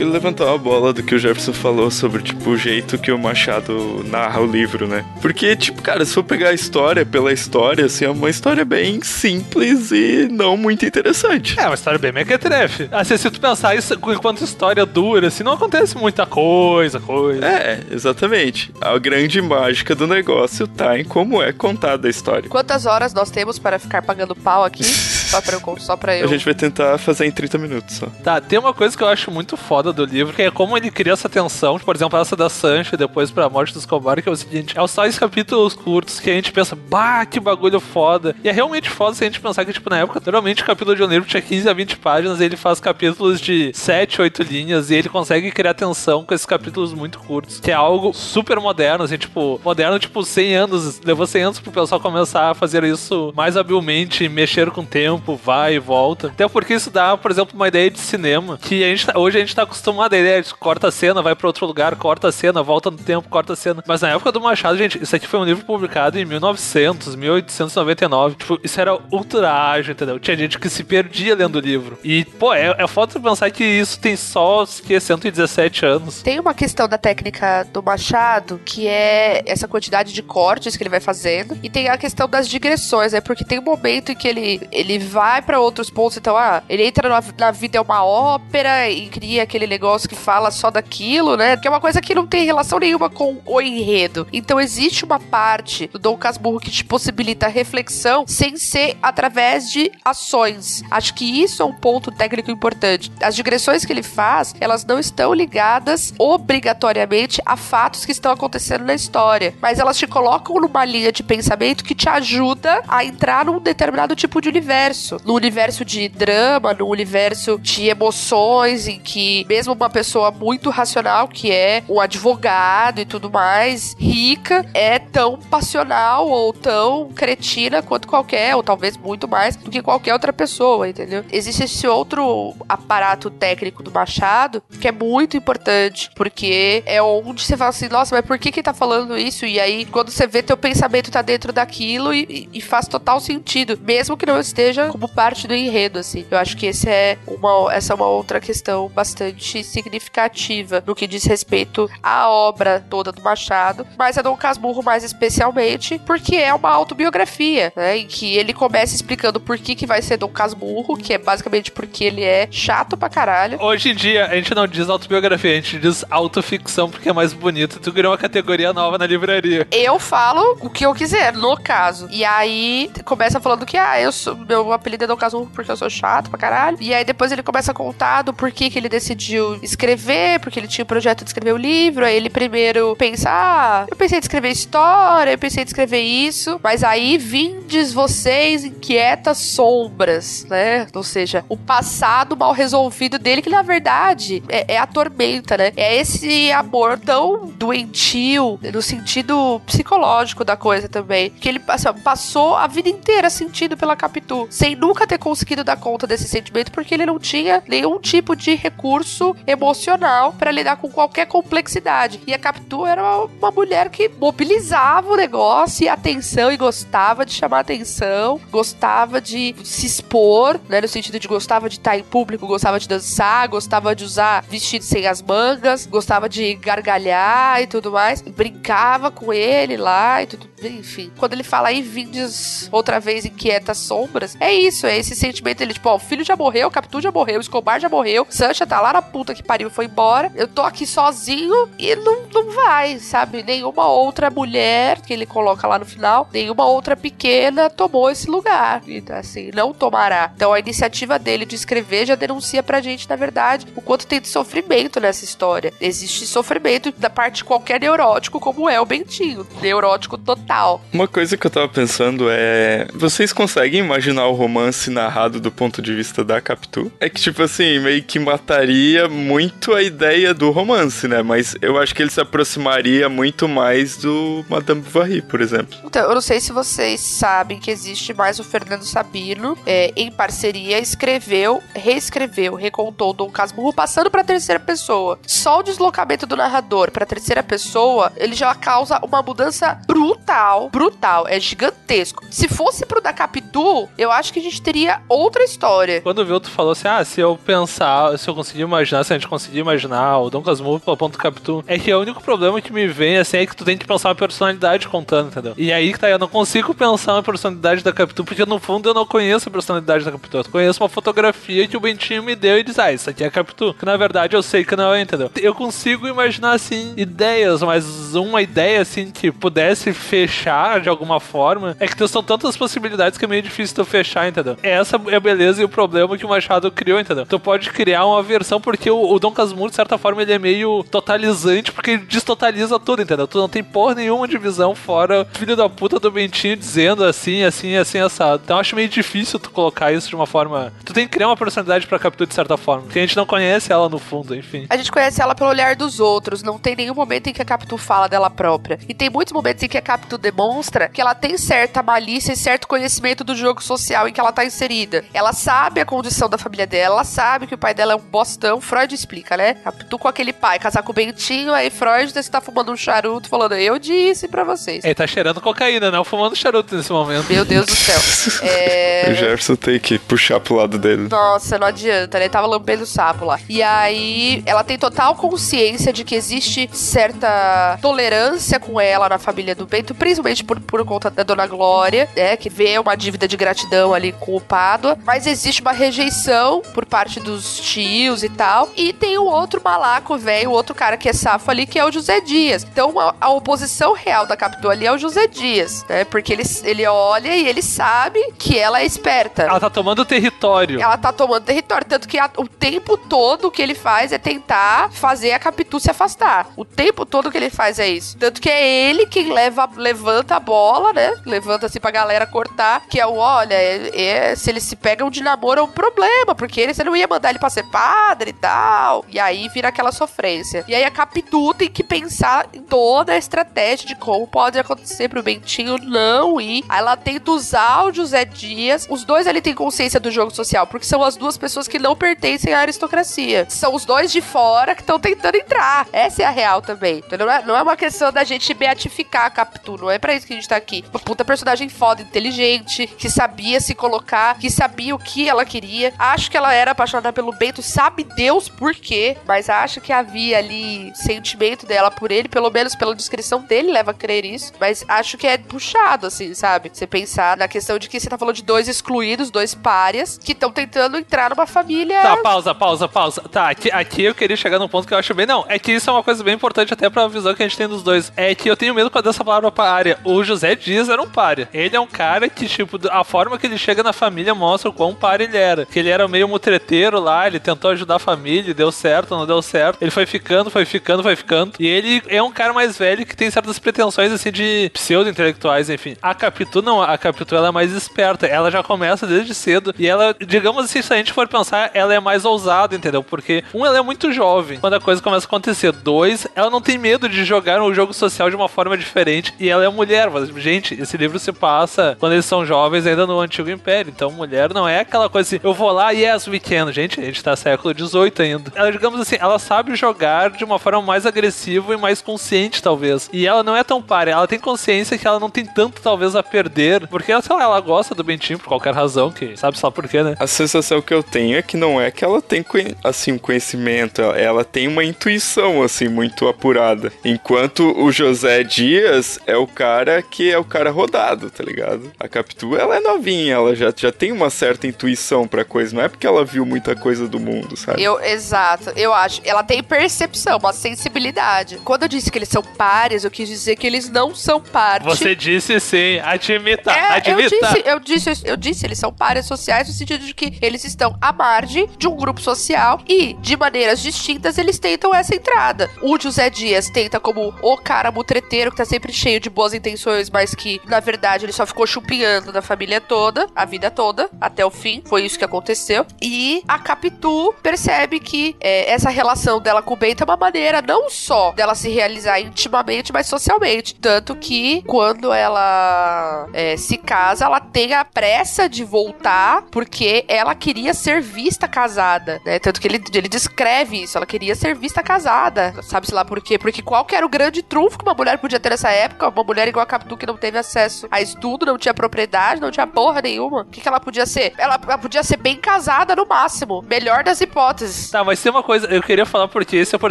Queria 0.00 0.14
levantar 0.14 0.46
uma 0.46 0.56
bola 0.56 0.94
do 0.94 1.02
que 1.02 1.14
o 1.14 1.18
Jefferson 1.18 1.52
falou 1.52 1.90
sobre, 1.90 2.22
tipo, 2.22 2.48
o 2.48 2.56
jeito 2.56 2.96
que 2.96 3.12
o 3.12 3.18
Machado 3.18 4.02
narra 4.08 4.40
o 4.40 4.46
livro, 4.46 4.88
né? 4.88 5.04
Porque, 5.20 5.54
tipo, 5.54 5.82
cara, 5.82 6.06
se 6.06 6.14
for 6.14 6.24
pegar 6.24 6.48
a 6.48 6.52
história 6.54 7.04
pela 7.04 7.30
história, 7.30 7.84
assim, 7.84 8.06
é 8.06 8.08
uma 8.08 8.30
história 8.30 8.64
bem 8.64 9.02
simples 9.02 9.90
e 9.90 10.26
não 10.32 10.56
muito 10.56 10.86
interessante. 10.86 11.60
É, 11.60 11.66
uma 11.66 11.74
história 11.74 11.98
bem 11.98 12.12
mequetrefe. 12.12 12.88
Assim, 12.90 13.18
se 13.18 13.30
tu 13.30 13.38
pensar 13.38 13.74
isso, 13.74 13.92
enquanto 13.92 14.42
história 14.42 14.86
dura, 14.86 15.26
assim, 15.26 15.44
não 15.44 15.52
acontece 15.52 15.94
muita 15.98 16.24
coisa, 16.24 16.98
coisa. 16.98 17.44
É, 17.44 17.80
exatamente. 17.90 18.72
A 18.80 18.96
grande 18.96 19.42
mágica 19.42 19.94
do 19.94 20.06
negócio 20.06 20.66
tá 20.66 20.98
em 20.98 21.04
como 21.04 21.42
é 21.42 21.52
contada 21.52 22.08
a 22.08 22.10
história. 22.10 22.48
Quantas 22.48 22.86
horas 22.86 23.12
nós 23.12 23.30
temos 23.30 23.58
para 23.58 23.78
ficar 23.78 24.00
pagando 24.00 24.34
pau 24.34 24.64
aqui? 24.64 24.82
Só 25.30 25.40
pra 25.40 25.54
eu. 25.54 25.78
Só 25.78 25.96
pra 25.96 26.16
eu. 26.16 26.24
A 26.24 26.28
gente 26.28 26.44
vai 26.44 26.54
tentar 26.54 26.98
fazer 26.98 27.26
em 27.26 27.30
30 27.30 27.58
minutos 27.58 27.96
só. 27.96 28.06
Tá, 28.22 28.40
tem 28.40 28.58
uma 28.58 28.74
coisa 28.74 28.96
que 28.96 29.02
eu 29.02 29.08
acho 29.08 29.30
muito 29.30 29.56
foda 29.56 29.92
do 29.92 30.04
livro, 30.04 30.34
que 30.34 30.42
é 30.42 30.50
como 30.50 30.76
ele 30.76 30.90
cria 30.90 31.12
essa 31.12 31.28
tensão, 31.28 31.78
por 31.78 31.94
exemplo, 31.94 32.18
essa 32.18 32.36
da 32.36 32.48
Sancho 32.48 32.94
e 32.94 32.98
depois 32.98 33.30
pra 33.30 33.48
morte 33.48 33.72
dos 33.72 33.82
Escobar, 33.82 34.22
que 34.22 34.28
é 34.28 34.32
o 34.32 34.36
seguinte, 34.36 34.78
é 34.78 34.86
só 34.86 35.06
esses 35.06 35.18
capítulos 35.18 35.74
curtos 35.74 36.20
que 36.20 36.30
a 36.30 36.34
gente 36.34 36.52
pensa, 36.52 36.76
bah, 36.76 37.24
que 37.26 37.40
bagulho 37.40 37.80
foda. 37.80 38.34
E 38.42 38.48
é 38.48 38.52
realmente 38.52 38.88
foda 38.90 39.14
se 39.14 39.24
a 39.24 39.26
gente 39.26 39.40
pensar 39.40 39.64
que, 39.64 39.72
tipo, 39.72 39.88
na 39.90 39.98
época, 39.98 40.20
normalmente 40.24 40.62
o 40.62 40.66
capítulo 40.66 40.96
de 40.96 41.02
um 41.02 41.06
livro 41.06 41.28
tinha 41.28 41.42
15 41.42 41.68
a 41.68 41.72
20 41.72 41.96
páginas, 41.98 42.40
e 42.40 42.44
ele 42.44 42.56
faz 42.56 42.80
capítulos 42.80 43.40
de 43.40 43.72
7, 43.74 44.22
8 44.22 44.42
linhas, 44.42 44.90
e 44.90 44.94
ele 44.94 45.08
consegue 45.08 45.50
criar 45.50 45.74
tensão 45.74 46.24
com 46.24 46.34
esses 46.34 46.46
capítulos 46.46 46.92
muito 46.92 47.18
curtos, 47.18 47.60
que 47.60 47.70
é 47.70 47.74
algo 47.74 48.12
super 48.12 48.58
moderno, 48.60 49.04
assim, 49.04 49.16
tipo, 49.16 49.60
moderno, 49.64 49.98
tipo, 49.98 50.22
100 50.22 50.54
anos, 50.54 51.00
levou 51.04 51.26
100 51.26 51.42
anos 51.42 51.60
pro 51.60 51.72
pessoal 51.72 52.00
começar 52.00 52.50
a 52.50 52.54
fazer 52.54 52.84
isso 52.84 53.32
mais 53.36 53.56
habilmente, 53.56 54.28
mexer 54.28 54.70
com 54.70 54.82
o 54.82 54.86
tempo, 54.86 55.19
vai 55.36 55.74
e 55.74 55.78
volta. 55.78 56.28
Até 56.28 56.48
porque 56.48 56.74
isso 56.74 56.90
dá, 56.90 57.16
por 57.16 57.30
exemplo, 57.30 57.54
uma 57.54 57.68
ideia 57.68 57.90
de 57.90 57.98
cinema, 57.98 58.58
que 58.58 58.82
a 58.84 58.88
gente, 58.88 59.06
tá- 59.06 59.18
hoje 59.18 59.36
a 59.38 59.40
gente 59.40 59.54
tá 59.54 59.62
acostumado 59.62 60.12
a 60.14 60.18
ideia 60.18 60.42
de 60.42 60.54
corta 60.54 60.88
a 60.88 60.90
cena, 60.92 61.22
vai 61.22 61.34
pra 61.34 61.46
outro 61.46 61.66
lugar, 61.66 61.94
corta 61.96 62.28
a 62.28 62.32
cena, 62.32 62.62
volta 62.62 62.90
no 62.90 62.98
tempo, 62.98 63.28
corta 63.28 63.52
a 63.52 63.56
cena. 63.56 63.82
Mas 63.86 64.00
na 64.02 64.10
época 64.10 64.32
do 64.32 64.40
Machado, 64.40 64.76
gente, 64.76 65.02
isso 65.02 65.14
aqui 65.14 65.26
foi 65.26 65.40
um 65.40 65.44
livro 65.44 65.64
publicado 65.64 66.18
em 66.18 66.24
1900, 66.24 67.14
1899. 67.16 68.36
Tipo, 68.36 68.58
isso 68.62 68.80
era 68.80 68.98
ultra 69.10 69.52
ágil, 69.70 69.92
entendeu? 69.92 70.18
Tinha 70.18 70.36
gente 70.36 70.58
que 70.58 70.68
se 70.68 70.82
perdia 70.84 71.34
lendo 71.34 71.56
o 71.56 71.60
livro. 71.60 71.98
E, 72.02 72.24
pô, 72.24 72.52
é, 72.54 72.74
é 72.78 72.86
foda 72.86 73.18
pensar 73.20 73.50
que 73.50 73.64
isso 73.64 73.98
tem 73.98 74.16
só 74.16 74.64
que 74.84 74.98
117 74.98 75.84
anos. 75.84 76.22
Tem 76.22 76.38
uma 76.38 76.54
questão 76.54 76.88
da 76.88 76.98
técnica 76.98 77.66
do 77.72 77.82
Machado, 77.82 78.60
que 78.64 78.86
é 78.86 79.42
essa 79.46 79.66
quantidade 79.68 80.12
de 80.12 80.22
cortes 80.22 80.76
que 80.76 80.82
ele 80.82 80.90
vai 80.90 81.00
fazendo, 81.00 81.58
e 81.62 81.68
tem 81.70 81.88
a 81.88 81.96
questão 81.98 82.28
das 82.28 82.48
digressões, 82.48 83.12
né? 83.12 83.20
Porque 83.20 83.44
tem 83.44 83.58
um 83.58 83.62
momento 83.62 84.12
em 84.12 84.14
que 84.16 84.28
ele, 84.28 84.60
ele 84.70 84.98
vai 85.10 85.42
pra 85.42 85.60
outros 85.60 85.90
pontos, 85.90 86.16
então, 86.16 86.36
ah, 86.36 86.62
ele 86.68 86.84
entra 86.84 87.08
na, 87.08 87.22
na 87.38 87.50
vida 87.50 87.78
é 87.78 87.80
uma 87.80 88.04
ópera 88.04 88.88
e 88.88 89.08
cria 89.08 89.42
aquele 89.42 89.66
negócio 89.66 90.08
que 90.08 90.14
fala 90.14 90.50
só 90.50 90.70
daquilo, 90.70 91.36
né? 91.36 91.56
Que 91.56 91.66
é 91.66 91.70
uma 91.70 91.80
coisa 91.80 92.00
que 92.00 92.14
não 92.14 92.26
tem 92.26 92.44
relação 92.44 92.78
nenhuma 92.78 93.10
com 93.10 93.38
o 93.44 93.60
enredo. 93.60 94.26
Então 94.32 94.60
existe 94.60 95.04
uma 95.04 95.18
parte 95.18 95.88
do 95.88 95.98
Dom 95.98 96.16
Casmurro 96.16 96.60
que 96.60 96.70
te 96.70 96.84
possibilita 96.84 97.48
reflexão 97.48 98.24
sem 98.26 98.56
ser 98.56 98.96
através 99.02 99.70
de 99.70 99.90
ações. 100.04 100.82
Acho 100.90 101.14
que 101.14 101.42
isso 101.42 101.62
é 101.62 101.66
um 101.66 101.72
ponto 101.72 102.12
técnico 102.12 102.50
importante. 102.50 103.10
As 103.20 103.34
digressões 103.34 103.84
que 103.84 103.92
ele 103.92 104.02
faz, 104.02 104.54
elas 104.60 104.84
não 104.84 104.98
estão 104.98 105.34
ligadas 105.34 106.14
obrigatoriamente 106.18 107.42
a 107.44 107.56
fatos 107.56 108.04
que 108.04 108.12
estão 108.12 108.32
acontecendo 108.32 108.84
na 108.84 108.94
história, 108.94 109.54
mas 109.60 109.78
elas 109.78 109.98
te 109.98 110.06
colocam 110.06 110.60
numa 110.60 110.84
linha 110.84 111.10
de 111.10 111.22
pensamento 111.22 111.84
que 111.84 111.94
te 111.94 112.08
ajuda 112.08 112.82
a 112.86 113.04
entrar 113.04 113.44
num 113.44 113.58
determinado 113.58 114.14
tipo 114.14 114.40
de 114.40 114.48
universo, 114.48 114.99
no 115.24 115.34
universo 115.34 115.84
de 115.84 116.08
drama, 116.08 116.74
no 116.74 116.88
universo 116.88 117.58
de 117.58 117.88
emoções 117.88 118.88
em 118.88 118.98
que 118.98 119.44
mesmo 119.48 119.72
uma 119.72 119.90
pessoa 119.90 120.30
muito 120.30 120.70
racional, 120.70 121.28
que 121.28 121.50
é 121.50 121.82
um 121.88 122.00
advogado 122.00 123.00
e 123.00 123.04
tudo 123.04 123.30
mais, 123.30 123.94
rica, 123.98 124.64
é 124.74 124.98
tão 124.98 125.38
passional 125.38 126.28
ou 126.28 126.52
tão 126.52 127.10
cretina 127.14 127.82
quanto 127.82 128.08
qualquer, 128.08 128.54
ou 128.56 128.62
talvez 128.62 128.96
muito 128.96 129.28
mais 129.28 129.56
do 129.56 129.70
que 129.70 129.82
qualquer 129.82 130.12
outra 130.12 130.32
pessoa, 130.32 130.88
entendeu? 130.88 131.24
Existe 131.30 131.64
esse 131.64 131.86
outro 131.86 132.54
aparato 132.68 133.30
técnico 133.30 133.82
do 133.82 133.90
Machado 133.90 134.62
que 134.80 134.88
é 134.88 134.92
muito 134.92 135.36
importante, 135.36 136.10
porque 136.14 136.82
é 136.86 137.02
onde 137.02 137.42
você 137.42 137.56
fala 137.56 137.70
assim, 137.70 137.88
nossa, 137.88 138.14
mas 138.14 138.24
por 138.24 138.38
que 138.38 138.52
que 138.52 138.62
tá 138.62 138.72
falando 138.72 139.16
isso? 139.16 139.44
E 139.44 139.58
aí, 139.60 139.84
quando 139.84 140.10
você 140.10 140.26
vê, 140.26 140.42
teu 140.42 140.56
pensamento 140.56 141.10
tá 141.10 141.22
dentro 141.22 141.52
daquilo 141.52 142.14
e, 142.14 142.48
e 142.52 142.60
faz 142.60 142.86
total 142.88 143.20
sentido, 143.20 143.78
mesmo 143.82 144.16
que 144.16 144.26
não 144.26 144.38
esteja 144.38 144.89
como 144.90 145.08
parte 145.08 145.46
do 145.46 145.54
enredo, 145.54 145.98
assim. 145.98 146.26
Eu 146.30 146.38
acho 146.38 146.56
que 146.56 146.66
esse 146.66 146.88
é 146.88 147.18
uma, 147.26 147.72
essa 147.72 147.92
é 147.92 147.96
uma 147.96 148.06
outra 148.06 148.40
questão 148.40 148.88
bastante 148.88 149.62
significativa 149.62 150.82
no 150.86 150.94
que 150.94 151.06
diz 151.06 151.24
respeito 151.24 151.88
à 152.02 152.28
obra 152.28 152.84
toda 152.88 153.12
do 153.12 153.22
Machado, 153.22 153.86
mas 153.98 154.18
a 154.18 154.22
Dom 154.22 154.36
Casmurro 154.36 154.82
mais 154.82 155.04
especialmente, 155.04 156.00
porque 156.06 156.36
é 156.36 156.52
uma 156.52 156.70
autobiografia, 156.70 157.72
né, 157.76 157.98
em 157.98 158.06
que 158.06 158.36
ele 158.36 158.52
começa 158.52 158.94
explicando 158.94 159.40
por 159.40 159.58
que 159.58 159.74
que 159.74 159.86
vai 159.86 160.02
ser 160.02 160.16
Dom 160.16 160.28
Casmurro, 160.28 160.96
que 160.96 161.12
é 161.12 161.18
basicamente 161.18 161.70
porque 161.70 162.04
ele 162.04 162.22
é 162.22 162.48
chato 162.50 162.96
pra 162.96 163.08
caralho. 163.08 163.60
Hoje 163.60 163.90
em 163.90 163.94
dia, 163.94 164.26
a 164.26 164.34
gente 164.34 164.54
não 164.54 164.66
diz 164.66 164.88
autobiografia, 164.88 165.52
a 165.52 165.54
gente 165.54 165.78
diz 165.78 166.04
autoficção 166.10 166.90
porque 166.90 167.08
é 167.08 167.12
mais 167.12 167.32
bonito. 167.32 167.80
Tu 167.80 167.92
criou 167.92 168.12
uma 168.12 168.18
categoria 168.18 168.72
nova 168.72 168.98
na 168.98 169.06
livraria. 169.06 169.66
Eu 169.70 169.98
falo 169.98 170.56
o 170.60 170.70
que 170.70 170.84
eu 170.84 170.94
quiser, 170.94 171.32
no 171.32 171.56
caso. 171.56 172.08
E 172.10 172.24
aí 172.24 172.90
começa 173.04 173.40
falando 173.40 173.66
que, 173.66 173.76
ah, 173.76 174.00
eu 174.00 174.12
sou, 174.12 174.36
meu 174.36 174.72
apelido 174.80 175.04
é 175.04 175.06
Dom 175.06 175.16
Casmurro 175.16 175.50
porque 175.52 175.70
eu 175.70 175.76
sou 175.76 175.90
chato 175.90 176.30
pra 176.30 176.38
caralho. 176.38 176.76
E 176.80 176.92
aí 176.92 177.04
depois 177.04 177.30
ele 177.30 177.42
começa 177.42 177.70
a 177.70 177.74
contar 177.74 178.22
do 178.22 178.32
porquê 178.32 178.68
que 178.70 178.78
ele 178.78 178.88
decidiu 178.88 179.58
escrever, 179.62 180.40
porque 180.40 180.58
ele 180.58 180.66
tinha 180.68 180.82
o 180.82 180.86
projeto 180.86 181.22
de 181.22 181.30
escrever 181.30 181.52
o 181.52 181.56
livro. 181.56 182.04
Aí 182.04 182.16
ele 182.16 182.30
primeiro 182.30 182.96
pensa, 182.96 183.30
ah, 183.30 183.86
eu 183.88 183.96
pensei 183.96 184.18
em 184.18 184.20
escrever 184.20 184.50
história, 184.50 185.32
eu 185.32 185.38
pensei 185.38 185.62
em 185.62 185.66
escrever 185.66 186.00
isso, 186.00 186.58
mas 186.62 186.82
aí 186.82 187.16
vindes 187.18 187.92
vocês 187.92 188.64
inquietas 188.64 189.38
sombras, 189.38 190.44
né? 190.48 190.86
Ou 190.94 191.02
seja, 191.02 191.44
o 191.48 191.56
passado 191.56 192.36
mal 192.36 192.52
resolvido 192.52 193.18
dele, 193.18 193.42
que 193.42 193.50
na 193.50 193.62
verdade 193.62 194.42
é, 194.48 194.74
é 194.74 194.78
a 194.78 194.86
tormenta, 194.86 195.56
né? 195.56 195.72
É 195.76 195.96
esse 195.96 196.50
amor 196.52 196.98
tão 196.98 197.46
doentio, 197.46 198.58
no 198.72 198.82
sentido 198.82 199.60
psicológico 199.66 200.44
da 200.44 200.56
coisa 200.56 200.88
também, 200.88 201.30
que 201.30 201.48
ele 201.48 201.60
assim, 201.68 201.92
passou 202.02 202.56
a 202.56 202.66
vida 202.66 202.88
inteira 202.88 203.28
sentindo 203.30 203.76
pela 203.76 203.96
Capitu, 203.96 204.48
sem 204.60 204.76
nunca 204.76 205.06
ter 205.06 205.16
conseguido 205.16 205.64
dar 205.64 205.78
conta 205.78 206.06
desse 206.06 206.28
sentimento, 206.28 206.70
porque 206.70 206.92
ele 206.92 207.06
não 207.06 207.18
tinha 207.18 207.62
nenhum 207.66 207.98
tipo 207.98 208.36
de 208.36 208.54
recurso 208.54 209.34
emocional 209.46 210.34
para 210.34 210.50
lidar 210.50 210.76
com 210.76 210.90
qualquer 210.90 211.24
complexidade. 211.24 212.20
E 212.26 212.34
a 212.34 212.38
Capitu 212.38 212.84
era 212.84 213.02
uma, 213.02 213.24
uma 213.24 213.50
mulher 213.50 213.88
que 213.88 214.10
mobilizava 214.20 215.10
o 215.10 215.16
negócio 215.16 215.84
e 215.84 215.88
atenção 215.88 216.52
e 216.52 216.58
gostava 216.58 217.24
de 217.24 217.32
chamar 217.32 217.60
atenção, 217.60 218.38
gostava 218.50 219.18
de 219.18 219.56
se 219.64 219.86
expor, 219.86 220.60
né, 220.68 220.82
no 220.82 220.88
sentido 220.88 221.18
de 221.18 221.26
gostava 221.26 221.66
de 221.66 221.76
estar 221.78 221.96
em 221.96 222.02
público, 222.02 222.46
gostava 222.46 222.78
de 222.78 222.86
dançar, 222.86 223.48
gostava 223.48 223.96
de 223.96 224.04
usar 224.04 224.44
vestido 224.46 224.84
sem 224.84 225.06
as 225.06 225.22
mangas, 225.22 225.86
gostava 225.86 226.28
de 226.28 226.52
gargalhar 226.56 227.62
e 227.62 227.66
tudo 227.66 227.92
mais, 227.92 228.20
brincava 228.20 229.10
com 229.10 229.32
ele 229.32 229.78
lá 229.78 230.22
e 230.22 230.26
tudo, 230.26 230.46
enfim. 230.62 231.10
Quando 231.16 231.32
ele 231.32 231.44
fala 231.44 231.68
aí 231.68 231.80
vindes 231.80 232.68
outra 232.70 233.00
vez 233.00 233.24
inquietas 233.24 233.78
sombras, 233.78 234.36
é 234.38 234.49
isso, 234.52 234.86
é 234.86 234.98
esse 234.98 235.14
sentimento 235.14 235.60
ele 235.60 235.74
tipo, 235.74 235.88
ó, 235.88 235.96
o 235.96 235.98
filho 235.98 236.24
já 236.24 236.36
morreu, 236.36 236.68
o 236.68 236.70
Capitu 236.70 237.00
já 237.00 237.10
morreu, 237.10 237.38
o 237.38 237.40
Escobar 237.40 237.80
já 237.80 237.88
morreu, 237.88 238.26
Sancha 238.28 238.66
tá 238.66 238.80
lá 238.80 238.92
na 238.92 239.02
puta 239.02 239.34
que 239.34 239.42
pariu 239.42 239.70
foi 239.70 239.86
embora, 239.86 240.30
eu 240.34 240.48
tô 240.48 240.62
aqui 240.62 240.86
sozinho 240.86 241.68
e 241.78 241.94
não, 241.96 242.22
não 242.32 242.50
vai, 242.50 242.98
sabe? 242.98 243.42
Nenhuma 243.42 243.88
outra 243.88 244.30
mulher 244.30 245.00
que 245.00 245.12
ele 245.12 245.26
coloca 245.26 245.66
lá 245.66 245.78
no 245.78 245.84
final, 245.84 246.28
nenhuma 246.32 246.66
outra 246.66 246.96
pequena 246.96 247.70
tomou 247.70 248.10
esse 248.10 248.30
lugar. 248.30 248.82
E, 248.86 249.02
assim, 249.10 249.50
não 249.54 249.72
tomará. 249.72 250.32
Então 250.34 250.52
a 250.52 250.58
iniciativa 250.58 251.18
dele 251.18 251.44
de 251.44 251.54
escrever 251.54 252.06
já 252.06 252.14
denuncia 252.14 252.62
pra 252.62 252.80
gente, 252.80 253.08
na 253.08 253.16
verdade, 253.16 253.66
o 253.74 253.80
quanto 253.80 254.06
tem 254.06 254.20
de 254.20 254.28
sofrimento 254.28 255.00
nessa 255.00 255.24
história. 255.24 255.72
Existe 255.80 256.26
sofrimento 256.26 256.92
da 256.96 257.10
parte 257.10 257.36
de 257.36 257.44
qualquer 257.44 257.80
neurótico, 257.80 258.40
como 258.40 258.68
é 258.68 258.80
o 258.80 258.86
Bentinho. 258.86 259.46
Neurótico 259.60 260.18
total. 260.18 260.80
Uma 260.92 261.08
coisa 261.08 261.36
que 261.36 261.46
eu 261.46 261.50
tava 261.50 261.68
pensando 261.68 262.26
é. 262.30 262.86
Vocês 262.94 263.32
conseguem 263.32 263.80
imaginar 263.80 264.26
o 264.26 264.32
romance 264.40 264.90
narrado 264.90 265.38
do 265.38 265.52
ponto 265.52 265.82
de 265.82 265.94
vista 265.94 266.24
da 266.24 266.40
Capitu? 266.40 266.90
É 266.98 267.10
que, 267.10 267.20
tipo 267.20 267.42
assim, 267.42 267.78
meio 267.78 268.02
que 268.02 268.18
mataria 268.18 269.06
muito 269.06 269.74
a 269.74 269.82
ideia 269.82 270.32
do 270.32 270.50
romance, 270.50 271.06
né? 271.06 271.22
Mas 271.22 271.54
eu 271.60 271.76
acho 271.78 271.94
que 271.94 272.02
ele 272.02 272.10
se 272.10 272.20
aproximaria 272.20 273.06
muito 273.08 273.46
mais 273.46 273.98
do 273.98 274.42
Madame 274.48 274.80
Bovary, 274.80 275.20
por 275.20 275.42
exemplo. 275.42 275.78
Então, 275.84 276.08
eu 276.08 276.14
não 276.14 276.22
sei 276.22 276.40
se 276.40 276.52
vocês 276.52 277.00
sabem 277.00 277.60
que 277.60 277.70
existe 277.70 278.14
mais 278.14 278.38
o 278.38 278.44
Fernando 278.44 278.84
Sabino, 278.84 279.58
é, 279.66 279.92
em 279.94 280.10
parceria, 280.10 280.78
escreveu, 280.78 281.62
reescreveu, 281.74 282.54
recontou 282.54 283.12
Dom 283.12 283.30
Casmurro, 283.30 283.74
passando 283.74 284.10
pra 284.10 284.24
terceira 284.24 284.58
pessoa. 284.60 285.18
Só 285.26 285.58
o 285.58 285.62
deslocamento 285.62 286.26
do 286.26 286.36
narrador 286.36 286.90
pra 286.90 287.04
terceira 287.04 287.42
pessoa, 287.42 288.10
ele 288.16 288.34
já 288.34 288.54
causa 288.54 288.98
uma 289.02 289.20
mudança 289.20 289.78
brutal. 289.86 290.70
Brutal, 290.70 291.28
é 291.28 291.38
gigantesco. 291.38 292.24
Se 292.30 292.48
fosse 292.48 292.86
pro 292.86 293.00
da 293.02 293.12
Capitu, 293.12 293.88
eu 293.98 294.10
acho 294.10 294.29
que 294.32 294.38
a 294.38 294.42
gente 294.42 294.60
teria 294.60 295.00
outra 295.08 295.42
história. 295.44 296.00
Quando 296.00 296.20
o 296.20 296.24
Vilto 296.24 296.50
falou 296.50 296.72
assim, 296.72 296.88
ah, 296.88 297.04
se 297.04 297.20
eu 297.20 297.38
pensar, 297.44 298.18
se 298.18 298.28
eu 298.28 298.34
conseguir 298.34 298.62
imaginar, 298.62 299.04
se 299.04 299.12
a 299.12 299.18
gente 299.18 299.28
conseguir 299.28 299.58
imaginar 299.58 300.18
o 300.18 300.30
Dom 300.30 300.42
Casmurro 300.42 300.80
pelo 300.80 300.96
ponto 300.96 301.18
Capitu, 301.18 301.64
é 301.66 301.78
que 301.78 301.92
o 301.92 302.00
único 302.00 302.22
problema 302.22 302.60
que 302.60 302.72
me 302.72 302.86
vem, 302.86 303.18
assim, 303.18 303.38
é 303.38 303.46
que 303.46 303.56
tu 303.56 303.64
tem 303.64 303.76
que 303.76 303.86
pensar 303.86 304.08
uma 304.08 304.14
personalidade 304.14 304.88
contando, 304.88 305.28
entendeu? 305.28 305.54
E 305.56 305.72
aí 305.72 305.92
que 305.92 305.98
tá, 305.98 306.08
eu 306.08 306.18
não 306.18 306.28
consigo 306.28 306.74
pensar 306.74 307.14
uma 307.14 307.22
personalidade 307.22 307.82
da 307.82 307.92
Capitu, 307.92 308.24
porque 308.24 308.44
no 308.44 308.58
fundo 308.58 308.88
eu 308.88 308.94
não 308.94 309.06
conheço 309.06 309.48
a 309.48 309.52
personalidade 309.52 310.04
da 310.04 310.12
Capitu. 310.12 310.38
Eu 310.38 310.44
conheço 310.44 310.82
uma 310.82 310.88
fotografia 310.88 311.66
que 311.66 311.76
o 311.76 311.80
Bentinho 311.80 312.22
me 312.22 312.34
deu 312.34 312.58
e 312.58 312.62
diz, 312.62 312.78
ah, 312.78 312.92
isso 312.92 313.10
aqui 313.10 313.24
é 313.24 313.26
a 313.26 313.30
Capitu. 313.30 313.74
Que 313.74 313.84
na 313.84 313.96
verdade 313.96 314.36
eu 314.36 314.42
sei 314.42 314.64
que 314.64 314.76
não 314.76 314.92
é, 314.92 315.00
entendeu? 315.00 315.30
Eu 315.36 315.54
consigo 315.54 316.06
imaginar, 316.06 316.52
assim, 316.52 316.94
ideias, 316.96 317.62
mas 317.62 318.14
uma 318.14 318.42
ideia, 318.42 318.80
assim, 318.80 319.10
que 319.10 319.30
pudesse 319.30 319.92
fechar 319.92 320.80
de 320.80 320.88
alguma 320.88 321.20
forma, 321.20 321.76
é 321.78 321.86
que 321.86 322.08
são 322.08 322.22
tantas 322.22 322.56
possibilidades 322.56 323.18
que 323.18 323.24
é 323.24 323.28
meio 323.28 323.42
difícil 323.42 323.76
tu 323.76 323.84
fechar, 323.84 324.19
entendeu? 324.28 324.56
Essa 324.62 325.00
é 325.08 325.16
a 325.16 325.20
beleza 325.20 325.60
e 325.60 325.64
o 325.64 325.68
problema 325.68 326.16
que 326.16 326.24
o 326.24 326.28
Machado 326.28 326.70
criou, 326.70 327.00
entendeu? 327.00 327.26
Tu 327.26 327.38
pode 327.38 327.70
criar 327.70 328.06
uma 328.06 328.22
versão, 328.22 328.60
porque 328.60 328.90
o, 328.90 329.12
o 329.12 329.18
Dom 329.18 329.32
Casmurro, 329.32 329.70
de 329.70 329.76
certa 329.76 329.98
forma, 329.98 330.22
ele 330.22 330.32
é 330.32 330.38
meio 330.38 330.84
totalizante, 330.84 331.72
porque 331.72 331.92
ele 331.92 332.04
destotaliza 332.04 332.78
tudo, 332.78 333.02
entendeu? 333.02 333.26
Tu 333.26 333.38
não 333.38 333.48
tem 333.48 333.62
porra 333.62 333.94
nenhuma 333.94 334.28
de 334.28 334.38
visão 334.38 334.74
fora 334.74 335.26
filho 335.40 335.56
da 335.56 335.68
puta 335.68 335.98
do 335.98 336.10
Bentinho 336.10 336.56
dizendo 336.56 337.04
assim, 337.04 337.42
assim, 337.42 337.76
assim, 337.76 337.98
assado. 337.98 338.42
Então 338.44 338.58
acho 338.58 338.76
meio 338.76 338.88
difícil 338.88 339.38
tu 339.38 339.50
colocar 339.50 339.92
isso 339.92 340.08
de 340.08 340.14
uma 340.14 340.26
forma. 340.26 340.72
Tu 340.84 340.92
tem 340.92 341.06
que 341.06 341.12
criar 341.12 341.28
uma 341.28 341.36
personalidade 341.36 341.86
pra 341.86 341.98
Capitu 341.98 342.26
de 342.26 342.34
certa 342.34 342.56
forma. 342.56 342.82
Porque 342.82 342.98
a 342.98 343.02
gente 343.02 343.16
não 343.16 343.24
conhece 343.24 343.72
ela 343.72 343.88
no 343.88 343.98
fundo, 343.98 344.34
enfim. 344.34 344.66
A 344.68 344.76
gente 344.76 344.92
conhece 344.92 345.22
ela 345.22 345.34
pelo 345.34 345.50
olhar 345.50 345.74
dos 345.76 345.98
outros. 345.98 346.42
Não 346.42 346.58
tem 346.58 346.76
nenhum 346.76 346.94
momento 346.94 347.28
em 347.28 347.32
que 347.32 347.40
a 347.40 347.44
Capitu 347.44 347.78
fala 347.78 348.08
dela 348.08 348.28
própria. 348.28 348.78
E 348.88 348.94
tem 348.94 349.08
muitos 349.08 349.32
momentos 349.32 349.62
em 349.62 349.68
que 349.68 349.78
a 349.78 349.82
Capitu 349.82 350.18
demonstra 350.18 350.88
que 350.88 351.00
ela 351.00 351.14
tem 351.14 351.38
certa 351.38 351.82
malícia 351.82 352.32
e 352.32 352.36
certo 352.36 352.68
conhecimento 352.68 353.24
do 353.24 353.34
jogo 353.34 353.62
social 353.62 354.06
em 354.10 354.12
que 354.12 354.20
ela 354.20 354.32
tá 354.32 354.44
inserida. 354.44 355.04
Ela 355.14 355.32
sabe 355.32 355.80
a 355.80 355.86
condição 355.86 356.28
da 356.28 356.36
família 356.36 356.66
dela, 356.66 356.96
ela 356.96 357.04
sabe 357.04 357.46
que 357.46 357.54
o 357.54 357.58
pai 357.58 357.72
dela 357.72 357.92
é 357.92 357.96
um 357.96 358.00
bostão. 358.00 358.60
Freud 358.60 358.94
explica, 358.94 359.36
né? 359.36 359.54
Capitu 359.54 359.98
com 359.98 360.08
aquele 360.08 360.32
pai, 360.32 360.58
casar 360.58 360.82
com 360.82 360.92
o 360.92 360.94
Bentinho, 360.94 361.52
aí 361.52 361.70
Freud 361.70 362.12
você 362.12 362.30
tá 362.30 362.40
fumando 362.40 362.72
um 362.72 362.76
charuto, 362.76 363.28
falando, 363.28 363.54
eu 363.54 363.78
disse 363.78 364.28
pra 364.28 364.44
vocês. 364.44 364.84
Ele 364.84 364.94
tá 364.94 365.06
cheirando 365.06 365.40
cocaína, 365.40 365.90
né? 365.90 366.02
Fumando 366.04 366.36
charuto 366.36 366.76
nesse 366.76 366.92
momento. 366.92 367.30
Meu 367.30 367.44
Deus 367.44 367.66
do 367.66 367.74
céu. 367.74 368.00
É... 368.42 369.10
O 369.10 369.14
Gerson 369.14 369.54
tem 369.54 369.78
que 369.78 369.98
puxar 369.98 370.40
pro 370.40 370.54
lado 370.56 370.78
dele. 370.78 371.08
Nossa, 371.08 371.58
não 371.58 371.66
adianta, 371.66 372.18
né? 372.18 372.24
Ele 372.24 372.32
tava 372.32 372.46
lambendo 372.46 372.84
o 372.84 372.86
sapo 372.86 373.24
lá. 373.24 373.38
E 373.48 373.62
aí, 373.62 374.42
ela 374.46 374.64
tem 374.64 374.78
total 374.78 375.14
consciência 375.14 375.92
de 375.92 376.04
que 376.04 376.14
existe 376.14 376.68
certa 376.72 377.78
tolerância 377.82 378.58
com 378.58 378.80
ela 378.80 379.08
na 379.08 379.18
família 379.18 379.54
do 379.54 379.66
Bento, 379.66 379.94
principalmente 379.94 380.42
por, 380.44 380.58
por 380.60 380.84
conta 380.84 381.10
da 381.10 381.22
Dona 381.22 381.46
Glória, 381.46 382.08
né? 382.16 382.36
Que 382.36 382.48
vê 382.48 382.78
uma 382.78 382.96
dívida 382.96 383.28
de 383.28 383.36
gratidão 383.36 383.92
ali 383.92 383.99
com 384.12 384.36
o 384.36 384.40
Pádua. 384.40 384.98
Mas 385.04 385.26
existe 385.26 385.60
uma 385.62 385.72
rejeição 385.72 386.62
por 386.74 386.84
parte 386.86 387.20
dos 387.20 387.58
tios 387.60 388.22
e 388.22 388.28
tal. 388.28 388.68
E 388.76 388.92
tem 388.92 389.18
o 389.18 389.24
outro 389.24 389.60
malaco, 389.62 390.16
velho, 390.18 390.50
o 390.50 390.52
outro 390.52 390.74
cara 390.74 390.96
que 390.96 391.08
é 391.08 391.12
safo 391.12 391.50
ali, 391.50 391.66
que 391.66 391.78
é 391.78 391.84
o 391.84 391.92
José 391.92 392.20
Dias. 392.20 392.64
Então, 392.64 392.98
a, 392.98 393.14
a 393.20 393.28
oposição 393.30 393.92
real 393.92 394.26
da 394.26 394.36
Capitu 394.36 394.68
ali 394.70 394.86
é 394.86 394.92
o 394.92 394.98
José 394.98 395.26
Dias, 395.26 395.84
né? 395.88 396.04
Porque 396.04 396.32
ele, 396.32 396.42
ele 396.64 396.86
olha 396.86 397.34
e 397.36 397.46
ele 397.46 397.62
sabe 397.62 398.20
que 398.38 398.58
ela 398.58 398.80
é 398.80 398.86
esperta. 398.86 399.42
Ela 399.42 399.60
tá 399.60 399.70
tomando 399.70 400.04
território. 400.04 400.80
Ela 400.80 400.96
tá 400.96 401.12
tomando 401.12 401.44
território, 401.44 401.86
tanto 401.86 402.08
que 402.08 402.18
a- 402.18 402.30
o 402.36 402.46
tempo 402.48 402.96
todo 402.96 403.50
que 403.50 403.60
ele 403.62 403.74
faz 403.74 404.12
é 404.12 404.18
tentar 404.18 404.90
fazer 404.92 405.32
a 405.32 405.38
Capitu 405.38 405.78
se 405.80 405.90
afastar. 405.90 406.48
O 406.56 406.64
tempo 406.64 407.04
todo 407.04 407.30
que 407.30 407.36
ele 407.36 407.50
faz 407.50 407.78
é 407.78 407.88
isso. 407.88 408.16
Tanto 408.18 408.40
que 408.40 408.48
é 408.48 408.88
ele 408.90 409.06
quem 409.06 409.32
leva, 409.32 409.68
levanta 409.76 410.36
a 410.36 410.40
bola, 410.40 410.92
né? 410.92 411.14
Levanta 411.26 411.66
assim 411.66 411.80
pra 411.80 411.90
galera 411.90 412.26
cortar, 412.26 412.82
que 412.88 413.00
é 413.00 413.06
o, 413.06 413.14
olha, 413.16 413.54
é- 413.94 414.34
se 414.34 414.50
eles 414.50 414.62
se 414.64 414.76
pegam 414.76 415.10
de 415.10 415.22
namoro 415.22 415.60
é 415.60 415.62
um 415.62 415.68
problema, 415.68 416.34
porque 416.34 416.60
ele, 416.60 416.74
você 416.74 416.84
não 416.84 416.96
ia 416.96 417.06
mandar 417.08 417.30
ele 417.30 417.38
pra 417.38 417.50
ser 417.50 417.64
padre 417.64 418.30
e 418.30 418.34
tal. 418.34 419.04
E 419.08 419.18
aí 419.18 419.48
vira 419.48 419.68
aquela 419.68 419.92
sofrência. 419.92 420.64
E 420.68 420.74
aí 420.74 420.84
a 420.84 420.90
Capitu 420.90 421.54
tem 421.54 421.68
que 421.68 421.82
pensar 421.82 422.46
em 422.52 422.62
toda 422.62 423.12
a 423.12 423.16
estratégia 423.18 423.86
de 423.86 423.94
como 423.94 424.26
pode 424.26 424.58
acontecer 424.58 425.08
pro 425.08 425.22
Bentinho 425.22 425.78
não 425.78 426.40
ir. 426.40 426.64
Aí 426.68 426.78
ela 426.78 426.96
tenta 426.96 427.30
usar 427.30 427.84
o 427.84 427.92
José 427.92 428.24
Dias. 428.24 428.86
Os 428.90 429.04
dois 429.04 429.26
ali 429.26 429.40
têm 429.40 429.54
consciência 429.54 430.00
do 430.00 430.10
jogo 430.10 430.34
social, 430.34 430.66
porque 430.66 430.86
são 430.86 431.02
as 431.02 431.16
duas 431.16 431.36
pessoas 431.36 431.68
que 431.68 431.78
não 431.78 431.96
pertencem 431.96 432.52
à 432.52 432.60
aristocracia. 432.60 433.46
São 433.48 433.74
os 433.74 433.84
dois 433.84 434.10
de 434.12 434.20
fora 434.20 434.74
que 434.74 434.82
estão 434.82 434.98
tentando 434.98 435.36
entrar. 435.36 435.86
Essa 435.92 436.22
é 436.22 436.26
a 436.26 436.30
real 436.30 436.60
também. 436.62 437.02
Então 437.06 437.18
não 437.18 437.30
é, 437.32 437.42
não 437.42 437.56
é 437.56 437.62
uma 437.62 437.76
questão 437.76 438.12
da 438.12 438.24
gente 438.24 438.52
beatificar 438.54 439.26
a 439.26 439.30
Capitu, 439.30 439.76
não 439.78 439.90
é 439.90 439.98
pra 439.98 440.14
isso 440.14 440.26
que 440.26 440.32
a 440.32 440.36
gente 440.36 440.48
tá 440.48 440.56
aqui. 440.56 440.84
Uma 440.92 441.00
puta 441.00 441.24
personagem 441.24 441.68
foda, 441.68 442.02
inteligente, 442.02 442.86
que 442.86 443.08
sabia 443.10 443.60
se 443.60 443.69
colocar, 443.74 444.38
que 444.38 444.50
sabia 444.50 444.94
o 444.94 444.98
que 444.98 445.28
ela 445.28 445.44
queria. 445.44 445.92
Acho 445.98 446.30
que 446.30 446.36
ela 446.36 446.52
era 446.52 446.72
apaixonada 446.72 447.12
pelo 447.12 447.32
Bento, 447.32 447.62
sabe 447.62 448.04
Deus 448.04 448.48
por 448.48 448.74
quê, 448.74 449.16
mas 449.26 449.48
acho 449.48 449.80
que 449.80 449.92
havia 449.92 450.38
ali 450.38 450.92
sentimento 450.94 451.66
dela 451.66 451.90
por 451.90 452.10
ele, 452.10 452.28
pelo 452.28 452.50
menos 452.50 452.74
pela 452.74 452.94
descrição 452.94 453.42
dele 453.42 453.72
leva 453.72 453.90
a 453.90 453.94
crer 453.94 454.24
isso. 454.24 454.52
Mas 454.60 454.84
acho 454.88 455.16
que 455.16 455.26
é 455.26 455.38
puxado, 455.38 456.06
assim, 456.06 456.34
sabe? 456.34 456.70
Você 456.72 456.86
pensar 456.86 457.36
na 457.36 457.48
questão 457.48 457.78
de 457.78 457.88
que 457.88 457.98
você 457.98 458.08
tá 458.08 458.18
falando 458.18 458.36
de 458.36 458.42
dois 458.42 458.68
excluídos, 458.68 459.30
dois 459.30 459.54
párias, 459.54 460.18
que 460.18 460.32
estão 460.32 460.50
tentando 460.50 460.96
entrar 460.96 461.30
numa 461.30 461.46
família. 461.46 462.00
Tá, 462.00 462.16
pausa, 462.16 462.54
pausa, 462.54 462.88
pausa. 462.88 463.22
Tá, 463.22 463.50
aqui, 463.50 463.70
aqui 463.70 464.04
eu 464.04 464.14
queria 464.14 464.36
chegar 464.36 464.58
num 464.58 464.68
ponto 464.68 464.86
que 464.86 464.94
eu 464.94 464.98
acho 464.98 465.14
bem. 465.14 465.26
Não, 465.26 465.44
é 465.48 465.58
que 465.58 465.72
isso 465.72 465.88
é 465.90 465.92
uma 465.92 466.02
coisa 466.02 466.22
bem 466.22 466.34
importante 466.34 466.72
até 466.72 466.88
pra 466.88 467.08
visão 467.08 467.34
que 467.34 467.42
a 467.42 467.48
gente 467.48 467.56
tem 467.56 467.68
dos 467.68 467.82
dois. 467.82 468.12
É 468.16 468.34
que 468.34 468.48
eu 468.48 468.56
tenho 468.56 468.74
medo 468.74 468.90
com 468.90 469.00
dessa 469.00 469.24
palavra 469.24 469.50
párea. 469.50 469.98
O 470.04 470.22
José 470.22 470.54
Dias 470.54 470.88
era 470.88 471.00
um 471.00 471.08
párea. 471.08 471.48
Ele 471.52 471.76
é 471.76 471.80
um 471.80 471.86
cara 471.86 472.28
que, 472.28 472.46
tipo, 472.46 472.78
a 472.90 473.04
forma 473.04 473.38
que 473.38 473.46
ele 473.46 473.58
chega 473.60 473.82
na 473.82 473.92
família, 473.92 474.34
mostra 474.34 474.70
o 474.70 474.72
quão 474.72 474.94
par 474.94 475.20
ele 475.20 475.36
era. 475.36 475.66
Que 475.66 475.78
ele 475.78 475.88
era 475.88 476.08
meio 476.08 476.28
mutreteiro 476.28 477.00
lá, 477.00 477.26
ele 477.26 477.38
tentou 477.38 477.70
ajudar 477.70 477.96
a 477.96 477.98
família, 477.98 478.54
deu 478.54 478.72
certo, 478.72 479.16
não 479.16 479.26
deu 479.26 479.42
certo. 479.42 479.78
Ele 479.80 479.90
foi 479.90 480.06
ficando, 480.06 480.50
foi 480.50 480.64
ficando, 480.64 481.02
foi 481.02 481.16
ficando. 481.16 481.52
E 481.58 481.66
ele 481.66 482.02
é 482.08 482.22
um 482.22 482.32
cara 482.32 482.52
mais 482.52 482.76
velho 482.76 483.04
que 483.06 483.16
tem 483.16 483.30
certas 483.30 483.58
pretensões, 483.58 484.12
assim, 484.12 484.30
de 484.30 484.70
pseudo-intelectuais, 484.72 485.70
enfim. 485.70 485.96
A 486.00 486.14
Capitu 486.14 486.62
não, 486.62 486.82
a 486.82 486.96
Capitu 486.96 487.34
ela 487.34 487.48
é 487.48 487.50
mais 487.50 487.72
esperta. 487.72 488.26
Ela 488.26 488.50
já 488.50 488.62
começa 488.62 489.06
desde 489.06 489.34
cedo. 489.34 489.74
E 489.78 489.86
ela, 489.86 490.14
digamos 490.18 490.64
assim, 490.64 490.82
se 490.82 490.92
a 490.92 490.96
gente 490.96 491.12
for 491.12 491.28
pensar, 491.28 491.70
ela 491.74 491.94
é 491.94 492.00
mais 492.00 492.24
ousada, 492.24 492.74
entendeu? 492.74 493.02
Porque, 493.02 493.44
um, 493.54 493.64
ela 493.66 493.78
é 493.78 493.82
muito 493.82 494.12
jovem 494.12 494.58
quando 494.58 494.74
a 494.74 494.80
coisa 494.80 495.02
começa 495.02 495.26
a 495.26 495.28
acontecer. 495.28 495.72
Dois, 495.72 496.26
ela 496.34 496.50
não 496.50 496.60
tem 496.60 496.78
medo 496.78 497.08
de 497.08 497.24
jogar 497.24 497.60
um 497.62 497.74
jogo 497.74 497.92
social 497.92 498.30
de 498.30 498.36
uma 498.36 498.48
forma 498.48 498.76
diferente. 498.76 499.34
E 499.38 499.48
ela 499.48 499.64
é 499.64 499.68
mulher. 499.68 500.10
Mas, 500.10 500.28
gente, 500.28 500.74
esse 500.80 500.96
livro 500.96 501.18
se 501.18 501.32
passa 501.32 501.96
quando 501.98 502.12
eles 502.12 502.24
são 502.24 502.44
jovens 502.46 502.86
ainda 502.86 503.06
no 503.06 503.20
Antigo 503.20 503.49
Império. 503.50 503.92
Então, 503.94 504.10
mulher 504.10 504.52
não 504.52 504.68
é 504.68 504.80
aquela 504.80 505.08
coisa 505.08 505.26
assim, 505.26 505.40
eu 505.42 505.54
vou 505.54 505.70
lá, 505.70 505.90
yes, 505.90 506.26
we 506.26 506.38
can. 506.38 506.72
Gente, 506.72 507.00
a 507.00 507.04
gente 507.04 507.22
tá 507.22 507.34
século 507.36 507.74
XVIII 507.76 508.12
ainda. 508.18 508.52
Ela, 508.54 508.70
digamos 508.72 509.00
assim, 509.00 509.16
ela 509.18 509.38
sabe 509.38 509.74
jogar 509.74 510.30
de 510.30 510.44
uma 510.44 510.58
forma 510.58 510.82
mais 510.82 511.06
agressiva 511.06 511.74
e 511.74 511.76
mais 511.76 512.00
consciente, 512.00 512.62
talvez. 512.62 513.08
E 513.12 513.26
ela 513.26 513.42
não 513.42 513.56
é 513.56 513.64
tão 513.64 513.82
pare, 513.82 514.10
ela 514.10 514.26
tem 514.26 514.38
consciência 514.38 514.98
que 514.98 515.06
ela 515.06 515.20
não 515.20 515.30
tem 515.30 515.44
tanto, 515.44 515.80
talvez, 515.80 516.14
a 516.14 516.22
perder. 516.22 516.86
Porque, 516.88 517.20
sei 517.20 517.36
lá, 517.36 517.44
ela 517.44 517.60
gosta 517.60 517.94
do 517.94 518.04
Bentinho 518.04 518.38
por 518.38 518.48
qualquer 518.48 518.74
razão, 518.74 519.10
que 519.10 519.36
sabe 519.36 519.58
só 519.58 519.70
por 519.70 519.88
quê, 519.88 520.02
né? 520.02 520.16
A 520.18 520.26
sensação 520.26 520.80
que 520.80 520.94
eu 520.94 521.02
tenho 521.02 521.36
é 521.36 521.42
que 521.42 521.56
não 521.56 521.80
é 521.80 521.90
que 521.90 522.04
ela 522.04 522.20
tem, 522.20 522.44
assim, 522.84 523.18
conhecimento, 523.18 524.02
ela 524.02 524.44
tem 524.44 524.68
uma 524.68 524.84
intuição, 524.84 525.62
assim, 525.62 525.88
muito 525.88 526.28
apurada. 526.28 526.92
Enquanto 527.04 527.76
o 527.78 527.90
José 527.90 528.42
Dias 528.42 529.18
é 529.26 529.36
o 529.36 529.46
cara 529.46 530.02
que 530.02 530.30
é 530.30 530.38
o 530.38 530.44
cara 530.44 530.70
rodado, 530.70 531.30
tá 531.30 531.42
ligado? 531.42 531.90
A 531.98 532.08
Capitu, 532.08 532.56
ela 532.56 532.76
é 532.76 532.80
novinha, 532.80 533.39
ela 533.40 533.54
já, 533.54 533.72
já 533.76 533.92
tem 533.92 534.12
uma 534.12 534.30
certa 534.30 534.66
intuição 534.66 535.26
pra 535.26 535.44
coisa, 535.44 535.74
não 535.74 535.82
é 535.82 535.88
porque 535.88 536.06
ela 536.06 536.24
viu 536.24 536.44
muita 536.46 536.74
coisa 536.76 537.08
do 537.08 537.18
mundo, 537.18 537.56
sabe? 537.56 537.82
Eu, 537.82 538.00
exato, 538.00 538.70
eu 538.76 538.92
acho. 538.94 539.20
Ela 539.24 539.42
tem 539.42 539.62
percepção, 539.62 540.38
uma 540.38 540.52
sensibilidade. 540.52 541.58
Quando 541.64 541.82
eu 541.82 541.88
disse 541.88 542.10
que 542.10 542.18
eles 542.18 542.28
são 542.28 542.42
pares, 542.42 543.04
eu 543.04 543.10
quis 543.10 543.28
dizer 543.28 543.56
que 543.56 543.66
eles 543.66 543.88
não 543.88 544.14
são 544.14 544.40
parte. 544.40 544.84
Você 544.84 545.14
disse 545.14 545.58
sim, 545.60 545.98
admita, 546.02 546.70
É, 546.72 546.96
admita. 546.96 547.34
eu 547.34 547.40
disse, 547.40 547.62
eu 547.66 547.80
disse, 547.80 548.28
eu 548.28 548.36
disse, 548.36 548.66
eles 548.66 548.78
são 548.78 548.92
pares 548.92 549.26
sociais 549.26 549.68
no 549.68 549.74
sentido 549.74 550.04
de 550.04 550.14
que 550.14 550.38
eles 550.42 550.64
estão 550.64 550.96
à 551.00 551.12
margem 551.12 551.68
de 551.78 551.86
um 551.88 551.96
grupo 551.96 552.20
social 552.20 552.80
e, 552.88 553.14
de 553.14 553.36
maneiras 553.36 553.80
distintas, 553.80 554.38
eles 554.38 554.58
tentam 554.58 554.94
essa 554.94 555.14
entrada. 555.14 555.70
O 555.82 555.98
José 555.98 556.28
Dias 556.30 556.68
tenta 556.70 556.98
como 557.00 557.34
o 557.42 557.56
cara 557.56 557.90
mutreteiro 557.90 558.50
que 558.50 558.56
tá 558.56 558.64
sempre 558.64 558.92
cheio 558.92 559.20
de 559.20 559.30
boas 559.30 559.54
intenções, 559.54 560.10
mas 560.10 560.34
que, 560.34 560.60
na 560.66 560.80
verdade, 560.80 561.24
ele 561.24 561.32
só 561.32 561.46
ficou 561.46 561.66
chupinhando 561.66 562.32
da 562.32 562.42
família 562.42 562.80
toda, 562.80 563.26
a 563.34 563.44
vida 563.44 563.70
toda, 563.70 564.08
até 564.20 564.44
o 564.44 564.50
fim. 564.50 564.82
Foi 564.86 565.04
isso 565.04 565.18
que 565.18 565.24
aconteceu. 565.24 565.86
E 566.00 566.42
a 566.46 566.58
Capitu 566.58 567.34
percebe 567.42 568.00
que 568.00 568.36
é, 568.40 568.70
essa 568.70 568.90
relação 568.90 569.40
dela 569.40 569.62
com 569.62 569.74
o 569.74 569.76
Bento 569.76 570.02
é 570.02 570.04
uma 570.04 570.16
maneira 570.16 570.62
não 570.62 570.90
só 570.90 571.32
dela 571.32 571.54
se 571.54 571.68
realizar 571.68 572.20
intimamente, 572.20 572.92
mas 572.92 573.06
socialmente. 573.06 573.74
Tanto 573.74 574.14
que 574.16 574.62
quando 574.66 575.12
ela 575.12 576.26
é, 576.32 576.56
se 576.56 576.76
casa, 576.76 577.24
ela 577.24 577.40
tem 577.40 577.74
a 577.74 577.84
pressa 577.84 578.48
de 578.48 578.64
voltar 578.64 579.42
porque 579.50 580.04
ela 580.08 580.34
queria 580.34 580.74
ser 580.74 581.00
vista 581.00 581.48
casada, 581.48 582.20
né? 582.24 582.38
Tanto 582.38 582.60
que 582.60 582.68
ele, 582.68 582.82
ele 582.92 583.08
descreve 583.08 583.82
isso, 583.82 583.96
ela 583.96 584.06
queria 584.06 584.34
ser 584.34 584.54
vista 584.54 584.82
casada. 584.82 585.54
Sabe-se 585.62 585.94
lá 585.94 586.04
por 586.04 586.20
quê? 586.20 586.38
Porque 586.38 586.62
qual 586.62 586.84
que 586.84 586.94
era 586.94 587.06
o 587.06 587.08
grande 587.08 587.42
trunfo 587.42 587.78
que 587.78 587.84
uma 587.84 587.94
mulher 587.94 588.18
podia 588.18 588.40
ter 588.40 588.50
nessa 588.50 588.70
época? 588.70 589.08
Uma 589.08 589.24
mulher 589.24 589.48
igual 589.48 589.62
a 589.62 589.66
Capitu 589.66 589.96
que 589.96 590.06
não 590.06 590.16
teve 590.16 590.38
acesso 590.38 590.86
a 590.90 591.00
estudo, 591.00 591.46
não 591.46 591.58
tinha 591.58 591.74
propriedade, 591.74 592.40
não 592.40 592.50
tinha 592.50 592.66
porra 592.66 593.02
nenhuma. 593.02 593.19
O 593.26 593.44
que, 593.44 593.60
que 593.60 593.68
ela 593.68 593.80
podia 593.80 594.06
ser? 594.06 594.32
Ela, 594.38 594.58
ela 594.62 594.78
podia 594.78 595.02
ser 595.02 595.16
bem 595.16 595.36
casada 595.36 595.94
no 595.96 596.06
máximo. 596.06 596.64
Melhor 596.68 597.04
das 597.04 597.20
hipóteses. 597.20 597.90
Tá, 597.90 598.04
mas 598.04 598.22
tem 598.22 598.30
uma 598.30 598.42
coisa, 598.42 598.66
eu 598.66 598.82
queria 598.82 599.06
falar 599.06 599.28
porque 599.28 599.56
isso, 599.56 599.78
por 599.78 599.90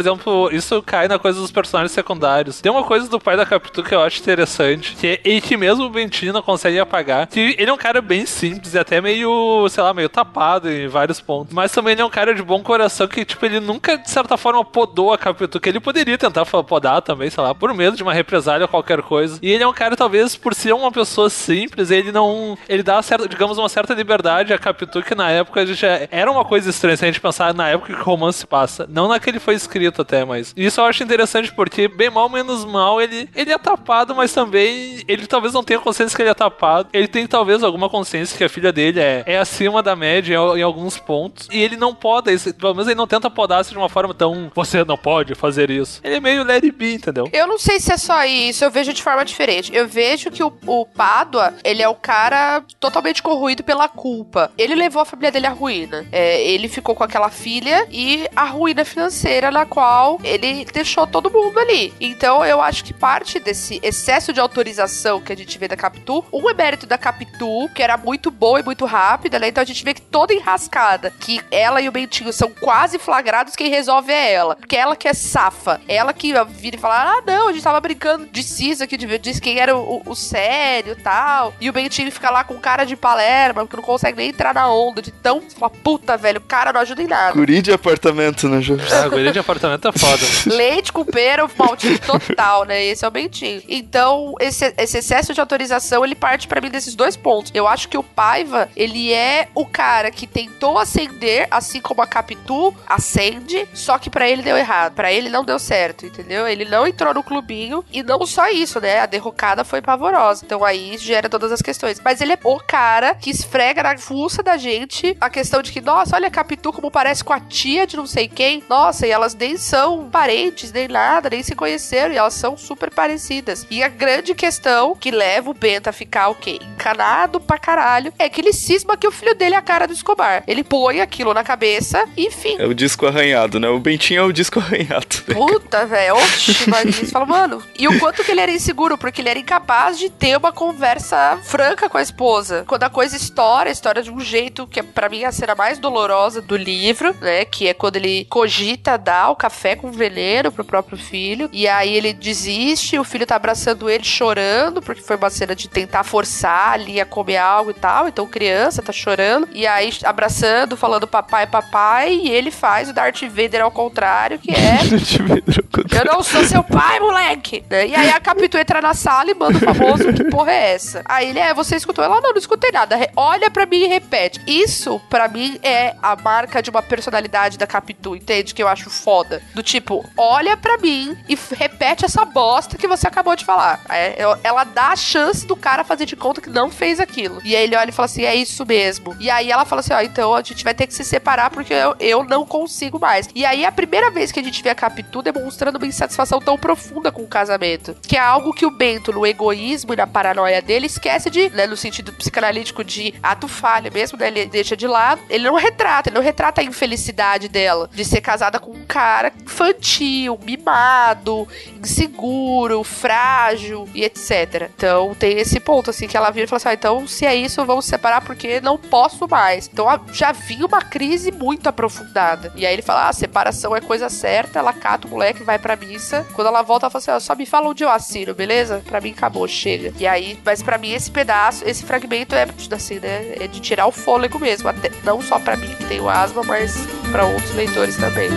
exemplo, 0.00 0.48
isso 0.52 0.82
cai 0.82 1.08
na 1.08 1.18
coisa 1.18 1.40
dos 1.40 1.50
personagens 1.50 1.92
secundários. 1.92 2.60
Tem 2.60 2.70
uma 2.70 2.84
coisa 2.84 3.08
do 3.08 3.20
pai 3.20 3.36
da 3.36 3.46
Capitu 3.46 3.82
que 3.82 3.94
eu 3.94 4.02
acho 4.02 4.20
interessante, 4.20 4.96
que 4.96 5.20
é 5.24 5.40
que 5.40 5.56
mesmo 5.56 5.84
o 5.84 5.90
Bentinho 5.90 6.32
não 6.32 6.42
consegue 6.42 6.78
apagar, 6.78 7.26
que 7.26 7.56
ele 7.58 7.70
é 7.70 7.72
um 7.72 7.78
cara 7.78 8.00
bem 8.00 8.26
simples 8.26 8.74
e 8.74 8.78
até 8.78 9.00
meio, 9.00 9.68
sei 9.68 9.82
lá, 9.82 9.92
meio 9.94 10.08
tapado 10.08 10.70
em 10.70 10.88
vários 10.88 11.20
pontos. 11.20 11.52
Mas 11.52 11.72
também 11.72 11.92
ele 11.92 12.02
é 12.02 12.04
um 12.04 12.10
cara 12.10 12.34
de 12.34 12.42
bom 12.42 12.62
coração 12.62 13.06
que, 13.08 13.24
tipo, 13.24 13.44
ele 13.44 13.60
nunca, 13.60 13.96
de 13.96 14.10
certa 14.10 14.36
forma, 14.36 14.64
podou 14.64 15.12
a 15.12 15.18
Capitu, 15.18 15.60
que 15.60 15.68
ele 15.68 15.80
poderia 15.80 16.18
tentar 16.18 16.44
podar 16.44 17.02
também, 17.02 17.30
sei 17.30 17.42
lá, 17.42 17.54
por 17.54 17.72
medo 17.74 17.96
de 17.96 18.02
uma 18.02 18.12
represália 18.12 18.64
ou 18.64 18.68
qualquer 18.68 19.02
coisa. 19.02 19.38
E 19.42 19.50
ele 19.50 19.62
é 19.62 19.66
um 19.66 19.72
cara, 19.72 19.96
talvez, 19.96 20.36
por 20.36 20.54
ser 20.54 20.72
uma 20.72 20.90
pessoa 20.92 21.30
simples, 21.30 21.90
ele 21.90 22.12
não. 22.12 22.56
Ele 22.68 22.82
dá, 22.82 23.00
certa, 23.02 23.19
digamos, 23.28 23.58
uma 23.58 23.68
certa 23.68 23.94
liberdade 23.94 24.52
a 24.52 24.58
Capitu, 24.58 25.02
que 25.02 25.14
na 25.14 25.30
época 25.30 25.66
já 25.66 26.08
era 26.10 26.30
uma 26.30 26.44
coisa 26.44 26.70
estranha 26.70 26.96
se 26.96 27.04
a 27.04 27.08
gente 27.08 27.20
pensar 27.20 27.54
na 27.54 27.68
época 27.68 27.94
que 27.94 28.00
o 28.00 28.04
romance 28.04 28.46
passa. 28.46 28.86
Não 28.88 29.08
na 29.08 29.18
que 29.18 29.30
ele 29.30 29.40
foi 29.40 29.54
escrito 29.54 30.02
até, 30.02 30.24
mas. 30.24 30.52
Isso 30.56 30.80
eu 30.80 30.84
acho 30.84 31.02
interessante 31.02 31.52
porque, 31.52 31.88
bem 31.88 32.10
mal, 32.10 32.28
menos 32.28 32.64
mal, 32.64 33.00
ele, 33.00 33.28
ele 33.34 33.52
é 33.52 33.58
tapado, 33.58 34.14
mas 34.14 34.32
também 34.32 35.02
ele 35.08 35.26
talvez 35.26 35.52
não 35.52 35.62
tenha 35.62 35.78
consciência 35.78 36.14
que 36.14 36.22
ele 36.22 36.30
é 36.30 36.34
tapado. 36.34 36.88
Ele 36.92 37.08
tem 37.08 37.26
talvez 37.26 37.62
alguma 37.62 37.88
consciência 37.88 38.36
que 38.36 38.44
a 38.44 38.48
filha 38.48 38.72
dele 38.72 39.00
é, 39.00 39.22
é 39.26 39.38
acima 39.38 39.82
da 39.82 39.96
média 39.96 40.34
em, 40.34 40.62
alguns 40.62 40.98
pontos. 40.98 41.48
E 41.50 41.58
ele 41.58 41.76
não 41.76 41.94
poda, 41.94 42.30
pelo 42.58 42.74
menos 42.74 42.88
ele 42.88 42.96
não 42.96 43.06
tenta 43.06 43.30
podar-se 43.30 43.70
de 43.70 43.78
uma 43.78 43.88
forma 43.88 44.14
tão. 44.14 44.50
Você 44.54 44.84
não 44.84 44.96
pode 44.96 45.34
fazer 45.34 45.70
isso. 45.70 46.00
Ele 46.02 46.16
é 46.16 46.20
meio 46.20 46.48
it 46.50 46.70
be, 46.72 46.94
entendeu? 46.94 47.28
Eu 47.32 47.46
não 47.46 47.58
sei 47.58 47.80
se 47.80 47.92
é 47.92 47.96
só 47.96 48.24
isso, 48.24 48.64
eu 48.64 48.70
vejo 48.70 48.92
de 48.92 49.02
forma 49.02 49.24
diferente. 49.24 49.74
Eu 49.74 49.86
vejo 49.86 50.30
que 50.30 50.42
o, 50.42 50.52
o 50.66 50.86
Pádua, 50.86 51.54
ele 51.64 51.82
é 51.82 51.88
o 51.88 51.94
cara 51.94 52.62
totalmente 52.78 53.09
corroído 53.18 53.64
pela 53.64 53.88
culpa. 53.88 54.52
Ele 54.56 54.74
levou 54.74 55.02
a 55.02 55.04
família 55.04 55.32
dele 55.32 55.46
à 55.46 55.50
ruína. 55.50 56.06
É, 56.12 56.42
ele 56.42 56.68
ficou 56.68 56.94
com 56.94 57.02
aquela 57.02 57.30
filha 57.30 57.86
e 57.90 58.28
a 58.36 58.44
ruína 58.44 58.84
financeira 58.84 59.50
na 59.50 59.66
qual 59.66 60.20
ele 60.22 60.64
deixou 60.66 61.06
todo 61.06 61.30
mundo 61.30 61.58
ali. 61.58 61.92
Então 62.00 62.44
eu 62.44 62.60
acho 62.60 62.84
que 62.84 62.92
parte 62.92 63.40
desse 63.40 63.80
excesso 63.82 64.32
de 64.32 64.40
autorização 64.40 65.20
que 65.20 65.32
a 65.32 65.36
gente 65.36 65.58
vê 65.58 65.66
da 65.66 65.76
Capitu, 65.76 66.24
um 66.32 66.48
é 66.48 66.54
mérito 66.54 66.86
da 66.86 66.98
Capitu, 66.98 67.68
que 67.74 67.82
era 67.82 67.96
muito 67.96 68.30
boa 68.30 68.60
e 68.60 68.62
muito 68.62 68.84
rápida, 68.84 69.38
né? 69.38 69.48
Então 69.48 69.62
a 69.62 69.66
gente 69.66 69.84
vê 69.84 69.94
que 69.94 70.02
toda 70.02 70.34
enrascada, 70.34 71.12
que 71.18 71.40
ela 71.50 71.80
e 71.80 71.88
o 71.88 71.92
Bentinho 71.92 72.32
são 72.32 72.50
quase 72.50 72.98
flagrados, 72.98 73.56
quem 73.56 73.70
resolve 73.70 74.12
é 74.12 74.32
ela. 74.32 74.56
Porque 74.56 74.76
ela 74.76 74.96
que 74.96 75.08
é 75.08 75.14
safa. 75.14 75.80
Ela 75.88 76.12
que 76.12 76.32
vira 76.48 76.76
e 76.76 76.78
fala: 76.78 77.18
ah, 77.18 77.22
não, 77.26 77.48
a 77.48 77.52
gente 77.52 77.62
tava 77.62 77.80
brincando 77.80 78.26
de 78.26 78.42
Cisa, 78.42 78.86
que 78.86 78.96
diz 78.96 79.40
quem 79.40 79.58
era 79.58 79.76
o, 79.76 80.02
o 80.04 80.14
sério 80.14 80.96
e 80.98 81.02
tal. 81.02 81.54
E 81.60 81.68
o 81.68 81.72
Bentinho 81.72 82.12
fica 82.12 82.30
lá 82.30 82.44
com 82.44 82.58
cara 82.58 82.84
de 82.84 82.89
Palerma, 82.96 83.66
que 83.66 83.76
não 83.76 83.82
consegue 83.82 84.16
nem 84.16 84.30
entrar 84.30 84.54
na 84.54 84.70
onda 84.72 85.00
de 85.02 85.10
tão. 85.10 85.42
Fala, 85.58 85.70
puta, 85.70 86.16
velho, 86.16 86.38
o 86.38 86.42
cara 86.42 86.72
não 86.72 86.80
ajuda 86.80 87.02
em 87.02 87.06
nada. 87.06 87.32
Guri 87.32 87.62
de 87.62 87.72
apartamento, 87.72 88.48
né, 88.48 88.60
Ju? 88.60 88.76
Ah, 88.92 89.08
guri 89.08 89.32
de 89.32 89.38
apartamento 89.38 89.88
é 89.88 89.92
foda. 89.92 90.22
Leite 90.46 90.92
com 90.92 91.04
pera, 91.04 91.48
maltinho 91.58 91.98
total, 92.00 92.64
né? 92.64 92.84
Esse 92.84 93.04
é 93.04 93.08
o 93.08 93.10
Bentinho. 93.10 93.62
Então, 93.68 94.34
esse, 94.40 94.74
esse 94.76 94.98
excesso 94.98 95.32
de 95.34 95.40
autorização, 95.40 96.04
ele 96.04 96.14
parte 96.14 96.48
para 96.48 96.60
mim 96.60 96.70
desses 96.70 96.94
dois 96.94 97.16
pontos. 97.16 97.52
Eu 97.54 97.66
acho 97.66 97.88
que 97.88 97.98
o 97.98 98.02
Paiva, 98.02 98.68
ele 98.76 99.12
é 99.12 99.48
o 99.54 99.66
cara 99.66 100.10
que 100.10 100.26
tentou 100.26 100.78
ascender, 100.78 101.46
assim 101.50 101.80
como 101.80 102.02
a 102.02 102.06
Capitu 102.06 102.74
acende, 102.86 103.66
só 103.72 103.98
que 103.98 104.10
para 104.10 104.28
ele 104.28 104.42
deu 104.42 104.56
errado. 104.56 104.94
para 104.94 105.12
ele 105.12 105.28
não 105.28 105.44
deu 105.44 105.58
certo, 105.58 106.06
entendeu? 106.06 106.46
Ele 106.48 106.64
não 106.64 106.86
entrou 106.86 107.14
no 107.14 107.22
clubinho 107.22 107.84
e 107.92 108.02
não 108.02 108.26
só 108.26 108.48
isso, 108.48 108.80
né? 108.80 109.00
A 109.00 109.06
derrocada 109.06 109.64
foi 109.64 109.80
pavorosa. 109.80 110.44
Então 110.44 110.64
aí 110.64 110.96
gera 110.98 111.28
todas 111.28 111.52
as 111.52 111.62
questões. 111.62 112.00
Mas 112.04 112.20
ele 112.20 112.32
é 112.32 112.38
o 112.42 112.58
cara 112.58 112.79
que 113.20 113.30
esfrega 113.30 113.82
na 113.82 113.98
fuça 113.98 114.42
da 114.42 114.56
gente 114.56 115.16
a 115.20 115.28
questão 115.28 115.60
de 115.60 115.70
que, 115.70 115.80
nossa, 115.80 116.16
olha 116.16 116.28
a 116.28 116.30
Capitu 116.30 116.72
como 116.72 116.90
parece 116.90 117.22
com 117.22 117.32
a 117.32 117.40
tia 117.40 117.86
de 117.86 117.96
não 117.96 118.06
sei 118.06 118.26
quem. 118.26 118.62
Nossa, 118.68 119.06
e 119.06 119.10
elas 119.10 119.34
nem 119.34 119.56
são 119.56 120.08
parentes, 120.08 120.72
nem 120.72 120.88
nada, 120.88 121.28
nem 121.28 121.42
se 121.42 121.54
conheceram, 121.54 122.14
e 122.14 122.16
elas 122.16 122.34
são 122.34 122.56
super 122.56 122.90
parecidas. 122.90 123.66
E 123.70 123.82
a 123.82 123.88
grande 123.88 124.34
questão 124.34 124.94
que 124.94 125.10
leva 125.10 125.50
o 125.50 125.54
Bento 125.54 125.88
a 125.88 125.92
ficar 125.92 126.28
o 126.28 126.34
quê? 126.34 126.58
Encanado 126.62 127.38
pra 127.40 127.58
caralho 127.58 128.12
é 128.18 128.28
que 128.28 128.40
ele 128.40 128.52
cisma 128.52 128.96
que 128.96 129.06
o 129.06 129.12
filho 129.12 129.34
dele 129.34 129.54
é 129.54 129.58
a 129.58 129.62
cara 129.62 129.86
do 129.86 129.92
Escobar. 129.92 130.42
Ele 130.46 130.64
põe 130.64 131.00
aquilo 131.00 131.34
na 131.34 131.44
cabeça 131.44 132.04
e 132.16 132.26
enfim. 132.26 132.56
É 132.58 132.66
o 132.66 132.74
disco 132.74 133.06
arranhado, 133.06 133.60
né? 133.60 133.68
O 133.68 133.78
Bentinho 133.78 134.20
é 134.20 134.24
o 134.24 134.32
disco 134.32 134.58
arranhado. 134.60 135.22
Puta, 135.32 135.84
velho. 135.84 136.16
Oxi, 136.16 136.68
mas 136.68 137.10
fala, 137.10 137.26
mano. 137.26 137.62
E 137.78 137.86
o 137.86 137.98
quanto 137.98 138.24
que 138.24 138.30
ele 138.30 138.40
era 138.40 138.50
inseguro, 138.50 138.96
porque 138.96 139.20
ele 139.20 139.28
era 139.28 139.38
incapaz 139.38 139.98
de 139.98 140.08
ter 140.08 140.36
uma 140.36 140.52
conversa 140.52 141.38
franca 141.42 141.88
com 141.88 141.98
a 141.98 142.02
esposa. 142.02 142.64
Quando 142.70 142.84
a 142.84 142.88
coisa 142.88 143.16
estoura, 143.16 143.68
estoura 143.68 144.00
de 144.00 144.12
um 144.12 144.20
jeito 144.20 144.64
que 144.64 144.78
é 144.78 144.82
pra 144.84 145.08
mim 145.08 145.24
a 145.24 145.32
cena 145.32 145.56
mais 145.56 145.76
dolorosa 145.76 146.40
do 146.40 146.56
livro, 146.56 147.12
né? 147.20 147.44
Que 147.44 147.66
é 147.66 147.74
quando 147.74 147.96
ele 147.96 148.24
cogita 148.26 148.96
dar 148.96 149.30
o 149.30 149.34
café 149.34 149.74
com 149.74 149.90
veneno 149.90 150.52
pro 150.52 150.64
próprio 150.64 150.96
filho. 150.96 151.50
E 151.52 151.66
aí 151.66 151.92
ele 151.92 152.12
desiste, 152.12 152.96
o 152.96 153.02
filho 153.02 153.26
tá 153.26 153.34
abraçando 153.34 153.90
ele 153.90 154.04
chorando, 154.04 154.80
porque 154.80 155.02
foi 155.02 155.16
uma 155.16 155.30
cena 155.30 155.52
de 155.56 155.68
tentar 155.68 156.04
forçar 156.04 156.74
ali 156.74 157.00
a 157.00 157.04
comer 157.04 157.38
algo 157.38 157.72
e 157.72 157.74
tal. 157.74 158.06
Então 158.06 158.24
criança 158.24 158.80
tá 158.80 158.92
chorando. 158.92 159.48
E 159.50 159.66
aí 159.66 159.92
abraçando, 160.04 160.76
falando 160.76 161.08
papai, 161.08 161.48
papai. 161.48 162.14
E 162.22 162.30
ele 162.30 162.52
faz 162.52 162.88
o 162.88 162.92
Darth 162.92 163.22
Vader 163.22 163.62
ao 163.62 163.72
contrário, 163.72 164.38
que 164.38 164.52
é. 164.52 164.78
Eu 165.98 166.04
não 166.04 166.22
sou 166.22 166.44
seu 166.44 166.62
pai, 166.62 167.00
moleque! 167.00 167.64
Né? 167.68 167.88
E 167.88 167.94
aí 167.96 168.10
a 168.10 168.20
Capitu 168.20 168.56
entra 168.56 168.80
na 168.80 168.94
sala 168.94 169.28
e 169.28 169.34
manda 169.34 169.58
o 169.58 169.60
famoso, 169.60 170.12
que 170.12 170.24
porra 170.24 170.52
é 170.52 170.74
essa? 170.74 171.02
Aí 171.04 171.30
ele, 171.30 171.38
é, 171.40 171.52
você 171.52 171.74
escutou? 171.74 172.04
Ela, 172.04 172.20
não, 172.20 172.30
não 172.30 172.38
escutei 172.60 172.70
nada. 172.70 173.10
Olha 173.16 173.50
pra 173.50 173.64
mim 173.64 173.84
e 173.84 173.86
repete. 173.86 174.40
Isso, 174.46 175.00
pra 175.08 175.28
mim, 175.28 175.58
é 175.62 175.96
a 176.02 176.14
marca 176.14 176.62
de 176.62 176.68
uma 176.68 176.82
personalidade 176.82 177.56
da 177.56 177.66
Capitu, 177.66 178.14
entende? 178.14 178.54
Que 178.54 178.62
eu 178.62 178.68
acho 178.68 178.90
foda. 178.90 179.42
Do 179.54 179.62
tipo, 179.62 180.04
olha 180.16 180.56
pra 180.56 180.76
mim 180.76 181.16
e 181.28 181.38
repete 181.56 182.04
essa 182.04 182.24
bosta 182.24 182.76
que 182.76 182.86
você 182.86 183.08
acabou 183.08 183.34
de 183.34 183.44
falar. 183.44 183.80
É, 183.88 184.16
ela 184.44 184.64
dá 184.64 184.88
a 184.88 184.96
chance 184.96 185.46
do 185.46 185.56
cara 185.56 185.82
fazer 185.82 186.04
de 186.04 186.16
conta 186.16 186.40
que 186.40 186.50
não 186.50 186.70
fez 186.70 187.00
aquilo. 187.00 187.40
E 187.42 187.56
aí 187.56 187.64
ele 187.64 187.76
olha 187.76 187.88
e 187.88 187.92
fala 187.92 188.06
assim, 188.06 188.24
é 188.24 188.34
isso 188.34 188.66
mesmo. 188.66 189.16
E 189.18 189.30
aí 189.30 189.50
ela 189.50 189.64
fala 189.64 189.80
assim, 189.80 189.94
ó, 189.94 190.00
então 190.00 190.34
a 190.34 190.42
gente 190.42 190.62
vai 190.62 190.74
ter 190.74 190.86
que 190.86 190.94
se 190.94 191.04
separar 191.04 191.50
porque 191.50 191.72
eu, 191.72 191.96
eu 191.98 192.24
não 192.24 192.44
consigo 192.44 193.00
mais. 193.00 193.28
E 193.34 193.44
aí 193.44 193.64
é 193.64 193.66
a 193.66 193.72
primeira 193.72 194.10
vez 194.10 194.30
que 194.30 194.40
a 194.40 194.42
gente 194.42 194.62
vê 194.62 194.70
a 194.70 194.74
Capitu 194.74 195.22
demonstrando 195.22 195.78
uma 195.78 195.86
insatisfação 195.86 196.40
tão 196.40 196.58
profunda 196.58 197.10
com 197.10 197.22
o 197.22 197.28
casamento. 197.28 197.96
Que 198.02 198.16
é 198.16 198.20
algo 198.20 198.52
que 198.52 198.66
o 198.66 198.70
Bento, 198.70 199.12
no 199.12 199.26
egoísmo 199.26 199.94
e 199.94 199.96
na 199.96 200.06
paranoia 200.06 200.60
dele, 200.60 200.86
esquece 200.86 201.30
de, 201.30 201.48
né, 201.50 201.66
no 201.66 201.76
sentido 201.76 202.12
psicanalítico 202.12 202.49
de 202.84 203.14
ato 203.22 203.48
falha 203.48 203.90
mesmo, 203.90 204.18
né, 204.18 204.28
ele 204.28 204.46
deixa 204.46 204.76
de 204.76 204.86
lado. 204.86 205.20
Ele 205.28 205.44
não 205.44 205.54
retrata, 205.54 206.08
ele 206.08 206.16
não 206.16 206.22
retrata 206.22 206.60
a 206.60 206.64
infelicidade 206.64 207.48
dela 207.48 207.88
de 207.92 208.04
ser 208.04 208.20
casada 208.20 208.58
com 208.58 208.72
um 208.72 208.84
cara 208.84 209.32
infantil, 209.42 210.38
mimado, 210.44 211.46
inseguro, 211.78 212.82
frágil 212.84 213.88
e 213.94 214.04
etc. 214.04 214.70
Então 214.74 215.14
tem 215.14 215.38
esse 215.38 215.60
ponto, 215.60 215.90
assim, 215.90 216.06
que 216.06 216.16
ela 216.16 216.30
vira 216.30 216.44
e 216.44 216.48
fala 216.48 216.56
assim: 216.58 216.68
ah, 216.68 216.74
então 216.74 217.06
se 217.06 217.26
é 217.26 217.34
isso, 217.34 217.64
vamos 217.64 217.84
separar 217.84 218.20
porque 218.20 218.60
não 218.60 218.78
posso 218.78 219.28
mais. 219.28 219.68
Então 219.72 219.86
já 220.12 220.32
vinha 220.32 220.66
uma 220.66 220.82
crise 220.82 221.32
muito 221.32 221.68
aprofundada. 221.68 222.52
E 222.56 222.66
aí 222.66 222.72
ele 222.72 222.82
fala: 222.82 223.08
ah, 223.08 223.12
separação 223.12 223.74
é 223.74 223.80
coisa 223.80 224.08
certa, 224.08 224.58
ela 224.58 224.72
cata 224.72 225.06
o 225.06 225.10
moleque, 225.10 225.42
vai 225.42 225.58
pra 225.58 225.76
missa. 225.76 226.26
Quando 226.32 226.48
ela 226.48 226.62
volta, 226.62 226.86
ela 226.86 226.90
fala 226.90 227.02
assim: 227.02 227.10
ó, 227.10 227.20
só 227.20 227.34
me 227.34 227.46
fala 227.46 227.68
onde 227.68 227.84
eu 227.84 227.90
assino, 227.90 228.34
beleza? 228.34 228.82
Pra 228.86 229.00
mim 229.00 229.10
acabou, 229.10 229.46
chega. 229.46 229.92
E 229.98 230.06
aí, 230.06 230.38
mas 230.44 230.62
pra 230.62 230.78
mim 230.78 230.92
esse 230.92 231.10
pedaço, 231.10 231.64
esse 231.66 231.84
fragmento 231.84 232.34
assim, 232.74 232.98
né? 232.98 233.34
É 233.40 233.46
de 233.46 233.60
tirar 233.60 233.86
o 233.86 233.92
fôlego 233.92 234.38
mesmo. 234.38 234.68
Até, 234.68 234.90
não 235.04 235.20
só 235.20 235.38
pra 235.38 235.56
mim 235.56 235.68
que 235.68 235.84
tenho 235.86 236.08
asma, 236.08 236.42
mas 236.42 236.74
pra 237.10 237.26
outros 237.26 237.54
leitores 237.54 237.96
também. 237.96 238.30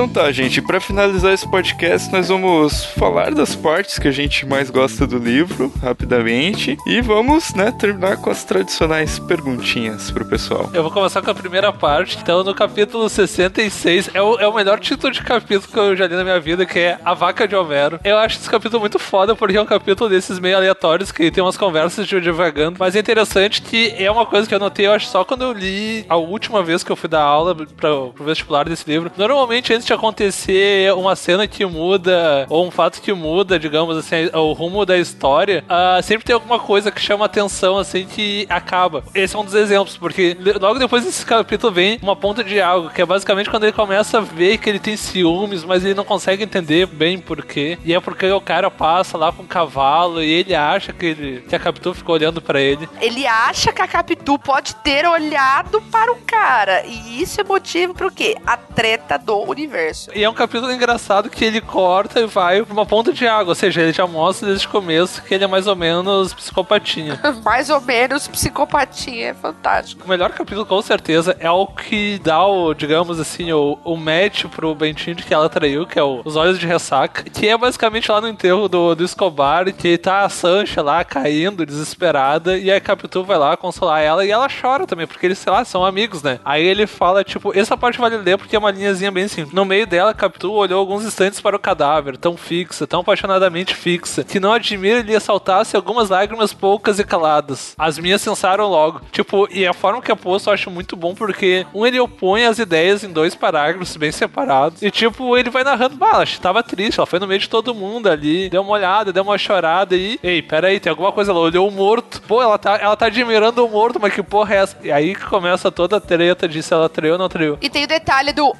Então 0.00 0.08
tá, 0.08 0.32
gente, 0.32 0.62
pra 0.62 0.80
finalizar 0.80 1.34
esse 1.34 1.46
podcast, 1.46 2.10
nós 2.10 2.28
vamos 2.28 2.86
falar 2.86 3.34
das 3.34 3.54
partes 3.54 3.98
que 3.98 4.08
a 4.08 4.10
gente 4.10 4.46
mais 4.46 4.70
gosta 4.70 5.06
do 5.06 5.18
livro, 5.18 5.70
rapidamente, 5.82 6.78
e 6.86 7.02
vamos, 7.02 7.52
né, 7.52 7.70
terminar 7.70 8.16
com 8.16 8.30
as 8.30 8.42
tradicionais 8.42 9.18
perguntinhas 9.18 10.10
pro 10.10 10.24
pessoal. 10.24 10.70
Eu 10.72 10.82
vou 10.82 10.90
começar 10.90 11.20
com 11.20 11.30
a 11.30 11.34
primeira 11.34 11.70
parte. 11.70 12.16
Então, 12.16 12.42
no 12.42 12.54
capítulo 12.54 13.10
66, 13.10 14.08
é 14.14 14.22
o, 14.22 14.40
é 14.40 14.48
o 14.48 14.54
melhor 14.54 14.80
título 14.80 15.12
de 15.12 15.20
capítulo 15.20 15.70
que 15.70 15.78
eu 15.78 15.94
já 15.94 16.06
li 16.06 16.14
na 16.14 16.24
minha 16.24 16.40
vida, 16.40 16.64
que 16.64 16.78
é 16.78 16.98
A 17.04 17.12
Vaca 17.12 17.46
de 17.46 17.54
Homero. 17.54 18.00
Eu 18.02 18.16
acho 18.16 18.38
esse 18.38 18.48
capítulo 18.48 18.80
muito 18.80 18.98
foda, 18.98 19.36
porque 19.36 19.58
é 19.58 19.60
um 19.60 19.66
capítulo 19.66 20.08
desses 20.08 20.38
meio 20.38 20.56
aleatórios, 20.56 21.12
que 21.12 21.30
tem 21.30 21.44
umas 21.44 21.58
conversas 21.58 22.06
de 22.06 22.18
divagando. 22.22 22.78
Mas 22.78 22.96
é 22.96 23.00
interessante 23.00 23.60
que 23.60 23.94
é 23.98 24.10
uma 24.10 24.24
coisa 24.24 24.48
que 24.48 24.54
eu 24.54 24.58
notei, 24.58 24.86
eu 24.86 24.94
acho, 24.94 25.08
só 25.08 25.26
quando 25.26 25.42
eu 25.42 25.52
li 25.52 26.06
a 26.08 26.16
última 26.16 26.62
vez 26.62 26.82
que 26.82 26.90
eu 26.90 26.96
fui 26.96 27.10
dar 27.10 27.20
aula 27.20 27.54
pra, 27.54 27.90
pro 28.14 28.24
vestibular 28.24 28.66
desse 28.66 28.90
livro. 28.90 29.12
Normalmente, 29.14 29.74
antes 29.74 29.89
acontecer 29.92 30.92
uma 30.94 31.16
cena 31.16 31.46
que 31.46 31.64
muda, 31.64 32.46
ou 32.48 32.66
um 32.66 32.70
fato 32.70 33.00
que 33.00 33.12
muda, 33.12 33.58
digamos 33.58 33.96
assim, 33.96 34.30
o 34.32 34.52
rumo 34.52 34.84
da 34.84 34.98
história, 34.98 35.64
ah, 35.68 36.00
sempre 36.02 36.24
tem 36.24 36.34
alguma 36.34 36.58
coisa 36.58 36.90
que 36.90 37.00
chama 37.00 37.24
atenção, 37.24 37.78
assim, 37.78 38.06
que 38.06 38.46
acaba. 38.48 39.04
Esse 39.14 39.36
é 39.36 39.38
um 39.38 39.44
dos 39.44 39.54
exemplos, 39.54 39.96
porque 39.96 40.36
logo 40.60 40.78
depois 40.78 41.04
desse 41.04 41.24
capítulo 41.24 41.72
vem 41.72 41.98
uma 42.02 42.16
ponta 42.16 42.42
de 42.42 42.60
algo, 42.60 42.90
que 42.90 43.02
é 43.02 43.06
basicamente 43.06 43.50
quando 43.50 43.64
ele 43.64 43.72
começa 43.72 44.18
a 44.18 44.20
ver 44.20 44.58
que 44.58 44.68
ele 44.68 44.78
tem 44.78 44.96
ciúmes, 44.96 45.64
mas 45.64 45.84
ele 45.84 45.94
não 45.94 46.04
consegue 46.04 46.44
entender 46.44 46.86
bem 46.86 47.18
por 47.18 47.44
quê. 47.44 47.78
E 47.84 47.94
é 47.94 48.00
porque 48.00 48.30
o 48.30 48.40
cara 48.40 48.70
passa 48.70 49.16
lá 49.16 49.32
com 49.32 49.42
o 49.42 49.46
cavalo 49.46 50.22
e 50.22 50.30
ele 50.30 50.54
acha 50.54 50.92
que, 50.92 51.06
ele, 51.06 51.40
que 51.48 51.54
a 51.54 51.58
Capitu 51.58 51.94
ficou 51.94 52.14
olhando 52.14 52.40
pra 52.40 52.60
ele. 52.60 52.88
Ele 53.00 53.26
acha 53.26 53.72
que 53.72 53.82
a 53.82 53.88
Capitu 53.88 54.38
pode 54.38 54.74
ter 54.76 55.06
olhado 55.06 55.80
para 55.82 56.12
o 56.12 56.16
cara. 56.16 56.84
E 56.86 57.22
isso 57.22 57.40
é 57.40 57.44
motivo 57.44 57.94
pro 57.94 58.10
quê? 58.10 58.36
A 58.46 58.56
treta 58.56 59.18
do 59.18 59.36
universo. 59.36 59.69
E 60.14 60.24
é 60.24 60.28
um 60.28 60.34
capítulo 60.34 60.72
engraçado 60.72 61.30
que 61.30 61.44
ele 61.44 61.60
corta 61.60 62.20
e 62.20 62.26
vai 62.26 62.62
pra 62.62 62.72
uma 62.72 62.86
ponta 62.86 63.12
de 63.12 63.26
água, 63.26 63.50
ou 63.50 63.54
seja, 63.54 63.80
ele 63.80 63.92
já 63.92 64.06
mostra 64.06 64.48
desde 64.48 64.66
o 64.66 64.70
começo 64.70 65.22
que 65.22 65.34
ele 65.34 65.44
é 65.44 65.46
mais 65.46 65.66
ou 65.66 65.76
menos 65.76 66.34
psicopatinha. 66.34 67.18
Mais 67.44 67.70
ou 67.70 67.80
menos 67.80 68.28
psicopatia 68.28 69.28
é 69.30 69.34
fantástico. 69.34 70.04
O 70.04 70.08
melhor 70.08 70.30
capítulo, 70.30 70.66
com 70.66 70.80
certeza, 70.82 71.36
é 71.38 71.50
o 71.50 71.66
que 71.66 72.20
dá 72.22 72.44
o, 72.44 72.74
digamos 72.74 73.18
assim, 73.18 73.52
o, 73.52 73.78
o 73.84 73.96
match 73.96 74.44
pro 74.46 74.74
Bentinho 74.74 75.16
de 75.16 75.22
que 75.22 75.32
ela 75.32 75.48
traiu, 75.48 75.86
que 75.86 75.98
é 75.98 76.02
o 76.02 76.22
Os 76.24 76.36
Olhos 76.36 76.58
de 76.58 76.66
Ressaca, 76.66 77.22
que 77.24 77.48
é 77.48 77.56
basicamente 77.56 78.10
lá 78.10 78.20
no 78.20 78.28
enterro 78.28 78.68
do, 78.68 78.94
do 78.94 79.04
Escobar, 79.04 79.72
que 79.72 79.96
tá 79.96 80.24
a 80.24 80.28
Sancha 80.28 80.82
lá 80.82 81.04
caindo, 81.04 81.64
desesperada, 81.64 82.58
e 82.58 82.70
a 82.70 82.80
Capitu 82.80 83.24
vai 83.24 83.38
lá 83.38 83.56
consolar 83.56 84.02
ela, 84.02 84.24
e 84.24 84.30
ela 84.30 84.48
chora 84.48 84.86
também, 84.86 85.06
porque 85.06 85.26
eles, 85.26 85.38
sei 85.38 85.52
lá, 85.52 85.64
são 85.64 85.84
amigos, 85.84 86.22
né? 86.22 86.40
Aí 86.44 86.64
ele 86.64 86.86
fala, 86.86 87.24
tipo, 87.24 87.56
essa 87.56 87.76
parte 87.76 87.98
vale 87.98 88.16
ler 88.16 88.38
porque 88.38 88.56
é 88.56 88.58
uma 88.58 88.70
linhazinha 88.70 89.10
bem 89.10 89.24
assim. 89.24 89.46
No 89.60 89.66
meio 89.66 89.86
dela, 89.86 90.14
Capitu 90.14 90.52
olhou 90.52 90.80
alguns 90.80 91.04
instantes 91.04 91.38
para 91.38 91.54
o 91.54 91.58
cadáver, 91.58 92.16
tão 92.16 92.34
fixa, 92.34 92.86
tão 92.86 93.00
apaixonadamente 93.00 93.74
fixa, 93.74 94.24
que 94.24 94.40
não 94.40 94.54
admira 94.54 95.02
lhe 95.02 95.14
assaltasse 95.14 95.76
algumas 95.76 96.08
lágrimas 96.08 96.54
poucas 96.54 96.98
e 96.98 97.04
caladas. 97.04 97.74
As 97.76 97.98
minhas 97.98 98.22
sensaram 98.22 98.66
logo. 98.68 99.02
Tipo, 99.12 99.46
e 99.52 99.66
a 99.66 99.74
forma 99.74 100.00
que 100.00 100.10
é 100.10 100.14
posto 100.14 100.48
eu 100.48 100.54
acho 100.54 100.70
muito 100.70 100.96
bom, 100.96 101.14
porque 101.14 101.66
um 101.74 101.84
ele 101.84 102.00
opõe 102.00 102.46
as 102.46 102.58
ideias 102.58 103.04
em 103.04 103.12
dois 103.12 103.34
parágrafos 103.34 103.94
bem 103.98 104.10
separados, 104.10 104.80
e 104.80 104.90
tipo, 104.90 105.36
ele 105.36 105.50
vai 105.50 105.62
narrando, 105.62 105.94
bah, 105.94 106.12
ela 106.14 106.26
tava 106.40 106.62
triste, 106.62 106.98
ela 106.98 107.06
foi 107.06 107.18
no 107.18 107.26
meio 107.26 107.40
de 107.40 107.50
todo 107.50 107.74
mundo 107.74 108.08
ali, 108.08 108.48
deu 108.48 108.62
uma 108.62 108.72
olhada, 108.72 109.12
deu 109.12 109.22
uma 109.22 109.36
chorada 109.36 109.94
e, 109.94 110.18
ei, 110.22 110.40
peraí, 110.40 110.80
tem 110.80 110.88
alguma 110.88 111.12
coisa, 111.12 111.32
ela 111.32 111.40
olhou 111.40 111.68
o 111.68 111.70
morto. 111.70 112.22
Pô, 112.22 112.40
ela 112.40 112.56
tá, 112.56 112.78
ela 112.80 112.96
tá 112.96 113.04
admirando 113.04 113.62
o 113.62 113.68
morto, 113.68 114.00
mas 114.00 114.14
que 114.14 114.22
porra 114.22 114.54
é 114.54 114.58
essa? 114.58 114.78
E 114.82 114.90
aí 114.90 115.14
que 115.14 115.26
começa 115.26 115.70
toda 115.70 115.98
a 115.98 116.00
treta 116.00 116.48
de 116.48 116.62
se 116.62 116.72
ela 116.72 116.88
traiu 116.88 117.12
ou 117.12 117.18
não 117.18 117.28
traiu. 117.28 117.58
E 117.60 117.68
tem 117.68 117.84
o 117.84 117.86
detalhe 117.88 118.32
do 118.32 118.56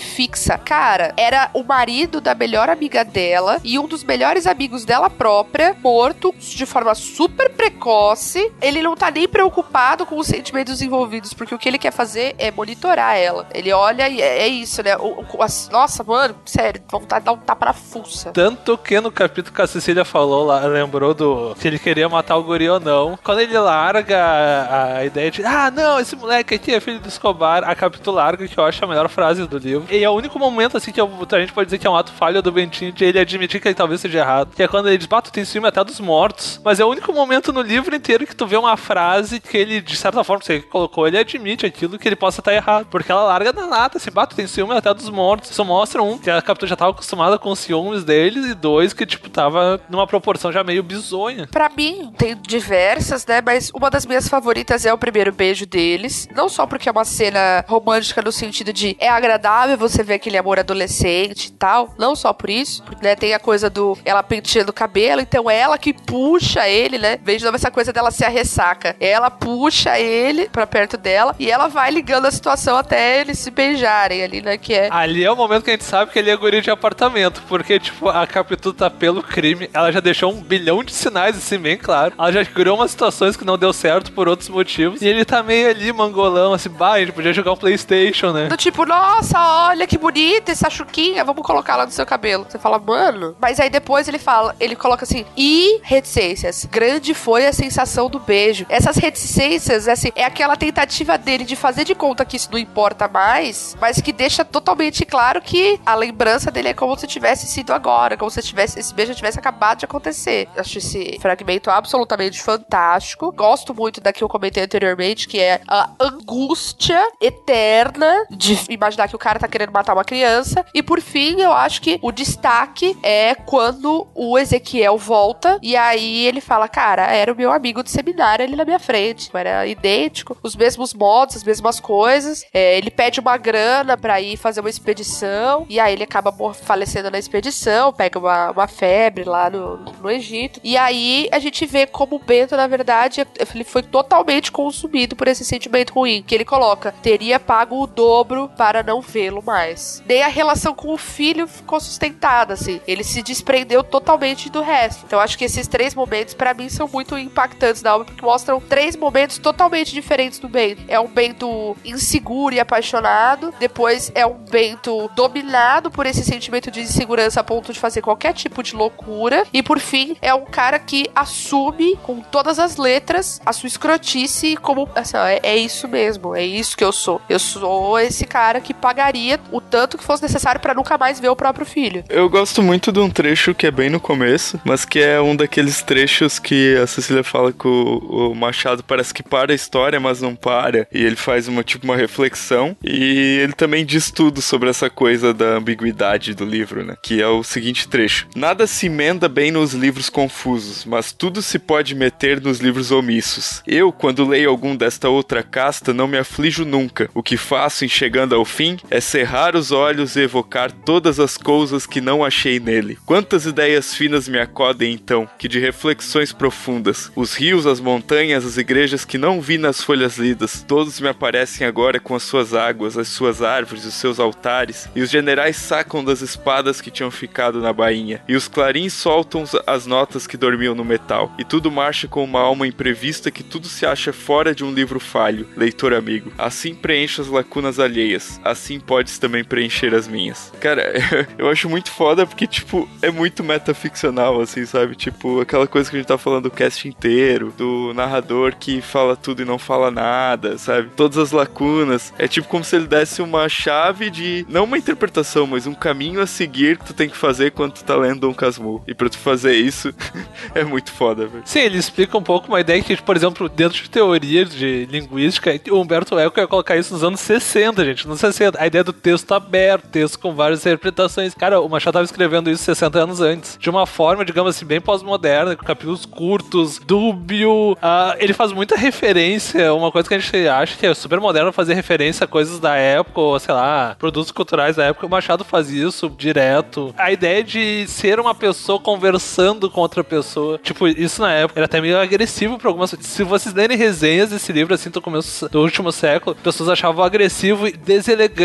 fixa. 0.00 0.56
Cara, 0.58 1.12
era 1.16 1.50
o 1.52 1.62
marido 1.62 2.20
da 2.20 2.34
melhor 2.34 2.68
amiga 2.68 3.04
dela 3.04 3.58
e 3.64 3.78
um 3.78 3.86
dos 3.86 4.02
melhores 4.04 4.46
amigos 4.46 4.84
dela 4.84 5.10
própria, 5.10 5.76
morto 5.82 6.34
de 6.38 6.64
forma 6.66 6.94
super 6.94 7.50
precoce. 7.50 8.52
Ele 8.60 8.82
não 8.82 8.94
tá 8.96 9.10
nem 9.10 9.26
preocupado 9.28 10.06
com 10.06 10.16
os 10.18 10.26
sentimentos 10.26 10.80
envolvidos, 10.82 11.32
porque 11.34 11.54
o 11.54 11.58
que 11.58 11.68
ele 11.68 11.78
quer 11.78 11.92
fazer 11.92 12.34
é 12.38 12.50
monitorar 12.50 13.16
ela. 13.16 13.46
Ele 13.54 13.72
olha 13.72 14.08
e 14.08 14.20
é, 14.20 14.42
é 14.42 14.48
isso, 14.48 14.82
né? 14.82 14.96
O- 14.96 15.24
o- 15.36 15.42
as- 15.42 15.68
nossa, 15.70 16.02
mano, 16.04 16.34
sério, 16.44 16.82
vontade 16.90 17.20
de 17.22 17.26
dar 17.26 17.32
um 17.32 17.38
tapa 17.38 17.66
na 17.66 17.72
fuça. 17.72 18.30
Tanto 18.32 18.76
que 18.78 19.00
no 19.00 19.10
capítulo 19.10 19.54
que 19.54 19.62
a 19.62 19.66
Cecília 19.66 20.04
falou 20.04 20.44
lá, 20.46 20.60
lembrou 20.66 21.14
do 21.14 21.54
que 21.60 21.66
ele 21.68 21.78
queria 21.78 22.08
matar 22.08 22.36
o 22.36 22.42
guri 22.42 22.68
ou 22.68 22.80
não. 22.80 23.18
Quando 23.22 23.40
ele 23.40 23.58
larga 23.58 24.18
a, 24.22 24.96
a 24.98 25.04
ideia 25.04 25.30
de, 25.30 25.44
ah, 25.44 25.70
não, 25.70 25.98
esse 25.98 26.14
moleque 26.16 26.54
aqui 26.54 26.74
é 26.74 26.80
filho 26.80 27.00
do 27.00 27.08
Escobar, 27.08 27.64
a 27.64 27.74
capítulo 27.74 28.16
larga, 28.16 28.46
que 28.46 28.58
eu 28.58 28.64
acho 28.64 28.84
a 28.84 28.88
melhor 28.88 29.08
frase 29.08 29.41
do 29.46 29.58
livro. 29.58 29.86
E 29.90 30.02
é 30.02 30.08
o 30.08 30.12
único 30.12 30.38
momento, 30.38 30.76
assim, 30.76 30.92
que 30.92 31.00
a 31.00 31.40
gente 31.40 31.52
pode 31.52 31.66
dizer 31.66 31.78
que 31.78 31.86
é 31.86 31.90
um 31.90 31.96
ato 31.96 32.12
falho 32.12 32.42
do 32.42 32.52
Bentinho 32.52 32.92
de 32.92 33.04
ele 33.04 33.18
admitir 33.18 33.60
que 33.60 33.68
ele 33.68 33.74
talvez 33.74 34.00
seja 34.00 34.18
errado. 34.18 34.54
Que 34.54 34.62
é 34.62 34.68
quando 34.68 34.88
ele 34.88 34.98
diz, 34.98 35.06
tu 35.06 35.32
tem 35.32 35.44
ciúme 35.44 35.68
até 35.68 35.82
dos 35.84 36.00
mortos. 36.00 36.60
Mas 36.64 36.80
é 36.80 36.84
o 36.84 36.88
único 36.88 37.12
momento 37.12 37.52
no 37.52 37.60
livro 37.60 37.94
inteiro 37.94 38.26
que 38.26 38.34
tu 38.34 38.46
vê 38.46 38.56
uma 38.56 38.76
frase 38.76 39.40
que 39.40 39.56
ele, 39.56 39.80
de 39.80 39.96
certa 39.96 40.24
forma, 40.24 40.42
você 40.42 40.60
colocou, 40.60 41.06
ele 41.06 41.18
admite 41.18 41.66
aquilo 41.66 41.98
que 41.98 42.08
ele 42.08 42.16
possa 42.16 42.40
estar 42.40 42.52
errado. 42.52 42.86
Porque 42.90 43.10
ela 43.10 43.24
larga 43.24 43.52
na 43.52 43.66
lata, 43.66 43.98
assim, 43.98 44.10
tem 44.34 44.46
ciúme 44.46 44.74
até 44.74 44.92
dos 44.92 45.08
mortos. 45.08 45.50
Isso 45.50 45.64
mostra, 45.64 46.02
um, 46.02 46.18
que 46.18 46.30
a 46.30 46.40
Capitu 46.40 46.66
já 46.66 46.76
tava 46.76 46.92
acostumada 46.92 47.38
com 47.38 47.50
os 47.50 47.58
ciúmes 47.58 48.04
deles, 48.04 48.46
e 48.46 48.54
dois, 48.54 48.92
que, 48.92 49.04
tipo, 49.04 49.28
tava 49.28 49.80
numa 49.88 50.06
proporção 50.06 50.52
já 50.52 50.62
meio 50.62 50.82
bizonha. 50.82 51.48
Pra 51.50 51.68
mim, 51.68 52.12
tem 52.16 52.36
diversas, 52.36 53.26
né? 53.26 53.42
Mas 53.44 53.70
uma 53.74 53.90
das 53.90 54.06
minhas 54.06 54.28
favoritas 54.28 54.86
é 54.86 54.92
o 54.92 54.98
primeiro 54.98 55.32
beijo 55.32 55.66
deles. 55.66 56.28
Não 56.34 56.48
só 56.48 56.66
porque 56.66 56.88
é 56.88 56.92
uma 56.92 57.04
cena 57.04 57.64
romântica 57.68 58.22
no 58.22 58.32
sentido 58.32 58.72
de 58.72 58.96
é 58.98 59.08
agradável 59.08 59.31
você 59.76 60.02
ver 60.02 60.14
aquele 60.14 60.38
amor 60.38 60.58
adolescente 60.58 61.46
e 61.46 61.52
tal. 61.52 61.94
Não 61.98 62.14
só 62.14 62.32
por 62.32 62.50
isso, 62.50 62.82
porque 62.82 63.04
né, 63.04 63.14
tem 63.14 63.34
a 63.34 63.38
coisa 63.38 63.68
do 63.68 63.96
ela 64.04 64.22
penteando 64.22 64.70
o 64.70 64.74
cabelo, 64.74 65.20
então 65.20 65.50
ela 65.50 65.78
que 65.78 65.92
puxa 65.92 66.68
ele, 66.68 66.98
né? 66.98 67.18
Veja 67.22 67.38
de 67.38 67.44
novo 67.44 67.56
essa 67.56 67.70
coisa 67.70 67.92
dela 67.92 68.10
ser 68.10 68.26
a 68.26 68.28
ressaca. 68.28 68.96
Ela 69.00 69.30
puxa 69.30 69.98
ele 69.98 70.48
pra 70.48 70.66
perto 70.66 70.96
dela 70.96 71.34
e 71.38 71.50
ela 71.50 71.68
vai 71.68 71.90
ligando 71.90 72.26
a 72.26 72.30
situação 72.30 72.76
até 72.76 73.20
eles 73.20 73.38
se 73.38 73.50
beijarem 73.50 74.22
ali, 74.22 74.42
né? 74.42 74.56
Que 74.58 74.74
é. 74.74 74.88
Ali 74.90 75.24
é 75.24 75.30
o 75.30 75.36
momento 75.36 75.64
que 75.64 75.70
a 75.70 75.74
gente 75.74 75.84
sabe 75.84 76.10
que 76.10 76.18
ele 76.18 76.30
é 76.30 76.36
guri 76.36 76.60
de 76.60 76.70
apartamento, 76.70 77.42
porque, 77.48 77.78
tipo, 77.78 78.08
a 78.08 78.26
Capitu 78.26 78.72
tá 78.72 78.90
pelo 78.90 79.22
crime, 79.22 79.68
ela 79.72 79.90
já 79.92 80.00
deixou 80.00 80.32
um 80.32 80.40
bilhão 80.40 80.82
de 80.82 80.92
sinais, 80.92 81.36
assim, 81.36 81.58
bem 81.58 81.76
claro. 81.76 82.14
Ela 82.18 82.32
já 82.32 82.44
criou 82.44 82.76
umas 82.76 82.90
situações 82.90 83.36
que 83.36 83.44
não 83.44 83.58
deu 83.58 83.72
certo 83.72 84.12
por 84.12 84.28
outros 84.28 84.48
motivos, 84.48 85.02
e 85.02 85.06
ele 85.06 85.24
tá 85.24 85.42
meio 85.42 85.68
ali, 85.68 85.92
mangolão, 85.92 86.52
assim, 86.52 86.68
bah, 86.68 86.94
a 86.94 87.00
gente 87.00 87.12
podia 87.12 87.32
jogar 87.32 87.52
um 87.52 87.56
Playstation, 87.56 88.32
né? 88.32 88.46
Do 88.46 88.56
tipo, 88.56 88.84
nossa, 88.84 89.21
olha 89.34 89.86
que 89.86 89.98
bonita 89.98 90.52
essa 90.52 90.70
chuquinha, 90.70 91.24
vamos 91.24 91.44
colocar 91.44 91.76
lá 91.76 91.86
no 91.86 91.92
seu 91.92 92.06
cabelo. 92.06 92.46
Você 92.48 92.58
fala, 92.58 92.78
mano. 92.78 93.36
Mas 93.40 93.60
aí 93.60 93.70
depois 93.70 94.08
ele 94.08 94.18
fala, 94.18 94.54
ele 94.58 94.76
coloca 94.76 95.04
assim, 95.04 95.24
e 95.36 95.80
reticências. 95.82 96.64
Grande 96.64 97.14
foi 97.14 97.46
a 97.46 97.52
sensação 97.52 98.08
do 98.08 98.18
beijo. 98.18 98.66
Essas 98.68 98.96
reticências, 98.96 99.88
assim, 99.88 100.10
é 100.14 100.24
aquela 100.24 100.56
tentativa 100.56 101.16
dele 101.16 101.44
de 101.44 101.56
fazer 101.56 101.84
de 101.84 101.94
conta 101.94 102.24
que 102.24 102.36
isso 102.36 102.48
não 102.50 102.58
importa 102.58 103.08
mais, 103.08 103.76
mas 103.80 104.00
que 104.00 104.12
deixa 104.12 104.44
totalmente 104.44 105.04
claro 105.04 105.40
que 105.40 105.80
a 105.84 105.94
lembrança 105.94 106.50
dele 106.50 106.68
é 106.68 106.74
como 106.74 106.96
se 106.96 107.06
tivesse 107.06 107.46
sido 107.46 107.72
agora, 107.72 108.16
como 108.16 108.30
se 108.30 108.42
tivesse, 108.42 108.78
esse 108.78 108.94
beijo 108.94 109.14
tivesse 109.14 109.38
acabado 109.38 109.78
de 109.78 109.84
acontecer. 109.84 110.48
Acho 110.56 110.78
esse 110.78 111.18
fragmento 111.20 111.70
absolutamente 111.70 112.40
fantástico. 112.42 113.32
Gosto 113.32 113.74
muito 113.74 114.00
da 114.00 114.12
que 114.12 114.22
eu 114.22 114.28
comentei 114.28 114.62
anteriormente, 114.62 115.28
que 115.28 115.40
é 115.40 115.60
a 115.68 115.90
angústia 116.00 117.00
eterna 117.20 118.26
de 118.30 118.58
imaginar 118.68 119.08
que 119.12 119.16
o 119.16 119.18
cara 119.18 119.38
tá 119.38 119.46
querendo 119.46 119.72
matar 119.72 119.92
uma 119.92 120.04
criança. 120.04 120.64
E 120.72 120.82
por 120.82 121.00
fim, 121.00 121.40
eu 121.40 121.52
acho 121.52 121.82
que 121.82 121.98
o 122.02 122.10
destaque 122.10 122.96
é 123.02 123.34
quando 123.34 124.06
o 124.14 124.38
Ezequiel 124.38 124.96
volta 124.96 125.58
e 125.62 125.76
aí 125.76 126.26
ele 126.26 126.40
fala: 126.40 126.68
Cara, 126.68 127.02
era 127.06 127.32
o 127.32 127.36
meu 127.36 127.52
amigo 127.52 127.82
do 127.82 127.90
seminário 127.90 128.44
ali 128.44 128.56
na 128.56 128.64
minha 128.64 128.78
frente. 128.78 129.30
Era 129.34 129.66
idêntico, 129.66 130.36
os 130.42 130.56
mesmos 130.56 130.94
modos, 130.94 131.36
as 131.36 131.44
mesmas 131.44 131.78
coisas. 131.78 132.44
É, 132.54 132.78
ele 132.78 132.90
pede 132.90 133.20
uma 133.20 133.36
grana 133.36 133.96
pra 133.96 134.20
ir 134.20 134.36
fazer 134.36 134.60
uma 134.60 134.70
expedição 134.70 135.66
e 135.68 135.78
aí 135.78 135.92
ele 135.92 136.04
acaba 136.04 136.32
falecendo 136.54 137.10
na 137.10 137.18
expedição, 137.18 137.92
pega 137.92 138.18
uma, 138.18 138.50
uma 138.50 138.68
febre 138.68 139.24
lá 139.24 139.50
no, 139.50 139.76
no 139.76 140.10
Egito. 140.10 140.60
E 140.64 140.76
aí 140.76 141.28
a 141.32 141.38
gente 141.38 141.66
vê 141.66 141.86
como 141.86 142.16
o 142.16 142.18
Bento, 142.18 142.56
na 142.56 142.66
verdade, 142.66 143.26
ele 143.54 143.64
foi 143.64 143.82
totalmente 143.82 144.50
consumido 144.50 145.14
por 145.16 145.28
esse 145.28 145.44
sentimento 145.44 145.92
ruim 145.92 146.22
que 146.26 146.34
ele 146.34 146.44
coloca. 146.44 146.94
Teria 147.02 147.38
pago 147.38 147.82
o 147.82 147.86
dobro 147.86 148.48
para 148.56 148.82
não 148.82 149.01
vê-lo 149.02 149.42
mais. 149.42 150.02
Nem 150.06 150.22
a 150.22 150.28
relação 150.28 150.74
com 150.74 150.92
o 150.92 150.96
filho 150.96 151.46
ficou 151.46 151.80
sustentada, 151.80 152.54
assim. 152.54 152.80
Ele 152.86 153.04
se 153.04 153.22
desprendeu 153.22 153.82
totalmente 153.82 154.48
do 154.48 154.62
resto. 154.62 155.04
Então 155.06 155.20
acho 155.20 155.36
que 155.36 155.44
esses 155.44 155.66
três 155.66 155.94
momentos, 155.94 156.34
para 156.34 156.54
mim, 156.54 156.68
são 156.68 156.88
muito 156.88 157.18
impactantes 157.18 157.82
da 157.82 157.94
obra, 157.94 158.06
porque 158.06 158.24
mostram 158.24 158.60
três 158.60 158.96
momentos 158.96 159.38
totalmente 159.38 159.92
diferentes 159.92 160.38
do 160.38 160.48
Bento. 160.48 160.82
É 160.88 160.98
um 160.98 161.08
Bento 161.08 161.76
inseguro 161.84 162.54
e 162.54 162.60
apaixonado, 162.60 163.52
depois 163.58 164.10
é 164.14 164.26
um 164.26 164.34
Bento 164.34 165.10
dominado 165.14 165.90
por 165.90 166.06
esse 166.06 166.24
sentimento 166.24 166.70
de 166.70 166.80
insegurança 166.80 167.40
a 167.40 167.44
ponto 167.44 167.72
de 167.72 167.80
fazer 167.80 168.02
qualquer 168.02 168.32
tipo 168.32 168.62
de 168.62 168.74
loucura, 168.74 169.46
e 169.52 169.62
por 169.62 169.78
fim, 169.78 170.16
é 170.20 170.32
um 170.34 170.44
cara 170.44 170.78
que 170.78 171.10
assume 171.14 171.96
com 172.02 172.20
todas 172.20 172.58
as 172.58 172.76
letras 172.76 173.40
a 173.44 173.52
sua 173.52 173.66
escrotice 173.66 174.56
como 174.56 174.88
assim, 174.94 175.16
ó, 175.16 175.26
é, 175.26 175.40
é 175.42 175.56
isso 175.56 175.88
mesmo, 175.88 176.34
é 176.34 176.44
isso 176.44 176.76
que 176.76 176.84
eu 176.84 176.92
sou. 176.92 177.20
Eu 177.28 177.38
sou 177.38 177.98
esse 177.98 178.24
cara 178.24 178.60
que 178.60 178.74
pagaria 178.92 179.40
o 179.50 179.58
tanto 179.58 179.96
que 179.96 180.04
fosse 180.04 180.22
necessário 180.22 180.60
para 180.60 180.74
nunca 180.74 180.98
mais 180.98 181.18
ver 181.18 181.30
o 181.30 181.36
próprio 181.36 181.64
filho. 181.64 182.04
Eu 182.10 182.28
gosto 182.28 182.62
muito 182.62 182.92
de 182.92 183.00
um 183.00 183.08
trecho 183.08 183.54
que 183.54 183.66
é 183.66 183.70
bem 183.70 183.88
no 183.88 183.98
começo, 183.98 184.60
mas 184.66 184.84
que 184.84 184.98
é 185.00 185.18
um 185.18 185.34
daqueles 185.34 185.82
trechos 185.82 186.38
que 186.38 186.76
a 186.76 186.86
Cecília 186.86 187.24
fala 187.24 187.52
que 187.52 187.66
o, 187.66 188.30
o 188.30 188.34
Machado 188.34 188.84
parece 188.84 189.14
que 189.14 189.22
para 189.22 189.52
a 189.52 189.54
história, 189.54 189.98
mas 189.98 190.20
não 190.20 190.36
para. 190.36 190.86
E 190.92 191.02
ele 191.02 191.16
faz 191.16 191.48
uma 191.48 191.64
tipo 191.64 191.86
uma 191.86 191.96
reflexão 191.96 192.76
e 192.84 193.38
ele 193.42 193.54
também 193.54 193.86
diz 193.86 194.10
tudo 194.10 194.42
sobre 194.42 194.68
essa 194.68 194.90
coisa 194.90 195.32
da 195.32 195.56
ambiguidade 195.56 196.34
do 196.34 196.44
livro, 196.44 196.84
né? 196.84 196.94
Que 197.02 197.22
é 197.22 197.26
o 197.26 197.42
seguinte 197.42 197.88
trecho: 197.88 198.28
Nada 198.36 198.66
se 198.66 198.86
emenda 198.86 199.26
bem 199.26 199.50
nos 199.50 199.72
livros 199.72 200.10
confusos, 200.10 200.84
mas 200.84 201.12
tudo 201.12 201.40
se 201.40 201.58
pode 201.58 201.94
meter 201.94 202.42
nos 202.42 202.58
livros 202.58 202.90
omissos. 202.90 203.62
Eu, 203.66 203.90
quando 203.90 204.28
leio 204.28 204.50
algum 204.50 204.76
desta 204.76 205.08
outra 205.08 205.42
casta, 205.42 205.94
não 205.94 206.06
me 206.06 206.18
aflijo 206.18 206.66
nunca. 206.66 207.08
O 207.14 207.22
que 207.22 207.38
faço 207.38 207.86
em 207.86 207.88
chegando 207.88 208.34
ao 208.34 208.44
fim 208.44 208.71
é 208.90 209.00
cerrar 209.00 209.56
os 209.56 209.72
olhos 209.72 210.16
e 210.16 210.20
evocar 210.20 210.70
todas 210.70 211.18
as 211.18 211.36
coisas 211.36 211.86
que 211.86 212.00
não 212.00 212.24
achei 212.24 212.58
nele. 212.58 212.98
Quantas 213.06 213.46
ideias 213.46 213.94
finas 213.94 214.28
me 214.28 214.38
acodem 214.38 214.92
então, 214.92 215.28
que 215.38 215.48
de 215.48 215.58
reflexões 215.58 216.32
profundas, 216.32 217.10
os 217.14 217.34
rios, 217.34 217.66
as 217.66 217.80
montanhas, 217.80 218.44
as 218.44 218.56
igrejas 218.56 219.04
que 219.04 219.18
não 219.18 219.40
vi 219.40 219.58
nas 219.58 219.82
folhas 219.82 220.18
lidas, 220.18 220.64
todos 220.66 221.00
me 221.00 221.08
aparecem 221.08 221.66
agora 221.66 222.00
com 222.00 222.14
as 222.14 222.22
suas 222.22 222.54
águas, 222.54 222.96
as 222.96 223.08
suas 223.08 223.42
árvores, 223.42 223.84
os 223.84 223.94
seus 223.94 224.18
altares, 224.18 224.88
e 224.94 225.02
os 225.02 225.10
generais 225.10 225.56
sacam 225.56 226.04
das 226.04 226.20
espadas 226.20 226.80
que 226.80 226.90
tinham 226.90 227.10
ficado 227.10 227.60
na 227.60 227.72
bainha, 227.72 228.22
e 228.28 228.34
os 228.34 228.48
clarins 228.48 228.92
soltam 228.92 229.44
as 229.66 229.86
notas 229.86 230.26
que 230.26 230.36
dormiam 230.36 230.74
no 230.74 230.84
metal, 230.84 231.32
e 231.38 231.44
tudo 231.44 231.70
marcha 231.70 232.08
com 232.08 232.22
uma 232.22 232.40
alma 232.40 232.66
imprevista 232.66 233.30
que 233.30 233.42
tudo 233.42 233.66
se 233.66 233.86
acha 233.86 234.12
fora 234.12 234.54
de 234.54 234.64
um 234.64 234.72
livro 234.72 235.00
falho, 235.00 235.48
leitor 235.56 235.92
amigo. 235.92 236.32
Assim 236.38 236.74
preencho 236.74 237.22
as 237.22 237.28
lacunas 237.28 237.78
alheias, 237.78 238.40
assim 238.44 238.61
podes 238.78 239.18
também 239.18 239.44
preencher 239.44 239.94
as 239.94 240.06
minhas. 240.06 240.52
Cara, 240.60 240.92
eu 241.38 241.48
acho 241.48 241.68
muito 241.68 241.90
foda 241.90 242.26
porque, 242.26 242.46
tipo, 242.46 242.88
é 243.00 243.10
muito 243.10 243.42
metaficcional, 243.42 244.40
assim, 244.40 244.64
sabe? 244.66 244.94
Tipo, 244.94 245.40
aquela 245.40 245.66
coisa 245.66 245.90
que 245.90 245.96
a 245.96 245.98
gente 245.98 246.08
tá 246.08 246.18
falando 246.18 246.44
do 246.44 246.50
cast 246.50 246.86
inteiro, 246.88 247.52
do 247.56 247.92
narrador 247.94 248.54
que 248.58 248.80
fala 248.80 249.16
tudo 249.16 249.42
e 249.42 249.44
não 249.44 249.58
fala 249.58 249.90
nada, 249.90 250.58
sabe? 250.58 250.90
Todas 250.96 251.18
as 251.18 251.32
lacunas. 251.32 252.12
É 252.18 252.26
tipo 252.26 252.48
como 252.48 252.64
se 252.64 252.76
ele 252.76 252.86
desse 252.86 253.22
uma 253.22 253.48
chave 253.48 254.10
de, 254.10 254.46
não 254.48 254.64
uma 254.64 254.78
interpretação, 254.78 255.46
mas 255.46 255.66
um 255.66 255.74
caminho 255.74 256.20
a 256.20 256.26
seguir 256.26 256.78
que 256.78 256.86
tu 256.86 256.94
tem 256.94 257.08
que 257.08 257.16
fazer 257.16 257.52
quando 257.52 257.74
tu 257.74 257.84
tá 257.84 257.96
lendo 257.96 258.20
Dom 258.20 258.34
Casmurro. 258.34 258.84
E 258.86 258.94
pra 258.94 259.08
tu 259.08 259.18
fazer 259.18 259.54
isso, 259.54 259.94
é 260.54 260.64
muito 260.64 260.92
foda, 260.92 261.26
velho. 261.26 261.42
Sim, 261.44 261.60
ele 261.60 261.78
explica 261.78 262.16
um 262.16 262.22
pouco 262.22 262.48
uma 262.48 262.60
ideia 262.60 262.82
que, 262.82 262.96
por 263.00 263.16
exemplo, 263.16 263.48
dentro 263.48 263.82
de 263.82 263.90
teorias 263.90 264.54
de 264.54 264.86
linguística, 264.86 265.52
o 265.70 265.80
Humberto 265.80 266.18
Eco 266.18 266.40
ia 266.40 266.46
colocar 266.46 266.76
isso 266.76 266.92
nos 266.92 267.04
anos 267.04 267.20
60, 267.20 267.84
gente, 267.84 268.08
nos 268.08 268.20
60. 268.20 268.51
A 268.58 268.66
ideia 268.66 268.84
do 268.84 268.92
texto 268.92 269.32
aberto, 269.32 269.88
texto 269.88 270.18
com 270.18 270.34
várias 270.34 270.60
interpretações. 270.60 271.34
Cara, 271.34 271.60
o 271.60 271.68
Machado 271.68 271.94
tava 271.94 272.04
escrevendo 272.04 272.50
isso 272.50 272.64
60 272.64 272.98
anos 272.98 273.20
antes. 273.20 273.56
De 273.58 273.70
uma 273.70 273.86
forma, 273.86 274.24
digamos 274.24 274.54
assim, 274.54 274.64
bem 274.64 274.80
pós-moderna, 274.80 275.56
com 275.56 275.64
capítulos 275.64 276.04
curtos, 276.04 276.78
dúbio. 276.78 277.72
Uh, 277.72 278.16
ele 278.18 278.32
faz 278.32 278.52
muita 278.52 278.76
referência, 278.76 279.72
uma 279.74 279.90
coisa 279.90 280.08
que 280.08 280.14
a 280.14 280.18
gente 280.18 280.48
acha 280.48 280.76
que 280.76 280.86
é 280.86 280.94
super 280.94 281.20
moderno 281.20 281.52
fazer 281.52 281.74
referência 281.74 282.24
a 282.24 282.28
coisas 282.28 282.58
da 282.58 282.76
época, 282.76 283.20
ou 283.20 283.38
sei 283.38 283.54
lá, 283.54 283.96
produtos 283.98 284.30
culturais 284.30 284.76
da 284.76 284.84
época. 284.84 285.06
O 285.06 285.10
Machado 285.10 285.44
faz 285.44 285.70
isso 285.70 286.10
direto. 286.10 286.94
A 286.96 287.12
ideia 287.12 287.42
de 287.42 287.86
ser 287.86 288.20
uma 288.20 288.34
pessoa 288.34 288.78
conversando 288.78 289.70
com 289.70 289.80
outra 289.80 290.04
pessoa. 290.04 290.58
Tipo, 290.58 290.88
isso 290.88 291.20
na 291.22 291.32
época 291.32 291.60
era 291.60 291.66
até 291.66 291.80
meio 291.80 291.98
agressivo 291.98 292.58
pra 292.58 292.68
algumas. 292.68 292.94
Se 293.00 293.24
vocês 293.24 293.54
lerem 293.54 293.76
resenhas 293.76 294.30
desse 294.30 294.52
livro, 294.52 294.74
assim, 294.74 294.90
do 294.90 295.00
começo 295.00 295.48
do 295.48 295.60
último 295.60 295.92
século, 295.92 296.36
pessoas 296.36 296.68
achavam 296.68 297.04
agressivo 297.04 297.66
e 297.66 297.72
deselegante 297.72 298.41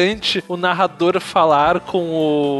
o 0.47 0.57
narrador 0.57 1.19
falar 1.19 1.79
com 1.79 2.09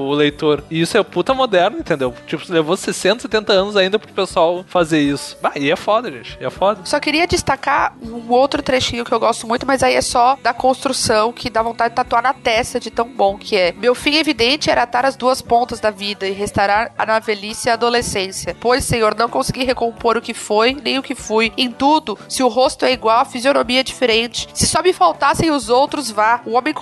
o 0.10 0.14
leitor. 0.14 0.64
E 0.70 0.82
isso 0.82 0.98
é 0.98 1.04
puta 1.04 1.34
moderno, 1.34 1.80
entendeu? 1.80 2.14
Tipo, 2.26 2.44
levou 2.52 2.76
60, 2.76 3.22
70 3.22 3.54
anos 3.54 3.76
ainda 3.76 4.00
pro 4.00 4.12
pessoal 4.12 4.64
fazer 4.68 5.00
isso. 5.00 5.38
Bah, 5.42 5.54
e 5.56 5.72
é 5.72 5.76
foda, 5.76 6.12
gente. 6.12 6.38
É 6.40 6.50
foda. 6.50 6.82
Só 6.84 7.00
queria 7.00 7.28
destacar 7.28 7.96
um 8.02 8.32
outro 8.32 8.62
trechinho 8.62 9.06
que 9.06 9.12
eu 9.12 9.20
gosto 9.20 9.48
muito, 9.48 9.66
mas 9.66 9.84
aí 9.84 9.96
é 9.96 10.02
só 10.02 10.38
da 10.42 10.54
construção 10.54 11.32
que 11.32 11.50
dá 11.50 11.62
vontade 11.62 11.92
de 11.92 11.96
tatuar 11.96 12.22
na 12.22 12.34
testa 12.34 12.80
de 12.80 12.92
tão 12.92 13.08
bom 13.08 13.38
que 13.38 13.56
é. 13.56 13.72
Meu 13.72 13.96
fim 13.96 14.16
evidente 14.16 14.70
era 14.70 14.84
atar 14.84 15.06
as 15.06 15.16
duas 15.16 15.42
pontas 15.42 15.80
da 15.80 15.90
vida 15.90 16.28
e 16.28 16.32
restaurar 16.32 16.92
a 16.98 17.20
velhice 17.20 17.68
e 17.68 17.72
a 17.72 17.74
adolescência. 17.74 18.56
Pois, 18.60 18.84
Senhor, 18.84 19.16
não 19.16 19.30
consegui 19.30 19.64
recompor 19.64 20.18
o 20.18 20.22
que 20.22 20.34
foi, 20.34 20.78
nem 20.84 21.00
o 21.00 21.04
que 21.04 21.16
fui. 21.16 21.52
Em 21.58 21.72
tudo, 21.72 22.18
se 22.28 22.44
o 22.44 22.48
rosto 22.48 22.86
é 22.86 22.92
igual, 22.92 23.20
a 23.20 23.26
fisionomia 23.26 23.80
é 23.80 23.84
diferente. 23.84 24.48
Se 24.54 24.68
só 24.68 24.82
me 24.82 24.94
faltassem 24.94 25.52
os 25.52 25.70
outros, 25.70 26.12
vá. 26.12 26.42
O 26.46 26.52
homem 26.52 26.74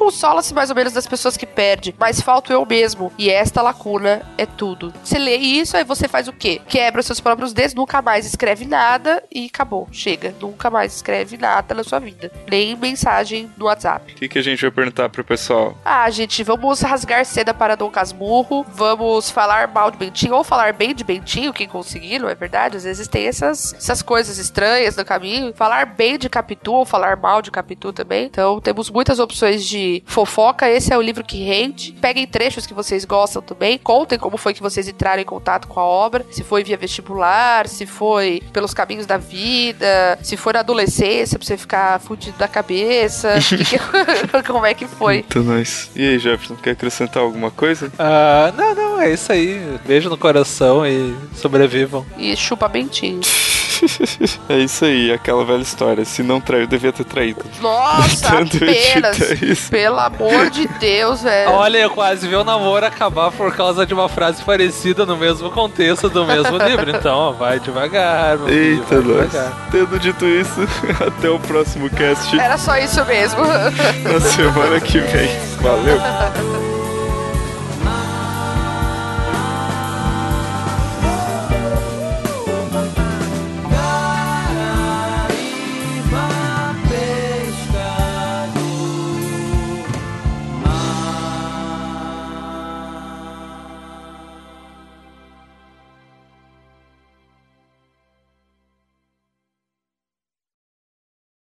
consola-se 0.46 0.54
mais 0.54 0.70
ou 0.70 0.76
menos 0.76 0.94
das 0.94 1.08
pessoas 1.08 1.38
que 1.38 1.46
perde, 1.46 1.96
mas 1.98 2.22
falto 2.22 2.52
eu 2.52 2.66
mesmo. 2.66 3.12
E 3.18 3.30
esta 3.30 3.62
lacuna 3.62 4.22
é 4.38 4.46
tudo. 4.46 4.94
Você 5.04 5.18
lê 5.18 5.36
isso, 5.36 5.78
aí 5.78 5.84
você 5.84 6.08
faz 6.08 6.28
o 6.28 6.34
quê? 6.34 6.62
Quebra 6.68 7.02
seus 7.02 7.20
próprios 7.20 7.54
dedos, 7.54 7.74
nunca 7.74 8.02
mais 8.02 8.26
escreve 8.26 8.66
nada 8.66 9.24
e 9.32 9.46
acabou. 9.46 9.88
Chega. 9.92 10.36
Nunca 10.40 10.70
mais 10.70 10.96
escreve 10.96 11.38
nada 11.38 11.74
na 11.74 11.84
sua 11.84 12.00
vida. 12.00 12.32
Nem 12.50 12.76
mensagem 12.76 13.50
no 13.58 13.66
WhatsApp. 13.66 14.14
O 14.14 14.16
que, 14.16 14.28
que 14.28 14.40
a 14.40 14.44
gente 14.44 14.62
vai 14.62 14.72
perguntar 14.72 15.10
pro 15.10 15.24
pessoal? 15.24 15.78
Ah, 15.84 16.10
gente, 16.10 16.44
vamos 16.44 16.82
rasgar 16.82 17.26
seda 17.26 17.54
para 17.54 17.76
Dom 17.76 17.90
Casmurro. 17.90 18.66
Vamos 18.70 19.30
falar 19.30 19.68
mal 19.68 19.90
de 19.90 19.98
Bentinho 19.98 20.36
ou 20.36 20.44
falar 20.44 20.74
bem 20.74 20.94
de 20.94 21.04
Bentinho, 21.04 21.54
quem 21.54 21.68
conseguir, 21.68 22.20
não 22.20 22.30
é 22.30 22.36
verdade? 22.36 22.78
Às 22.78 22.84
vezes 22.84 23.08
tem 23.08 23.28
essas, 23.28 23.74
essas 23.74 24.02
coisas 24.02 24.38
estranhas 24.38 24.96
no 24.96 25.06
caminho. 25.06 25.54
Falar 25.54 25.86
bem 25.86 26.18
de 26.18 26.30
Capitu 26.30 26.74
ou 26.74 26.86
falar 26.86 27.16
mal 27.16 27.42
de 27.42 27.52
Capitu 27.52 27.94
também. 27.94 28.26
Então 28.26 28.60
temos 28.60 28.90
muitas 28.90 29.20
opções 29.20 29.66
de 29.66 30.04
fofura 30.06 30.35
fofoca, 30.36 30.70
esse 30.70 30.92
é 30.92 30.98
o 30.98 31.02
livro 31.02 31.24
que 31.24 31.42
rende. 31.42 31.96
Peguem 32.02 32.28
trechos 32.28 32.68
que 32.68 32.74
vocês 32.74 33.06
gostam 33.06 33.42
também. 33.42 33.78
Contem 33.78 34.20
como 34.20 34.36
foi 34.36 34.54
que 34.54 34.62
vocês 34.62 34.86
entraram 34.86 35.22
em 35.22 35.26
contato 35.26 35.66
com 35.66 35.80
a 35.80 35.86
obra. 35.86 36.26
Se 36.30 36.44
foi 36.44 36.62
via 36.62 36.76
vestibular, 36.76 37.70
se 37.70 37.86
foi 37.86 38.42
pelos 38.52 38.74
caminhos 38.74 39.06
da 39.06 39.18
vida, 39.18 40.20
se 40.22 40.36
foi 40.36 40.52
na 40.52 40.60
adolescência 40.60 41.40
pra 41.40 41.48
você 41.48 41.56
ficar 41.56 42.00
fudido 42.02 42.38
da 42.38 42.50
cabeça. 42.50 43.36
como 44.46 44.66
é 44.66 44.74
que 44.74 44.86
foi? 44.86 45.16
Muito 45.16 45.40
nice. 45.40 45.90
E 45.96 46.06
aí, 46.06 46.20
Jefferson, 46.20 46.56
quer 46.56 46.72
acrescentar 46.72 47.24
alguma 47.24 47.50
coisa? 47.50 47.90
Ah, 47.98 48.54
não, 48.58 48.76
não, 48.76 49.02
é 49.02 49.14
isso 49.14 49.32
aí. 49.32 49.62
Beijo 49.86 50.10
no 50.10 50.18
coração 50.18 50.86
e 50.86 51.16
sobrevivam. 51.36 52.06
E 52.18 52.36
chupa 52.36 52.68
bentinho. 52.68 53.22
é 54.50 54.58
isso 54.60 54.86
aí, 54.86 55.12
aquela 55.12 55.44
velha 55.46 55.62
história. 55.62 56.06
Se 56.06 56.22
não 56.24 56.40
traiu, 56.40 56.68
devia 56.68 56.92
ter 56.92 57.04
traído. 57.04 57.44
Nossa, 57.62 58.30
Tanto 58.32 58.58
apenas. 58.58 59.70
Pelo 59.70 60.00
amor 60.00 60.50
de 60.50 60.68
Deus, 60.80 61.22
velho. 61.22 61.52
Olha, 61.52 61.78
eu 61.80 61.90
quase 61.90 62.28
vi 62.28 62.36
o 62.36 62.44
namoro 62.44 62.86
acabar 62.86 63.32
por 63.32 63.56
causa 63.56 63.86
de 63.86 63.94
uma 63.94 64.08
frase 64.10 64.44
parecida 64.44 65.06
no 65.06 65.18
mesmo 65.18 65.50
contexto 65.52 66.10
do 66.10 66.26
mesmo 66.26 66.58
livro. 66.58 66.90
Então, 66.90 67.16
ó, 67.18 67.32
vai 67.32 67.60
devagar, 67.60 68.38
meu 68.38 68.48
filho, 68.48 68.80
Eita, 68.82 69.02
vai 69.02 69.16
nós. 69.18 69.32
devagar. 69.32 69.68
Tendo 69.72 70.00
dito 70.00 70.26
isso, 70.26 70.62
até 71.06 71.30
o 71.30 71.40
próximo 71.40 71.90
cast 71.90 72.38
Era 72.40 72.58
só 72.58 72.78
isso 72.78 73.04
mesmo. 73.06 73.42
na 73.46 74.20
semana 74.22 74.80
que 74.80 75.00
vem. 75.00 75.30
Valeu! 75.62 76.75